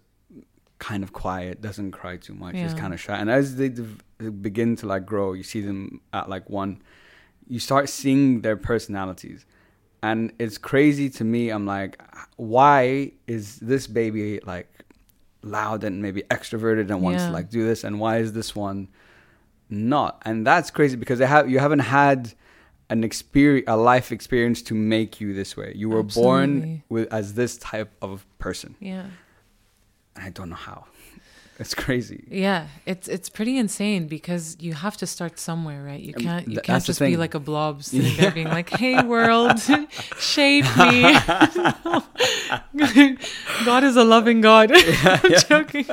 [0.80, 3.16] kind of quiet, doesn't cry too much, is kind of shy.
[3.16, 6.82] And as they begin to like grow, you see them at like one,
[7.48, 9.46] you start seeing their personalities.
[10.04, 11.50] And it's crazy to me.
[11.50, 12.00] I'm like,
[12.36, 14.68] why is this baby like
[15.42, 17.28] loud and maybe extroverted and wants Yeah.
[17.28, 17.84] to like do this?
[17.84, 18.90] And why is this one
[19.70, 20.22] not?
[20.26, 22.34] And that's crazy because they have you haven't had
[22.90, 25.72] an experience, a life experience to make you this way.
[25.76, 28.76] You were born with as this type of person.
[28.82, 29.06] Yeah.
[30.16, 30.86] And I don't know how.
[31.64, 32.26] It's crazy.
[32.30, 36.00] Yeah, it's it's pretty insane because you have to start somewhere, right?
[36.02, 39.02] You Um, can't you can't just be like a blob sitting there being like, "Hey
[39.02, 39.60] world,
[40.20, 41.04] shape me."
[43.66, 44.72] God is a loving God.
[44.74, 45.86] I'm joking.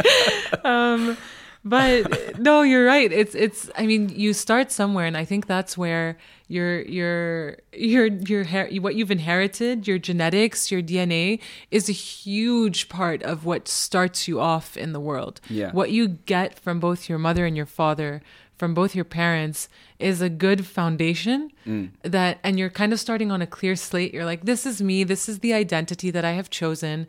[0.65, 1.17] Um,
[1.65, 3.11] but no, you're right.
[3.13, 3.71] It's it's.
[3.77, 6.17] I mean, you start somewhere, and I think that's where
[6.51, 8.45] your your your your
[8.83, 11.39] what you've inherited, your genetics, your DNA,
[11.71, 15.41] is a huge part of what starts you off in the world.
[15.49, 15.71] Yeah.
[15.71, 18.21] What you get from both your mother and your father,
[18.61, 19.69] from both your parents,
[19.99, 21.91] is a good foundation Mm.
[22.17, 25.05] that and you're kind of starting on a clear slate you're like this is me
[25.13, 27.07] this is the identity that i have chosen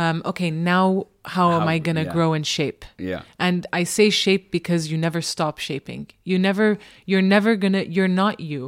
[0.00, 2.12] um, okay now how, am i going to yeah.
[2.16, 3.22] grow and shape Yeah.
[3.38, 6.66] and i say shape because you never stop shaping you never
[7.10, 8.60] you're never gonna you're not you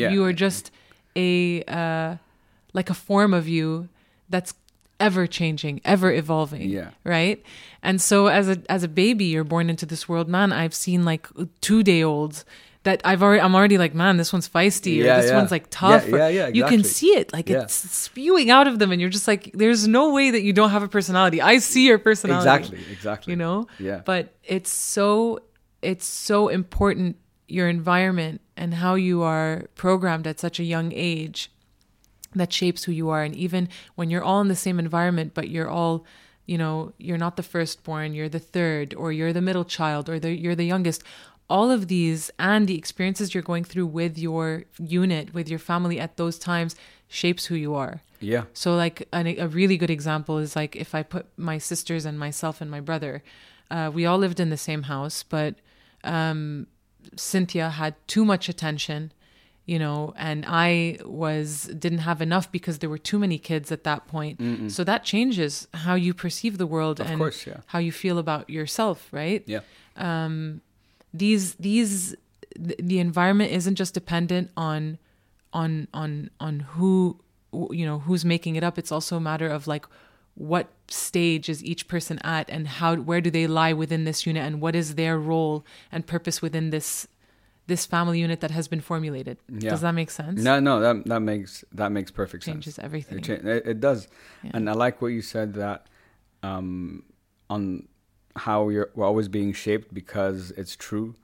[0.00, 0.10] Yeah.
[0.14, 0.64] you are just
[1.16, 2.10] a uh,
[2.78, 3.88] like a form of you
[4.32, 4.52] that's
[5.06, 6.90] ever changing ever evolving Yeah.
[7.16, 7.38] right
[7.82, 11.00] and so as a as a baby you're born into this world man i've seen
[11.12, 11.24] like
[11.60, 12.44] two day olds
[12.84, 15.36] that i've already i'm already like man this one's feisty or this yeah.
[15.38, 17.62] one's like tough Yeah, yeah, yeah, you can see it like Yeah.
[17.62, 20.70] it's spewing out of them and you're just like there's no way that you don't
[20.76, 22.92] have a personality i see your personality Exactly.
[22.96, 23.30] Exactly.
[23.32, 24.00] you know Yeah.
[24.04, 24.22] but
[24.56, 25.40] it's so
[25.90, 27.16] it's so important
[27.48, 31.50] your environment and how you are programmed at such a young age
[32.34, 35.48] that shapes who you are and even when you're all in the same environment but
[35.48, 36.04] you're all
[36.46, 40.18] you know you're not the firstborn you're the third or you're the middle child or
[40.18, 41.02] the, you're the youngest
[41.52, 46.00] all of these and the experiences you're going through with your unit, with your family
[46.00, 46.74] at those times
[47.08, 48.00] shapes who you are.
[48.20, 48.44] Yeah.
[48.54, 52.18] So, like, an, a really good example is like if I put my sisters and
[52.18, 53.22] myself and my brother,
[53.70, 55.56] uh, we all lived in the same house, but
[56.04, 56.68] um,
[57.16, 59.12] Cynthia had too much attention,
[59.64, 63.84] you know, and I was didn't have enough because there were too many kids at
[63.84, 64.40] that point.
[64.72, 67.58] So that changes how you perceive the world Of and course, yeah.
[67.66, 69.42] how you feel about yourself, right?
[69.46, 69.60] Yeah.
[69.96, 70.62] Um,
[71.14, 72.16] these these
[72.56, 74.98] th- the environment isn't just dependent on
[75.52, 77.18] on on on who
[77.70, 79.84] you know who's making it up it's also a matter of like
[80.34, 84.42] what stage is each person at and how where do they lie within this unit
[84.42, 85.62] and what is their role
[85.92, 87.06] and purpose within this
[87.66, 89.70] this family unit that has been formulated Yeah.
[89.70, 92.84] does that make sense No, no, that that makes that makes perfect changes sense.
[92.84, 94.08] everything It, cha- it, it does,
[94.42, 94.50] Yeah.
[94.54, 95.86] and I like what you said that
[96.42, 97.04] um,
[97.48, 97.86] on
[98.36, 101.14] how you're we're always being shaped because it's true.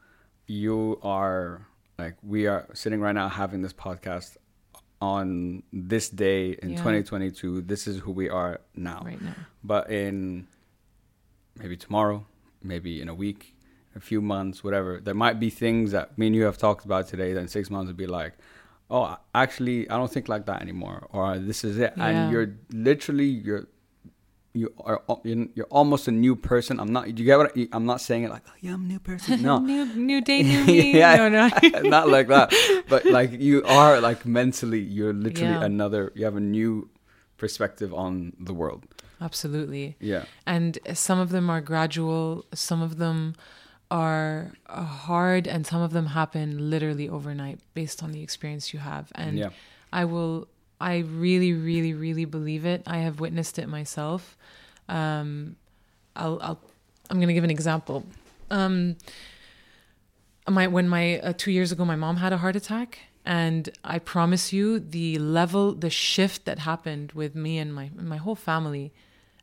[0.47, 1.67] You are
[1.99, 4.37] like we are sitting right now having this podcast
[5.01, 6.77] on this day in Yeah.
[6.77, 7.63] 2022.
[7.63, 9.03] This is who we are now.
[9.05, 9.35] right now
[9.65, 10.47] But in
[11.57, 12.27] maybe tomorrow,
[12.63, 13.55] maybe in a week,
[13.99, 17.05] a few months, whatever, there might be things that me and you have talked about
[17.13, 18.33] today that in six months would be like,
[18.91, 19.05] oh,
[19.35, 21.93] actually, I don't think like that anymore, or this is it.
[21.97, 22.07] Yeah.
[22.07, 23.67] And you're literally, you're,
[24.55, 26.81] you are you're you're almost a new person.
[26.81, 27.03] I'm not.
[27.19, 29.43] You get what I, I'm not saying it like, oh, yeah, I'm a new person.
[29.43, 31.47] No, new new day new me yeah, no no
[31.97, 32.49] not like that.
[32.89, 35.65] But like you are like mentally, you're literally Yeah.
[35.73, 36.13] another.
[36.17, 36.89] You have a new
[37.37, 38.83] perspective on the world.
[39.21, 40.25] absolutely Yeah.
[40.47, 43.35] and some of them are gradual some of them
[43.91, 48.81] are uh, hard and some of them happen literally overnight based on the experience you
[48.81, 49.11] have.
[49.15, 49.51] And Yeah.
[49.93, 50.47] i will
[50.81, 52.83] i really really really believe it.
[52.87, 54.37] I have witnessed it myself.
[54.89, 55.57] Um
[56.17, 56.61] i'll, I'll
[57.11, 58.05] i'm going to give an example.
[58.51, 58.97] Um
[60.49, 63.99] my when my uh, two years ago my mom had a heart attack and i
[63.99, 68.93] promise you the level the shift that happened with me and my my whole family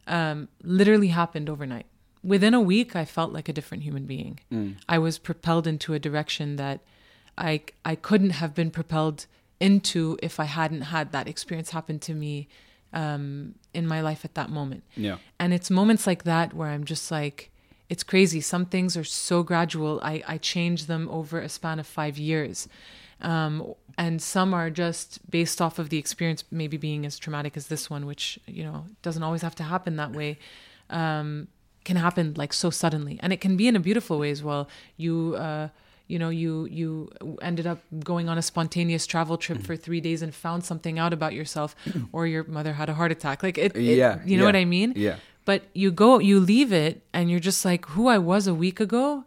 [0.08, 1.86] um, literally happened overnight
[2.34, 4.34] within a week i felt like a different human being
[4.96, 6.78] i was propelled into a direction that
[7.38, 7.52] i
[7.92, 9.20] i couldn't have been propelled
[9.60, 12.48] into if i hadn't had that experience happen to me
[12.94, 15.18] um, in my life at that moment Yeah.
[15.42, 17.52] and it's moments like that where I'm just like,
[17.90, 18.40] it's crazy.
[18.40, 20.00] Some things are so gradual.
[20.02, 22.70] I, I change them over a span of five years.
[23.22, 27.68] Um, and some are just based off of the experience, maybe being as traumatic as
[27.68, 30.40] this one, which, you know, doesn't always have to happen that way.
[30.90, 31.48] Um,
[31.86, 33.18] can happen like so suddenly.
[33.24, 34.68] And it can be in a beautiful way as well.
[34.98, 35.70] You, uh,
[36.08, 37.10] you know, you you
[37.42, 41.14] ended up going on a spontaneous travel trip for three days and found something out
[41.14, 41.76] about yourself,
[42.12, 43.42] or your mother had a heart attack.
[43.44, 44.94] Like it, it- Yeah, you know yeah, what I mean?
[44.96, 45.16] yeah.
[45.46, 48.80] But you go, you leave it, and you're just like, who I was a week
[48.80, 49.26] ago,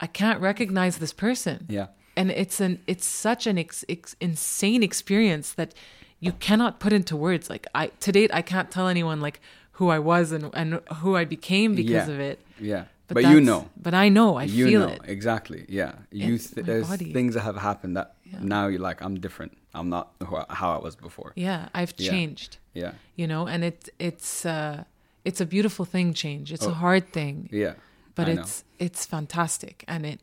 [0.00, 1.64] I can't recognize this person.
[1.68, 1.86] Yeah.
[2.14, 5.72] And it's an, it's such an ex, ex, insane experience that
[6.20, 7.48] you cannot put into words.
[7.48, 9.40] Like I, to date, I can't tell anyone like
[9.78, 12.14] who I was and and who I became because Yeah.
[12.14, 12.38] of it.
[12.60, 12.84] Yeah.
[13.08, 13.60] But, But, you know.
[13.86, 14.30] But I know.
[14.42, 14.94] I you feel know.
[14.94, 15.00] it.
[15.16, 15.64] Exactly.
[15.68, 15.92] Yeah.
[16.10, 17.12] You th- there's body.
[17.12, 18.40] things that have happened that Yeah.
[18.42, 19.52] now you're like, I'm different.
[19.78, 21.30] I'm not who I- how I was before.
[21.36, 22.10] Yeah, I've Yeah.
[22.12, 22.50] changed.
[22.74, 22.92] Yeah.
[23.20, 23.78] You know, and it
[24.08, 24.84] it's uh
[25.28, 26.14] it's a beautiful thing.
[26.14, 26.52] Change.
[26.54, 26.70] It's Oh.
[26.76, 27.48] a hard thing.
[27.52, 27.74] Yeah.
[28.18, 28.42] but I know.
[28.42, 30.20] it's it's fantastic and it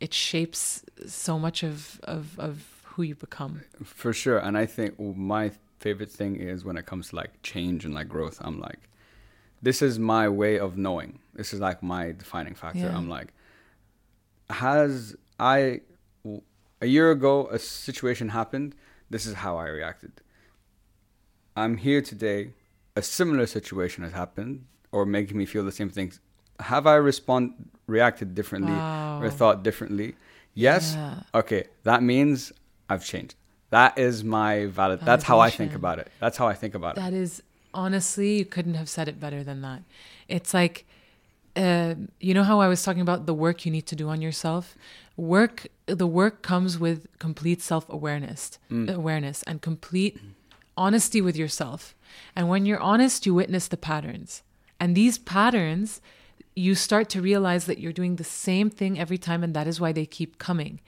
[0.00, 2.54] it shapes so much of of of
[2.92, 4.38] who you become For sure.
[4.46, 8.08] And I think my favorite thing is when it comes to like change and like
[8.08, 8.88] growth, I'm like,
[9.60, 11.20] this is my way of knowing.
[11.34, 12.80] This is like my defining factor.
[12.80, 12.96] Yeah.
[12.96, 13.32] I'm like,
[14.50, 15.80] has I,
[16.80, 18.74] a year ago, a situation happened.
[19.10, 20.12] This is how I reacted.
[21.56, 22.52] I'm here today.
[22.96, 26.20] A similar situation has happened or making me feel the same things.
[26.60, 30.16] Have I respond reacted differently or thought differently?
[30.54, 30.94] Yes.
[30.94, 31.22] Yeah.
[31.34, 32.52] Okay, that means
[32.88, 33.36] I've changed.
[33.70, 35.00] That is my valid.
[35.02, 36.08] That's how I think about it.
[36.20, 37.00] That's how I think about it.
[37.00, 37.42] that is
[37.74, 39.82] honestly you couldn't have said it better than that
[40.26, 40.86] it's like
[41.54, 44.22] uh, you know how i was talking about the work you need to do on
[44.22, 44.74] yourself
[45.16, 48.58] work the work comes with complete self-awareness
[48.88, 50.18] awareness and complete
[50.78, 51.94] honesty with yourself
[52.34, 54.42] and when you're honest you witness the patterns
[54.80, 56.00] and these patterns
[56.56, 59.78] you start to realize that you're doing the same thing every time and that is
[59.78, 60.80] why they keep coming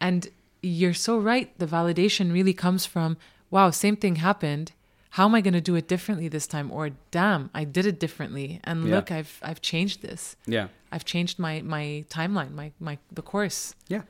[0.00, 0.28] and
[0.62, 3.16] you're so right the validation really comes from
[3.50, 4.72] wow same thing happened
[5.10, 7.98] how am i going to do it differently this time or damn i did it
[7.98, 8.94] differently and Yeah.
[8.96, 10.68] look i've i've changed this Yeah.
[10.92, 14.02] i've changed my my timeline my my the course Yeah.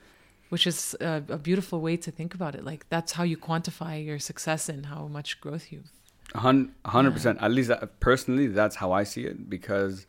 [0.51, 4.05] which is a, a beautiful way to think about it like that's how you quantify
[4.05, 5.91] your success and how much growth you've
[6.35, 7.39] hundred percent.
[7.41, 10.07] At least that, personally, that's how I see it because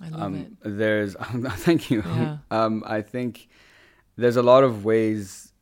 [0.00, 0.48] I love um, it.
[0.64, 1.14] There's
[1.66, 2.02] thank you.
[2.04, 2.38] Yeah.
[2.50, 3.48] Um, I think
[4.16, 5.52] there's a lot of ways.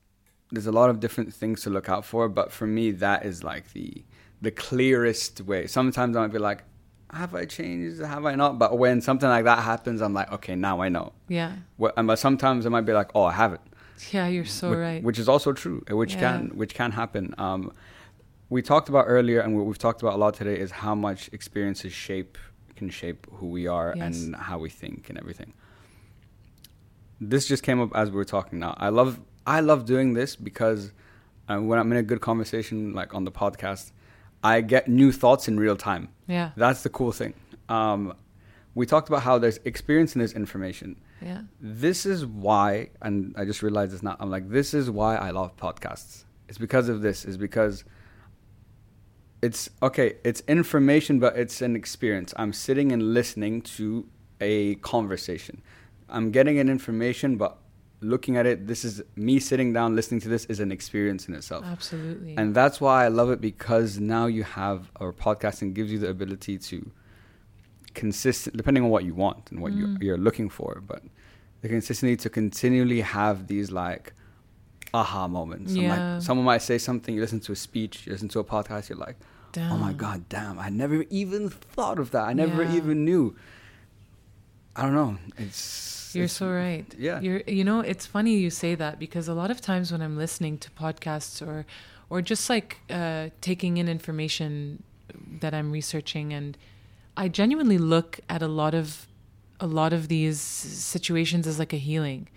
[0.52, 3.42] There's a lot of different things to look out for, but for me, that is
[3.42, 4.04] like the
[4.42, 5.66] the clearest way.
[5.66, 6.62] Sometimes I might be like,
[7.12, 8.00] have I changed?
[8.00, 8.58] Have I not?
[8.58, 11.12] But when something like that happens, I'm like, okay, now I know.
[11.28, 11.52] Yeah.
[11.78, 13.60] But sometimes it might be like, oh, I haven't.
[14.10, 15.02] Yeah, you're so which, right.
[15.02, 16.20] Which is also true, uh, which Yeah.
[16.20, 17.34] can which can happen.
[17.38, 17.72] Um,
[18.50, 21.30] we talked about earlier, and what we've talked about a lot today is how much
[21.32, 22.36] experiences shape
[22.76, 24.02] can shape who we are Yes.
[24.22, 25.54] and how we think and everything.
[27.20, 28.58] This just came up as we were talking.
[28.58, 30.92] Now, I love I love doing this because
[31.48, 33.92] uh, when I'm in a good conversation, like on the podcast,
[34.44, 36.08] I get new thoughts in real time.
[36.26, 36.50] yeah.
[36.56, 37.34] That's the cool thing.
[37.68, 38.14] Um,
[38.74, 41.42] we talked about how there's experience and there's information Yeah.
[41.60, 45.30] this is why and i just realized it's not, i'm like this is why i
[45.30, 47.84] love podcasts it's because of this is because
[49.42, 54.06] it's okay it's information but it's an experience i'm sitting and listening to
[54.40, 55.60] a conversation
[56.08, 57.58] i'm getting an information but
[58.02, 61.34] looking at it this is me sitting down listening to this is an experience in
[61.34, 62.34] itself Absolutely.
[62.36, 66.08] and that's why I love it because now you have our podcasting gives you the
[66.10, 66.90] ability to
[67.94, 70.02] consistent depending on what you want and what you, Mm.
[70.02, 71.02] you're looking for, but
[71.60, 74.14] the consistency to continually have these like
[74.94, 75.72] aha moments.
[75.74, 76.14] I'm Yeah.
[76.14, 78.88] Like someone might say something, you listen to a speech, you listen to a podcast,
[78.88, 79.16] you're like,
[79.58, 80.58] oh my god, damn!
[80.58, 82.24] I never even thought of that.
[82.24, 82.74] I never Yeah.
[82.76, 83.36] even knew.
[84.74, 85.18] I don't know.
[85.36, 85.56] It's
[86.14, 86.86] You're it's- so right.
[86.98, 87.20] Yeah.
[87.20, 90.16] You're you know, it's funny you say that because a lot of times when I'm
[90.16, 91.66] listening to podcasts or
[92.10, 94.82] or just like uh taking in information
[95.40, 96.56] that I'm researching and
[97.16, 99.06] I genuinely look at a lot of
[99.60, 102.28] a lot of these situations as like a healing.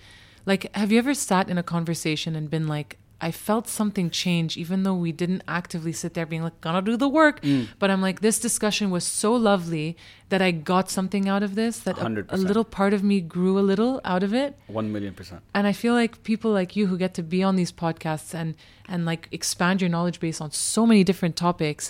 [0.46, 2.98] Like have you ever sat in a conversation and been like
[3.28, 6.96] I felt something change even though we didn't actively sit there being like gonna do
[7.06, 7.64] the work Mm.
[7.82, 9.88] but I'm like this discussion was so lovely
[10.32, 13.56] that I got something out of this that a, a little part of me grew
[13.64, 14.50] a little out of it
[14.82, 15.42] One million percent.
[15.58, 18.50] and i feel like people like you who get to be on these podcasts and
[18.92, 21.84] and like expand your knowledge base on so many different topics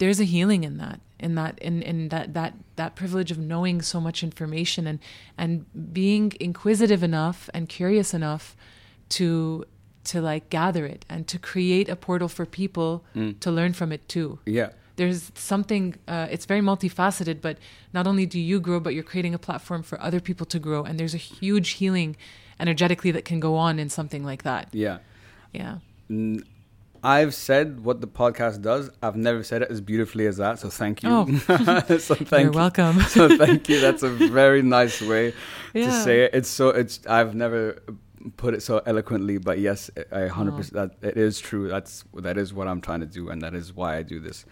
[0.00, 3.76] there's a healing in that in that in, in that that that privilege of knowing
[3.92, 4.98] so much information and
[5.42, 5.52] and
[6.02, 8.44] being inquisitive enough and curious enough
[9.18, 9.64] to
[10.04, 13.04] to like gather it and to create a portal for people
[13.40, 14.70] to learn from it too Yeah.
[14.96, 17.58] there's something uh, it's very multifaceted but
[17.92, 20.84] not only do you grow but you're creating a platform for other people to grow
[20.84, 22.16] and there's a huge healing
[22.58, 24.98] energetically that can go on in something like that Yeah.
[25.52, 25.78] yeah
[26.08, 26.44] N-
[27.02, 28.90] I've said what the podcast does.
[29.02, 30.58] I've never said it as beautifully as that.
[30.58, 31.08] So thank you.
[31.10, 31.24] Oh.
[31.98, 32.50] so thank you're you.
[32.50, 33.80] welcome so thank you.
[33.80, 35.32] That's a very nice way
[35.72, 36.34] to say it.
[36.34, 37.82] It's so it's I've never
[38.36, 41.68] put it so eloquently, but yes, I hundred percent that it is true.
[41.68, 44.44] That's that is what I'm trying to do, and that is why I do this.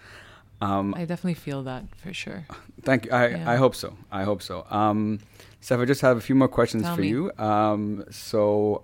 [0.61, 2.45] Um, i definitely feel that for sure
[2.83, 3.13] Thank you.
[3.13, 3.51] I, Yeah.
[3.53, 3.97] I hope so.
[4.11, 4.67] I hope so.
[4.71, 5.21] Um,
[5.61, 7.09] Steph, I just have a few more questions Tell for me.
[7.11, 7.31] you.
[7.39, 8.83] Um, so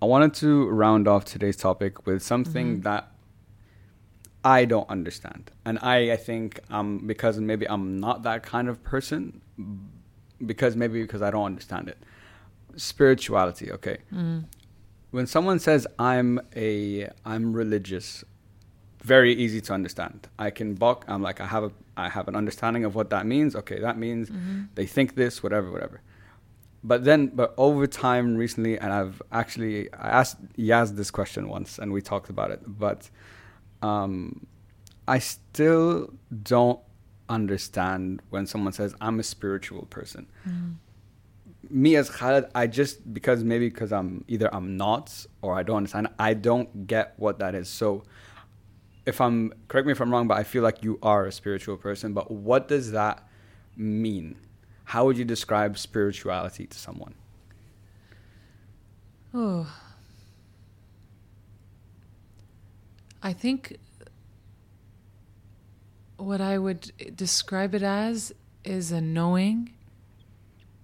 [0.00, 2.82] I wanted to round off today's topic with something Mm-hmm.
[2.82, 3.10] that
[4.44, 5.50] I don't understand.
[5.64, 9.40] And I, I think um, because maybe I'm not that kind of person,
[10.44, 11.98] because maybe because I don't understand it.
[12.76, 13.98] Spirituality, okay.
[14.12, 14.44] Mm.
[15.10, 18.24] When someone says I'm a I'm religious,
[19.02, 20.28] very easy to understand.
[20.38, 21.04] I can buck.
[21.08, 23.56] I'm like I have a I have an understanding of what that means.
[23.56, 24.62] Okay, that means Mm-hmm.
[24.74, 26.02] they think this, whatever, whatever.
[26.84, 31.78] But then, but over time, recently, and I've actually I asked Yaz this question once,
[31.78, 32.60] and we talked about it.
[32.66, 33.08] But
[33.82, 34.46] um,
[35.08, 36.12] I still
[36.42, 36.80] don't
[37.28, 40.26] understand when someone says I'm a spiritual person.
[41.70, 45.78] Me as Khaled, I just because maybe because I'm either I'm not or I don't
[45.78, 46.08] understand.
[46.18, 47.68] I don't get what that is.
[47.68, 48.04] So
[49.04, 51.76] if I'm correct me if I'm wrong, but I feel like you are a spiritual
[51.76, 52.12] person.
[52.12, 53.28] But what does that
[53.76, 54.36] mean?
[54.84, 57.14] How would you describe spirituality to someone?
[59.36, 59.70] oh
[63.22, 63.76] i think
[66.16, 68.32] what i would describe it as
[68.64, 69.70] is a knowing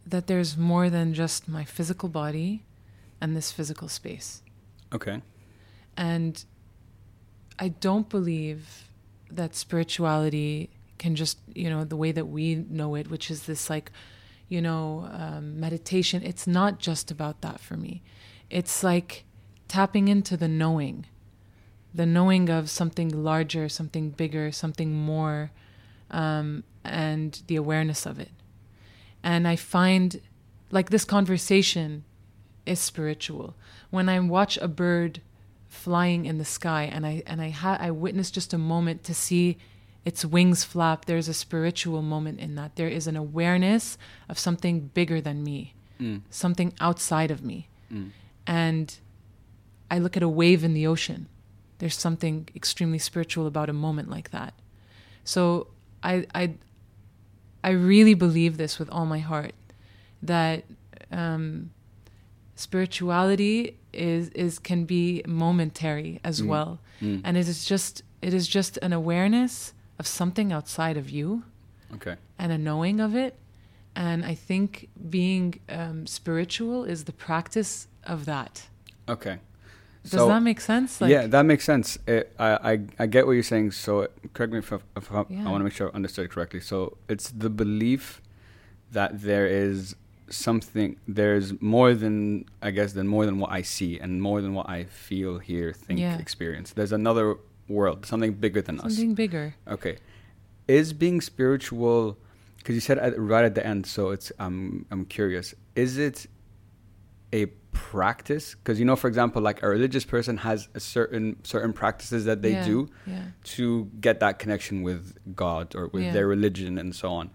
[0.07, 2.65] that there's more than just my physical body
[3.21, 4.43] and this physical space
[4.93, 5.23] Okay.
[5.97, 6.45] And
[7.59, 8.89] I don't believe
[9.31, 13.71] that spirituality can just, you know, the way that we know it, which is this
[13.71, 13.91] like,
[14.49, 16.23] you know, um, meditation.
[16.23, 18.03] It's not just about that for me.
[18.51, 19.25] It's like
[19.69, 21.07] tapping into the knowing,
[21.95, 25.51] the knowing of something larger, something bigger, something more,
[26.11, 28.31] um, and the awareness of it.
[29.23, 30.21] And I find
[30.71, 32.05] like this conversation
[32.67, 33.55] is spiritual.
[33.91, 35.21] When I watch a bird
[35.69, 39.15] flying in the sky and I and I ha- I witness just a moment to
[39.15, 39.59] see
[40.05, 41.05] its wings flap.
[41.05, 42.77] There's a spiritual moment in that.
[42.77, 43.97] There is an awareness
[44.29, 46.23] of something bigger than me, Mm.
[46.31, 47.69] something outside of me.
[47.93, 48.11] Mm.
[48.47, 48.99] And
[49.91, 51.29] I look at a wave in the ocean.
[51.79, 54.55] There's something extremely spiritual about a moment like that.
[55.25, 55.69] So
[56.03, 56.55] I I
[57.65, 59.55] I really believe this with all my heart
[60.23, 60.65] that
[61.11, 61.71] um,
[62.57, 66.47] spirituality is is can be momentary as Mm.
[66.47, 67.21] well, Mm.
[67.25, 71.43] and it is just it is just an awareness of something outside of you
[71.95, 72.17] Okay.
[72.39, 73.35] and a knowing of it.
[73.95, 78.69] And I think being um, spiritual is the practice of that.
[79.09, 79.39] Okay.
[80.05, 81.01] Does that make sense?
[81.01, 81.97] yeah, that makes sense.
[82.07, 83.71] It, I, I I get what you're saying.
[83.73, 85.47] So correct me if, I- if I, Yeah.
[85.47, 86.61] I want to make sure I understood correctly.
[86.61, 88.21] So it's the belief
[88.91, 89.95] that there is
[90.29, 90.97] something.
[91.07, 94.69] There's more than I guess than more than what I see and more than what
[94.69, 96.19] I feel, hear, think, Yeah.
[96.19, 96.73] experience.
[96.73, 97.37] There's another
[97.69, 98.95] world, something bigger than us.
[98.95, 99.55] something bigger.
[99.69, 99.99] Okay,
[100.67, 102.19] is being spiritual?
[102.59, 105.55] Because you said at, right at the end, so it's um, I'm curious.
[105.77, 106.27] Is it
[107.33, 108.55] a practice?
[108.55, 112.43] Because you know, for example, like a religious person has a certain certain practices that
[112.43, 113.25] they Yeah, do Yeah.
[113.45, 116.13] to get that connection with God or with Yeah.
[116.13, 117.31] their religion and so on.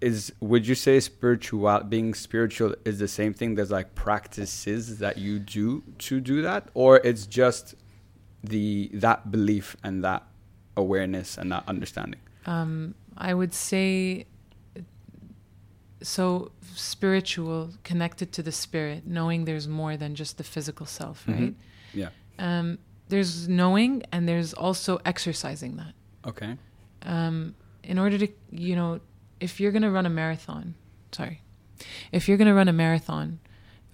[0.00, 3.54] Is would you say spiritual being spiritual is the same thing?
[3.56, 7.74] There's like practices that you do to do that, or it's just
[8.44, 10.22] the that belief and that
[10.76, 12.20] awareness and that understanding.
[12.46, 14.26] Um, I would say
[16.02, 21.34] so spiritual, connected to the spirit, knowing there's more than just the physical self, Mhm.
[21.40, 21.54] right?
[21.94, 22.08] Yeah.
[22.38, 25.94] Um, there's knowing, and there's also exercising that.
[26.26, 26.56] Okay.
[27.02, 27.54] um,
[27.84, 29.00] in order to, you know,
[29.40, 30.74] if you're going to run a marathon,
[31.12, 31.40] sorry,
[32.10, 33.38] if you're going to run a marathon,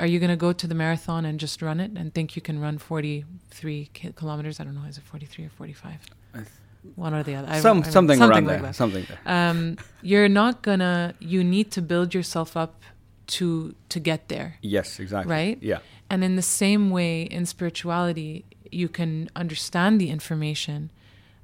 [0.00, 2.40] are you going to go to the marathon and just run it and think you
[2.42, 4.58] can run 43 ki- kilometers?
[4.58, 6.00] I don't know, is it 43 or 45?
[6.32, 6.48] I th-
[6.96, 7.48] One or the other.
[7.50, 8.62] I- Some I mean, something, around like there.
[8.62, 8.74] that.
[8.76, 9.18] Something there.
[9.26, 11.14] Um, you're not gonna.
[11.18, 12.82] You need to build yourself up
[13.26, 15.30] to to get there, Yes, exactly.
[15.32, 15.58] right?
[15.62, 15.78] Yeah.
[16.10, 20.90] And in the same way, in spirituality, you can understand the information,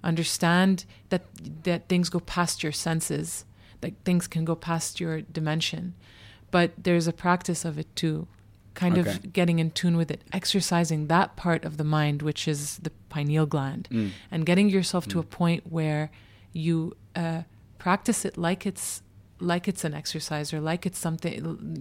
[0.05, 1.23] understand that
[1.65, 3.45] that things go past your senses,
[3.81, 5.95] that things can go past your dimension.
[6.51, 8.27] But there's a practice of it too,
[8.81, 9.11] kind Okay.
[9.11, 12.93] of getting in tune with it, exercising that part of the mind, which is the
[13.15, 14.11] pineal gland, Mm.
[14.33, 15.25] and getting yourself to Mm.
[15.27, 16.03] a point where
[16.67, 16.75] you
[17.23, 17.43] uh,
[17.87, 19.03] practice it like it's
[19.53, 21.33] like it's an exercise or like it's something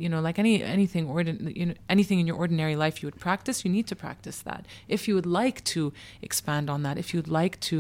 [0.04, 3.20] you know like any anything ordin- you know anything in your ordinary life you would
[3.30, 4.62] practice you need to practice that
[4.96, 5.82] if you would like to
[6.28, 7.78] expand on that if you'd like to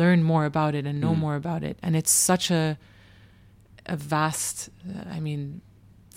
[0.00, 1.18] learn more about it and know Mm.
[1.26, 2.64] more about it and it's such a
[3.94, 5.60] a vast uh, i mean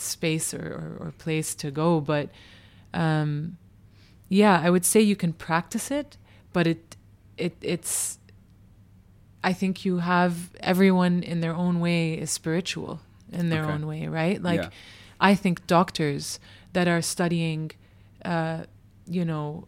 [0.02, 2.30] space or, or, or place to go but
[2.94, 3.58] um
[4.30, 6.18] yeah i would say you can practice it
[6.54, 6.96] but it
[7.38, 8.18] it it's
[9.44, 13.02] I think you have everyone in their own way is spiritual
[13.32, 13.74] in their Okay.
[13.74, 14.42] own way, right?
[14.42, 14.70] Like, Yeah.
[15.20, 16.40] I think doctors
[16.74, 17.70] that are studying,
[18.24, 18.64] uh,
[19.08, 19.68] you know,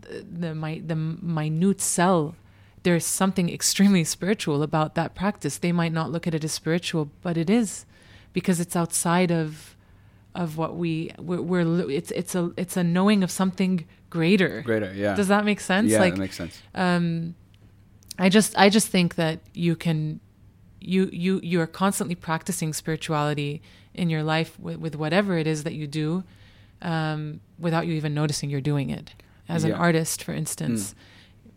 [0.00, 2.34] the the, mi- the minute cell,
[2.82, 5.56] there's something extremely spiritual about that practice.
[5.56, 7.86] They might not look at it as spiritual, but it is,
[8.32, 9.76] because it's outside of
[10.34, 14.62] of what we we're, we're it's it's a it's a knowing of something greater.
[14.62, 14.92] Greater.
[14.94, 15.14] Yeah.
[15.14, 15.90] Does that make sense?
[15.90, 16.60] yeah, like that makes sense.
[16.74, 17.34] um
[18.18, 20.20] i just i just think that you can
[20.80, 23.62] you you you're constantly practicing spirituality
[23.94, 26.22] in your life with, with whatever it is that you do
[26.82, 29.14] um without you even noticing you're doing it
[29.48, 30.94] as an artist for instance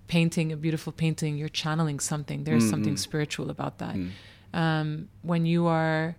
[0.07, 2.99] painting a beautiful painting you're channeling something there's Mm, something mm.
[2.99, 4.09] spiritual about that Mm.
[4.53, 6.15] um, when you are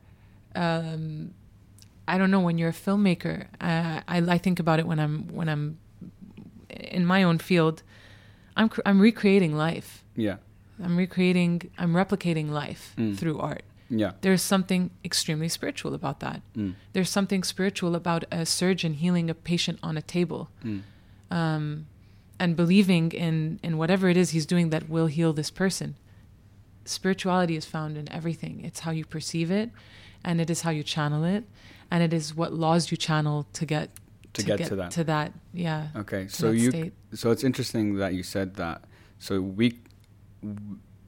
[0.56, 1.30] um,
[2.08, 5.28] I don't know when you're a filmmaker uh, I, I think about it when I'm
[5.38, 5.78] when I'm
[6.70, 7.82] in my own field
[8.56, 10.36] I'm cr- I'm recreating life Yeah.
[10.84, 13.16] I'm recreating I'm replicating life Mm.
[13.18, 14.12] through art Yeah.
[14.20, 16.74] there's something extremely spiritual about that Mm.
[16.92, 20.82] there's something spiritual about a surgeon healing a patient on a table Mm.
[21.30, 21.86] um,
[22.38, 25.94] and believing in in whatever it is he's doing that will heal this person.
[26.84, 28.64] Spirituality is found in everything.
[28.64, 29.70] It's how you perceive it,
[30.27, 31.44] and it is how you channel it,
[31.90, 33.89] and it is what laws you channel to get
[34.35, 34.90] To get to that.
[34.90, 35.89] To that, yeah.
[35.97, 36.28] Okay.
[36.28, 36.70] So you.
[36.70, 36.93] state.
[37.15, 38.85] So it's interesting that you said that.
[39.19, 39.78] So we.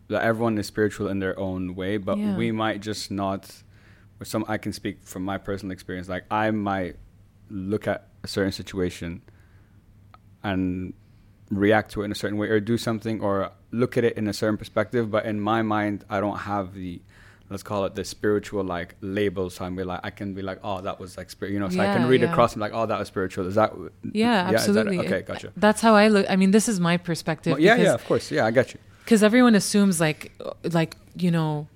[0.09, 2.35] That everyone is spiritual in their own way, but Yeah.
[2.35, 3.63] we might just not.
[4.21, 6.09] Or some I can speak from my personal experience.
[6.09, 6.97] Like I might
[7.51, 9.21] look at a certain situation
[10.43, 10.95] and
[11.51, 14.29] react to it in a certain way or do something or look at it in
[14.29, 17.01] a certain perspective but in my mind i don't have the
[17.51, 20.59] let's call it the spiritual like label so i'm be like i can be like
[20.63, 22.31] oh that was like spirit you know so i can read yeah.
[22.31, 23.73] across and be like oh that was spiritual is that
[24.13, 24.99] Yeah, yeah is that- absolutely.
[25.07, 26.27] okay gotcha That's how I look.
[26.29, 27.53] I mean, this is my perspective.
[27.53, 30.33] Well, yeah because yeah of course yeah i got you because everyone assumes like
[30.79, 31.67] like you know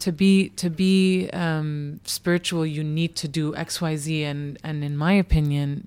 [0.00, 5.12] to be to be um, spiritual you need to do xyz and and in my
[5.12, 5.86] opinion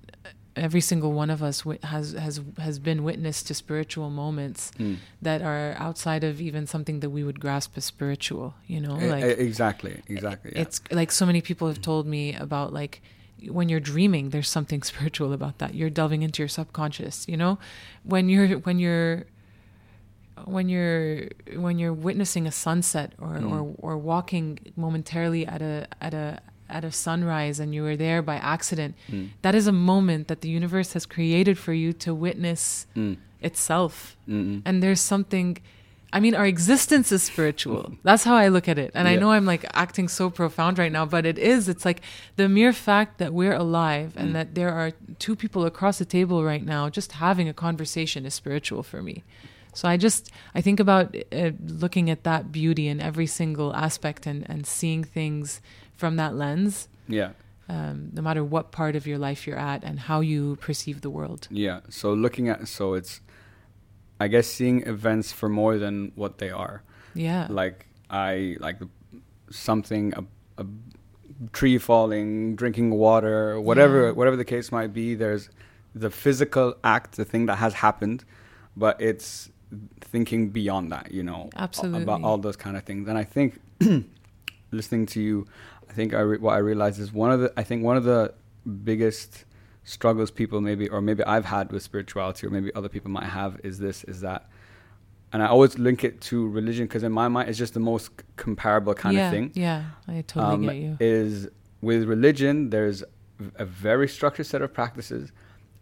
[0.55, 4.97] every single one of us has has has been witness to spiritual moments Mm.
[5.21, 9.23] that are outside of even something that we would grasp as spiritual you know like
[9.23, 10.51] exactly, exactly.
[10.55, 10.61] Yeah.
[10.63, 13.01] it's like so many people have told me about like
[13.49, 17.57] when you're dreaming there's something spiritual about that you're delving into your subconscious you know
[18.03, 19.25] when you're when you're
[20.45, 23.51] when you're when you're witnessing a sunset or Mm.
[23.51, 28.21] or, or walking momentarily at a at a at a sunrise and you were there
[28.21, 29.29] by accident Mm.
[29.41, 33.17] that is a moment that the universe has created for you to witness Mm.
[33.41, 34.61] itself Mm-mm.
[34.65, 35.57] and there's something
[36.13, 39.31] i mean our existence is spiritual that's how i look at it and i know
[39.31, 42.01] i'm like acting so profound right now but it is it's like
[42.37, 44.33] the mere fact that we're alive and Mm.
[44.33, 44.91] that there are
[45.25, 49.23] two people across the table right now just having a conversation is spiritual for me
[49.73, 51.05] so i just i think about
[51.41, 51.51] uh,
[51.83, 55.61] looking at that beauty in every single aspect and and seeing things
[55.95, 57.31] from that lens Yeah,
[57.69, 61.09] um, no matter what part of your life you're at and how you perceive the
[61.09, 61.79] world yeah.
[61.89, 63.21] So looking at so it's,
[64.19, 66.83] I guess, seeing events for more than what they are.
[67.13, 68.77] yeah Like I like
[69.49, 70.23] something a,
[70.61, 70.65] a
[71.51, 74.11] tree falling, drinking water, whatever Yeah.
[74.11, 75.15] whatever the case might be.
[75.15, 75.49] There's
[76.03, 78.25] the physical act, the thing that has happened,
[78.75, 79.49] but it's
[80.01, 81.11] thinking beyond that.
[81.11, 82.03] You know, Absolutely.
[82.03, 83.07] about all those kind of things.
[83.09, 83.59] And I think
[84.71, 85.47] listening to you,
[85.95, 88.33] think I re- what I realized is one of the I think one of the
[88.83, 89.45] biggest
[89.83, 93.59] struggles people maybe or maybe I've had with spirituality or maybe other people might have
[93.63, 94.49] is this is that
[95.31, 98.11] and I always link it to religion because in my mind it's just the most
[98.35, 99.51] comparable kind yeah, of thing.
[99.53, 100.97] yeah i totally um, get you.
[100.99, 101.47] is
[101.81, 103.03] with religion there's
[103.55, 105.31] a very structured set of practices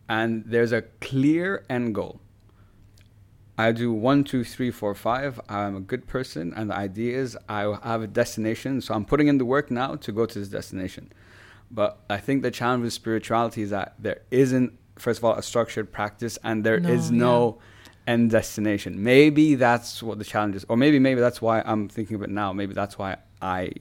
[0.10, 2.19] and there's a clear end goal
[3.58, 5.40] i do one two three four five.
[5.50, 9.28] I'm a good person and the idea is i have a destination so i'm putting
[9.28, 11.12] in the work now to go to this destination.
[11.72, 15.44] But i think the challenge with spirituality is that there isn't first of all a
[15.44, 17.60] structured practice and there is No, no
[18.06, 19.02] end destination.
[19.02, 22.30] Maybe that's what the challenge is or maybe maybe that's why i'm thinking of it
[22.30, 22.54] now.
[22.54, 23.72] Maybe that's why I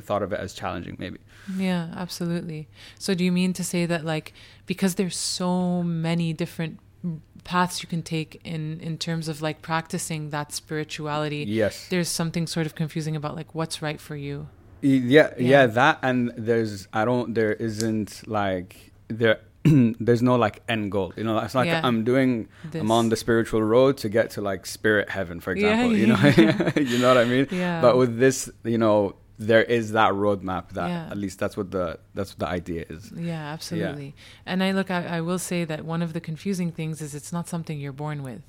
[0.00, 1.18] thought of it as challenging maybe.
[1.56, 2.68] Yeah, absolutely.
[2.98, 4.32] So do you mean to say that like
[4.66, 6.78] because there's so many different
[7.44, 12.46] paths you can take in in terms of like practicing that spirituality, yes there's something
[12.46, 14.48] sort of confusing about like what's right for you.
[14.80, 15.48] Yeah, Yeah.
[15.52, 21.12] yeah that and there's i don't there isn't like there there's no like end goal
[21.16, 21.80] you know it's like Yeah.
[21.82, 22.80] i'm doing This.
[22.80, 26.06] i'm on the spiritual road to get to like spirit heaven for Yeah, example you
[26.12, 26.20] know
[26.92, 27.80] you know what i mean Yeah.
[27.80, 31.08] but with this you know there is that roadmap that Yeah.
[31.10, 34.14] at least that's what the that's what the idea is Yeah, absolutely.
[34.44, 37.32] And I look, I, I will say that one of the confusing things is it's
[37.32, 38.42] not something you're born with.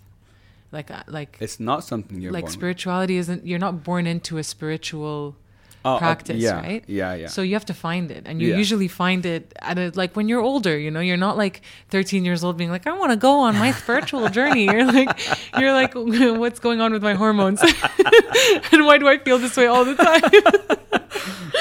[0.71, 2.53] Like, uh, like, it's not something you're like born with.
[2.53, 3.45] spirituality isn't.
[3.45, 5.35] You're not born into a spiritual
[5.85, 6.83] uh, practice, yeah, right?
[6.87, 8.57] yeah yeah So you have to find it, and you Yeah.
[8.63, 10.77] usually find it at a like when you're older.
[10.77, 13.55] You know, you're not like 13 years old being like, I want to go on
[13.57, 14.65] my spiritual journey.
[14.65, 15.09] You're like,
[15.57, 15.93] you're like,
[16.41, 17.61] what's going on with my hormones,
[18.71, 20.21] and why do I feel this way all the time?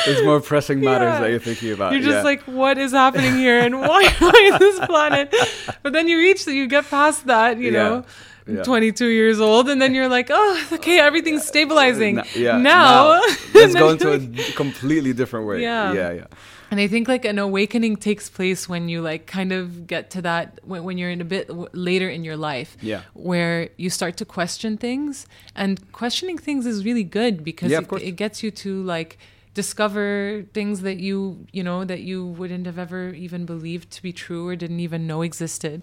[0.05, 1.21] there's more pressing matters Yeah.
[1.21, 2.23] that you're thinking about You're just yeah.
[2.23, 5.35] like, what is happening here, and why, why is this planet?
[5.83, 8.05] But then you reach, that, you get past that, you know.
[8.49, 8.63] Yeah.
[8.63, 12.19] 22 years old, and then you're like, oh, okay, everything's stabilizing.
[12.19, 13.21] N- yeah now,
[13.55, 15.93] let's go And into a completely different way Yeah.
[15.93, 16.27] yeah yeah
[16.71, 20.21] And I think like an awakening takes place when you like kind of get to
[20.23, 23.01] that when, when you're in a bit w- later in your life, Yeah.
[23.15, 28.03] where you start to question things, and questioning things is really good because Yeah, it,
[28.11, 29.17] it gets you to like
[29.63, 31.19] discover things that you
[31.57, 35.01] you know that you wouldn't have ever even believed to be true or didn't even
[35.11, 35.79] know existed.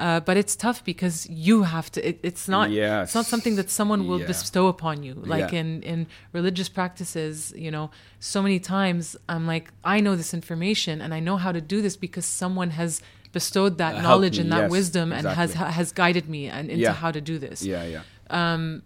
[0.00, 2.08] Uh, but it's tough because you have to.
[2.08, 2.70] It, it's not.
[2.70, 4.26] It's not something that someone will Yeah.
[4.26, 5.14] bestow upon you.
[5.14, 5.60] Like Yeah.
[5.60, 11.00] in in religious practices, you know, so many times I'm like, I know this information
[11.00, 13.00] and I know how to do this because someone has
[13.32, 15.72] bestowed that Helped knowledge me, and that yes, wisdom and has exactly.
[15.74, 16.92] has guided me and into Yeah.
[16.92, 17.62] how to do this.
[17.62, 18.82] yeah yeah Um,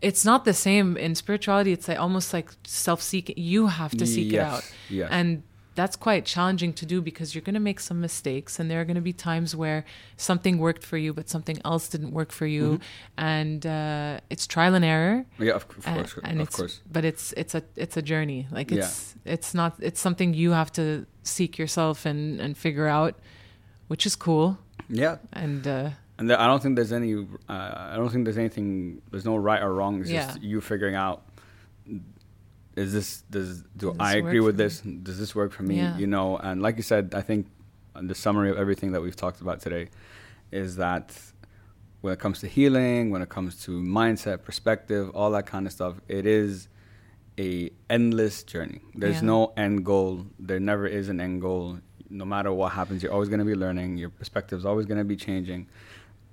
[0.00, 1.72] It's not the same in spirituality.
[1.72, 3.34] It's like almost like self seeking.
[3.36, 5.08] You have to seek it out, yes.
[5.10, 5.42] and
[5.80, 8.86] that's quite challenging to do because you're going to make some mistakes, and there are
[8.90, 9.80] going to be times where
[10.16, 13.24] something worked for you, but something else didn't work for you, Mm-hmm.
[13.36, 15.16] and uh, it's trial and error.
[15.38, 18.40] yeah of, of course and of it's, course but it's it's a it's a journey.
[18.58, 18.80] Like Yeah.
[18.84, 20.84] it's it's not it's something you have to
[21.22, 23.12] seek yourself and and figure out,
[23.90, 24.48] which is cool.
[25.02, 27.12] yeah And uh, And there, I don't think there's any.
[27.54, 28.68] Uh, I don't think there's anything.
[29.10, 29.92] There's no right or wrong.
[30.00, 30.50] It's just Yeah.
[30.50, 31.18] you figuring out.
[32.82, 34.64] Is this does do Does I agree with for me?
[34.64, 34.80] this?
[35.06, 35.76] Does this work for me?
[35.76, 35.96] Yeah.
[36.02, 37.46] You know, and like you said, I think
[38.10, 39.88] the summary of everything that we've talked about today
[40.52, 41.06] is that
[42.02, 45.72] when it comes to healing, when it comes to mindset, perspective, all that kind of
[45.72, 46.68] stuff, it is
[47.38, 48.80] a endless journey.
[48.94, 49.34] There's Yeah.
[49.34, 50.26] no end goal.
[50.38, 51.78] There never is an end goal.
[52.10, 53.96] No matter what happens, you're always going to be learning.
[53.98, 55.66] Your perspective is always going to be changing,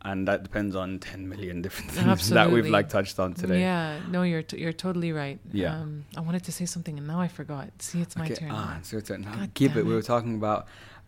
[0.05, 3.59] and that depends on 10 million different things that we've like touched on today.
[3.59, 5.39] Yeah, no, you're t- you're totally right.
[5.51, 5.73] Yeah.
[5.75, 7.67] Um, I wanted to say something and now I forgot.
[7.79, 8.49] See, it's my okay, turn.
[8.51, 9.21] ah, it's your turn.
[9.21, 9.35] Now.
[9.35, 9.75] God Keep it.
[9.81, 10.67] damn We were talking about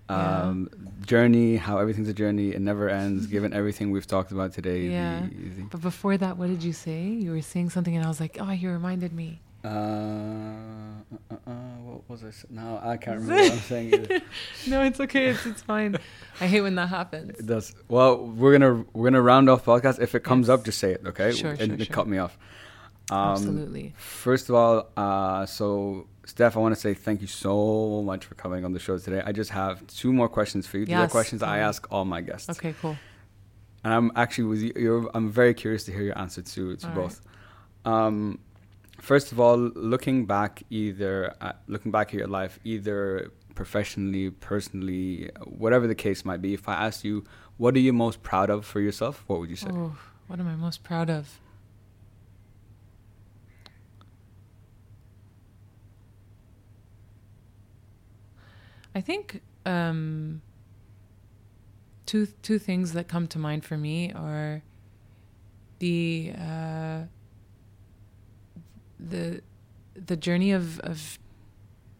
[0.09, 0.41] Yeah.
[0.47, 0.69] um,
[1.05, 2.47] journey, how everything's a journey.
[2.57, 3.27] It never ends.
[3.35, 5.27] Given everything we've talked about today, Yeah.
[5.71, 7.01] But before that, what did you say?
[7.23, 9.29] You were saying something, and I was like, "Oh, you reminded me."
[9.67, 11.51] Uh, uh, uh,
[11.85, 12.27] what was I?
[12.27, 14.07] s- No, I can't remember what I'm saying.
[14.67, 15.27] No, it's okay.
[15.27, 15.97] It's it's fine.
[16.41, 17.39] I hate when that happens.
[17.39, 17.73] It does.
[17.89, 19.99] Well, we're gonna we're gonna round off podcast.
[20.01, 20.53] If it comes Yes.
[20.59, 21.31] up, just say it, okay?
[21.31, 21.93] Sure, and sure, and sure.
[21.93, 22.37] cut me off.
[23.09, 23.93] Um, Absolutely.
[23.97, 28.35] First of all, uh, so Steph, I want to say thank you so much for
[28.35, 29.21] coming on the show today.
[29.25, 30.85] I just have two more questions for you.
[30.85, 32.49] These are Yes, questions I ask all my guests.
[32.49, 32.97] Okay, cool.
[33.83, 34.73] and I'm actually with you.
[34.75, 37.21] You're, I'm very curious to hear your answer to to All both.
[37.85, 38.39] Um,
[38.99, 45.29] first of all, looking back, either at, looking back at your life, either professionally, personally,
[45.45, 46.53] whatever the case might be.
[46.53, 47.23] If I asked you,
[47.57, 49.23] what are you most proud of for yourself?
[49.27, 49.69] What would you say?
[49.71, 49.97] Oh,
[50.27, 51.39] what am I most proud of?
[58.93, 60.41] I think um,
[62.07, 64.63] two two things that come to mind for me are
[65.79, 67.01] the uh,
[68.99, 69.41] the
[69.95, 71.17] the journey of of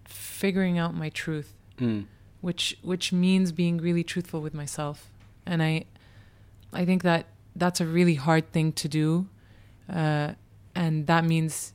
[0.05, 2.05] figuring out my truth Mm.
[2.41, 5.11] which which means being really truthful with myself
[5.45, 5.85] and i
[6.73, 9.27] i think that that's a really hard thing to do
[9.93, 10.33] uh,
[10.73, 11.73] and that means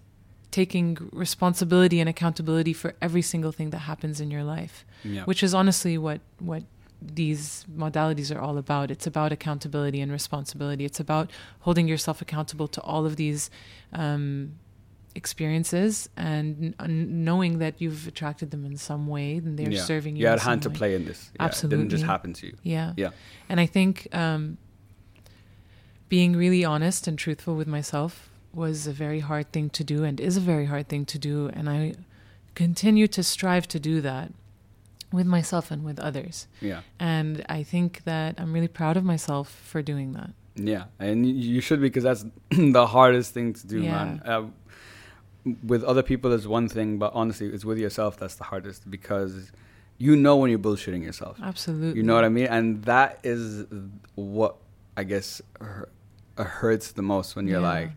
[0.50, 5.22] taking responsibility and accountability for every single thing that happens in your life Yeah.
[5.24, 6.64] which is honestly what what
[7.00, 11.30] these modalities are all about it's about accountability and responsibility it's about
[11.60, 13.50] holding yourself accountable to all of these
[13.92, 14.54] um,
[15.14, 19.80] experiences and n- knowing that you've attracted them in some way and they're yeah.
[19.82, 21.30] serving you You had a hand to play in this.
[21.38, 22.06] Yeah, It didn't just Absolutely.
[22.06, 22.56] happen to you.
[22.62, 22.92] Yeah.
[22.96, 23.10] Yeah.
[23.48, 24.58] And I think um,
[26.08, 30.20] being really honest and truthful with myself was a very hard thing to do and
[30.20, 31.48] is a very hard thing to do.
[31.52, 31.94] And I
[32.54, 34.32] continue to strive to do that
[35.10, 36.46] with myself and with others.
[36.60, 36.80] Yeah.
[36.98, 40.30] And I think that I'm really proud of myself for doing that.
[40.54, 43.90] Yeah, and you should because that's the hardest thing to do, Yeah.
[43.92, 44.22] man.
[44.22, 44.42] Uh,
[45.64, 49.50] with other people is one thing, but honestly, it's with yourself that's the hardest because
[49.98, 51.38] you know when you're bullshitting yourself.
[51.42, 51.96] Absolutely.
[51.98, 52.46] You know what I mean?
[52.46, 53.64] And that is
[54.14, 54.56] what
[54.96, 55.40] I guess
[56.38, 57.68] hurts the most when you're Yeah.
[57.68, 57.90] like,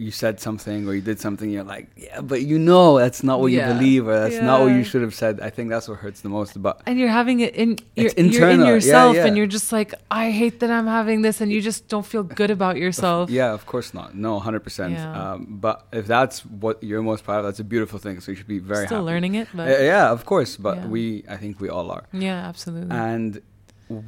[0.00, 3.36] you said something or you did something, you're like, yeah, but you know that's not
[3.40, 3.68] what Yeah.
[3.68, 5.40] you believe or that's not what you should have said.
[5.40, 6.60] I think that's what hurts the most.
[6.66, 8.66] But and you're having it in you're, It's you're in internal.
[8.66, 9.26] Yeah, yourself yeah.
[9.26, 12.22] and you're just like i hate that i'm having this and you just don't feel
[12.40, 14.08] good about yourself Yeah, of course not.
[14.14, 14.92] No, hundred percent.
[14.94, 15.20] Yeah.
[15.32, 18.20] Um, but if that's what you're most proud of, that's a beautiful thing.
[18.20, 19.12] So you should be very still happy.
[19.12, 20.56] learning it but Uh, yeah, of course.
[20.56, 20.86] But Yeah.
[20.94, 21.02] we,
[21.34, 22.04] I think we all are.
[22.12, 23.30] yeah absolutely And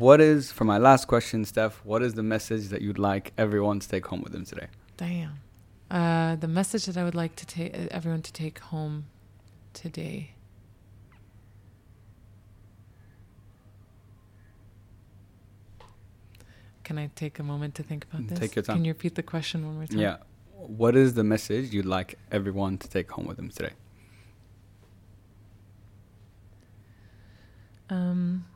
[0.02, 1.74] what is, for my last question, Steph?
[1.85, 4.69] What is the message that you'd like everyone to take home with them today?
[4.97, 5.32] Damn.
[5.93, 9.05] Uh, the message that I would like to take everyone to take home
[9.74, 10.31] today.
[16.82, 18.39] Can I take a moment to think about this?
[18.39, 18.77] take your time.
[18.77, 19.98] Can you repeat the question one more time?
[19.98, 20.16] Yeah.
[20.55, 23.73] What is the message you'd like everyone to take home with them today?
[27.90, 28.47] Um,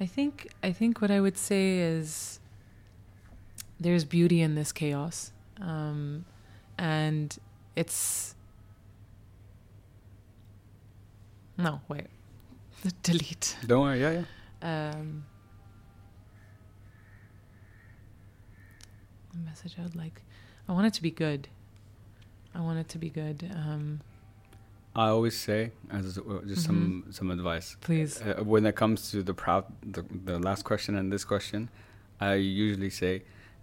[0.00, 2.38] I think I think what I would say is
[3.80, 6.24] there's beauty in this chaos, um,
[6.78, 7.36] and
[7.74, 8.34] it's
[11.56, 12.06] no wait
[13.02, 13.56] delete.
[13.66, 14.00] Don't worry.
[14.00, 14.22] Yeah,
[14.62, 14.90] yeah.
[14.92, 15.24] Um,
[19.34, 20.22] a message I would like.
[20.68, 21.48] I want it to be good.
[22.54, 23.50] I want it to be good.
[23.52, 24.00] Um,
[24.96, 28.20] I always say, as uh, just some some advice, please.
[28.20, 31.68] uh, when it comes to the proud, the, the last question and this question,
[32.20, 33.22] I usually say,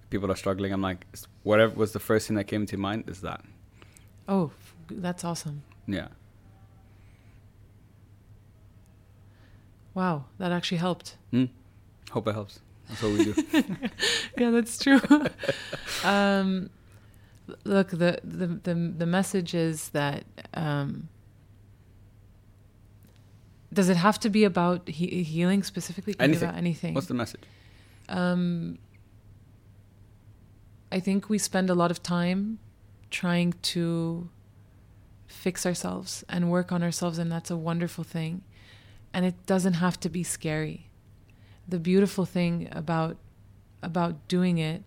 [0.10, 0.72] people are struggling.
[0.72, 1.06] I'm like,
[1.43, 3.43] whatever was the first thing that came to mind is that.
[4.27, 4.52] Oh,
[4.89, 5.64] that's awesome.
[5.88, 6.07] Yeah.
[9.93, 11.18] Wow, that actually helped.
[11.31, 11.45] Hmm.
[12.11, 12.60] Hope it helps.
[12.89, 13.35] That's what we do.
[14.38, 15.02] yeah, that's true.
[16.03, 16.69] um,
[17.64, 20.23] look, the, the the the message is that
[20.53, 21.10] um,
[23.76, 26.14] does it have to be about he- healing specifically?
[26.15, 26.49] Can Anything.
[26.49, 26.93] about anything.
[26.95, 27.43] What's the message?
[28.10, 28.77] Um,
[30.91, 32.60] I think we spend a lot of time
[33.10, 34.30] trying to
[35.27, 38.43] fix ourselves and work on ourselves, and that's a wonderful thing.
[39.14, 40.89] and it doesn't have to be scary.
[41.73, 43.15] The beautiful thing about
[43.81, 44.84] about doing it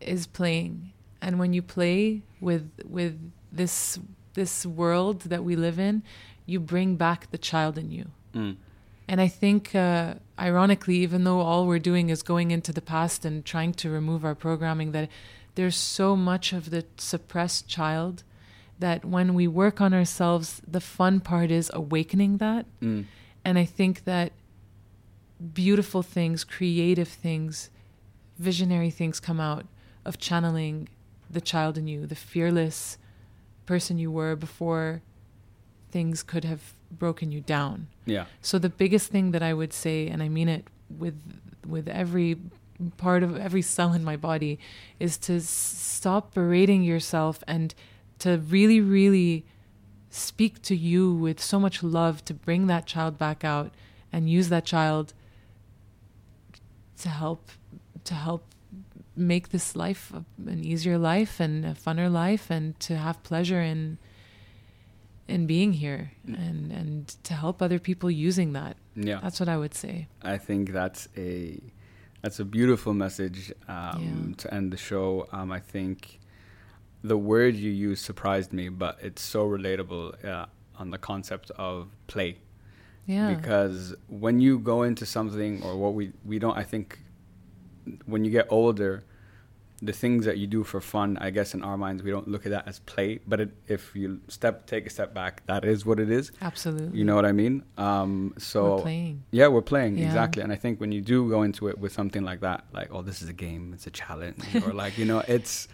[0.00, 0.92] is playing.
[1.20, 3.14] And when you play with with
[3.50, 3.98] this
[4.34, 6.02] this world that we live in,
[6.46, 8.06] you bring back the child in you.
[8.34, 8.56] Mm.
[9.08, 13.24] And I think, uh, ironically, even though all we're doing is going into the past
[13.24, 15.08] and trying to remove our programming, that
[15.54, 18.22] there's so much of the suppressed child
[18.78, 22.66] that when we work on ourselves, the fun part is awakening that.
[22.82, 23.06] Mm.
[23.44, 24.32] And I think that
[25.54, 27.70] beautiful things, creative things,
[28.38, 29.66] visionary things come out
[30.04, 30.88] of channeling
[31.30, 32.98] the child in you, the fearless
[33.66, 35.02] person you were before
[35.90, 37.88] things could have broken you down.
[38.04, 38.26] Yeah.
[38.40, 41.20] So the biggest thing that I would say, and I mean it with
[41.66, 42.36] with every
[42.96, 44.58] part of every cell in my body,
[45.00, 47.74] is to s- stop berating yourself and
[48.18, 49.44] to really, really
[50.10, 53.72] speak to you with so much love to bring that child back out
[54.12, 55.12] and use that child
[56.98, 57.50] to help
[58.04, 58.44] to help
[59.16, 60.12] make this life
[60.46, 63.98] an easier life and a funner life and to have pleasure in
[65.28, 69.20] in being here and and to help other people using that Yeah.
[69.22, 71.60] that's what i would say I think that's a
[72.22, 74.34] that's a beautiful message um, Yeah.
[74.42, 75.28] to end the show.
[75.32, 76.18] Um, I think
[77.04, 80.46] the word you used surprised me, but it's so relatable uh,
[80.80, 82.38] on the concept of play.
[83.06, 86.86] yeah Because when you go into something, or what we we don't, I think
[88.06, 89.04] when you get older,
[89.82, 92.46] the things that you do for fun, I guess in our minds we don't look
[92.46, 93.20] at that as play.
[93.26, 96.32] But it, if you step take a step back, that is what it is.
[96.40, 97.62] absolutely You know what I mean?
[97.76, 100.06] Um, so we're playing yeah, we're playing Yeah.
[100.06, 102.88] exactly, and I think when you do go into it with something like that, like
[102.90, 105.68] oh, this is a game, it's a challenge, or like you know, it's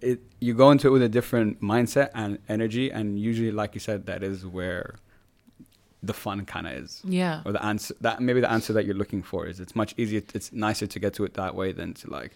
[0.00, 0.20] it.
[0.38, 4.06] You go into it with a different mindset and energy, and usually, like you said,
[4.06, 4.96] that is where
[6.02, 8.94] the fun kind of is, yeah or the answer that maybe the answer that you're
[8.94, 9.58] looking for is.
[9.58, 10.22] It's much easier.
[10.34, 12.32] It's nicer to get to it that way than to like,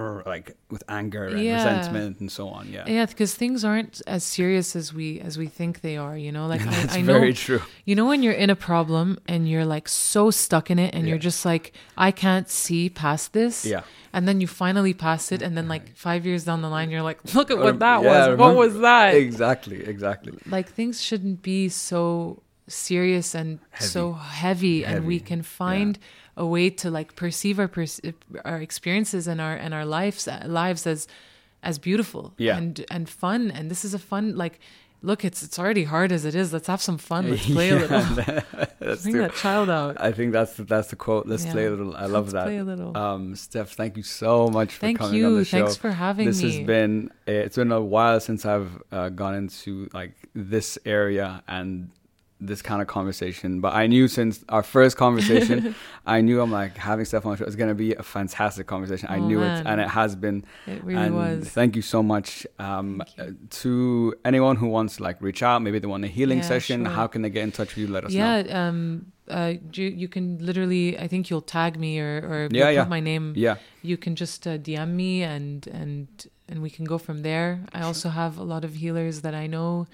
[0.00, 1.56] or like with anger and Yeah.
[1.56, 2.68] resentment and so on.
[2.72, 6.32] Yeah, yeah because things aren't as serious as we as we think they are you
[6.32, 7.60] know like that's I, I know very true.
[7.84, 11.06] you know when you're in a problem and you're like so stuck in it and
[11.08, 13.82] you're just like i can't see past this Yeah.
[14.12, 17.02] and then you finally pass it and then like five years down the line you're
[17.10, 20.32] like look at what um, that yeah, was what was that Exactly, exactly.
[20.56, 25.98] like things shouldn't be so serious and so heavy, and we can find
[26.44, 27.70] a way to like perceive our
[28.50, 31.00] our experiences and our and our lives lives as
[31.62, 32.56] as beautiful Yeah.
[32.58, 34.56] and and fun and this is a fun like
[35.02, 37.74] look it's it's already hard as it is let's have some fun let's play a
[37.80, 38.00] Yeah, little
[38.86, 39.22] that's bring true.
[39.26, 41.24] that child out I think that's the, that's the quote.
[41.32, 41.52] Let's Yeah.
[41.54, 41.94] play a little.
[42.04, 42.44] I love Let's that.
[42.50, 42.90] play a little.
[43.04, 45.58] Um, Steph, thank you so much for thank coming on the show.
[45.58, 49.34] thanks for having this me has been it's been a while since I've uh, gone
[49.42, 51.90] into like this area and
[52.40, 53.60] this kind of conversation.
[53.60, 55.74] But I knew since our first conversation,
[56.06, 58.66] I knew I'm like having Steph on the show is going to be a fantastic
[58.66, 59.08] conversation.
[59.10, 59.58] I Oh, knew man.
[59.66, 60.44] it, and it has been.
[60.66, 62.46] it really and was Thank you so much.
[62.58, 63.24] Um, you.
[63.24, 63.30] uh,
[63.62, 66.84] to anyone who wants to like reach out, maybe they want a healing Yeah, session.
[66.84, 66.92] sure.
[66.94, 67.88] How can they get in touch with you?
[67.88, 68.48] Let us yeah know.
[68.48, 68.68] Yeah.
[68.68, 72.84] Um uh you, you can literally i think you'll tag me or or Yeah, yeah.
[72.96, 73.56] my name Yeah.
[73.80, 76.08] you can just uh, DM me and and
[76.48, 77.60] and we can go from there.
[77.72, 79.86] I also have a lot of healers that I know,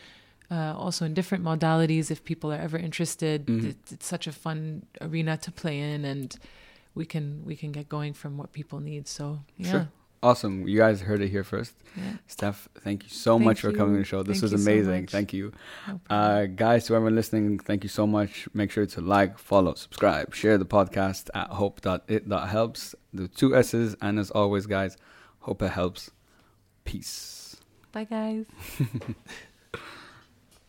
[0.51, 2.11] uh, also in different modalities.
[2.11, 3.71] If people are ever interested, Mhm.
[3.71, 6.37] it, it's such a fun arena to play in, and
[6.95, 9.07] we can we can get going from what people need.
[9.09, 9.89] So yeah, Sure.
[10.23, 10.67] Awesome.
[10.67, 11.75] You guys heard it here first.
[11.95, 12.17] yeah.
[12.27, 14.23] Steph, thank you so Thank much for coming to the show.
[14.23, 15.07] This Thank was you so amazing.
[15.09, 15.53] thank you.
[15.87, 16.01] No.
[16.09, 18.49] Uh, guys, to everyone listening, thank you so much.
[18.55, 22.95] Make sure to like, follow, subscribe, share the podcast at hope.it.helps.
[23.13, 23.95] The two S's.
[24.01, 24.97] And as always, guys,
[25.41, 26.11] hope it helps.
[26.85, 27.57] Peace.
[27.93, 28.47] Bye guys.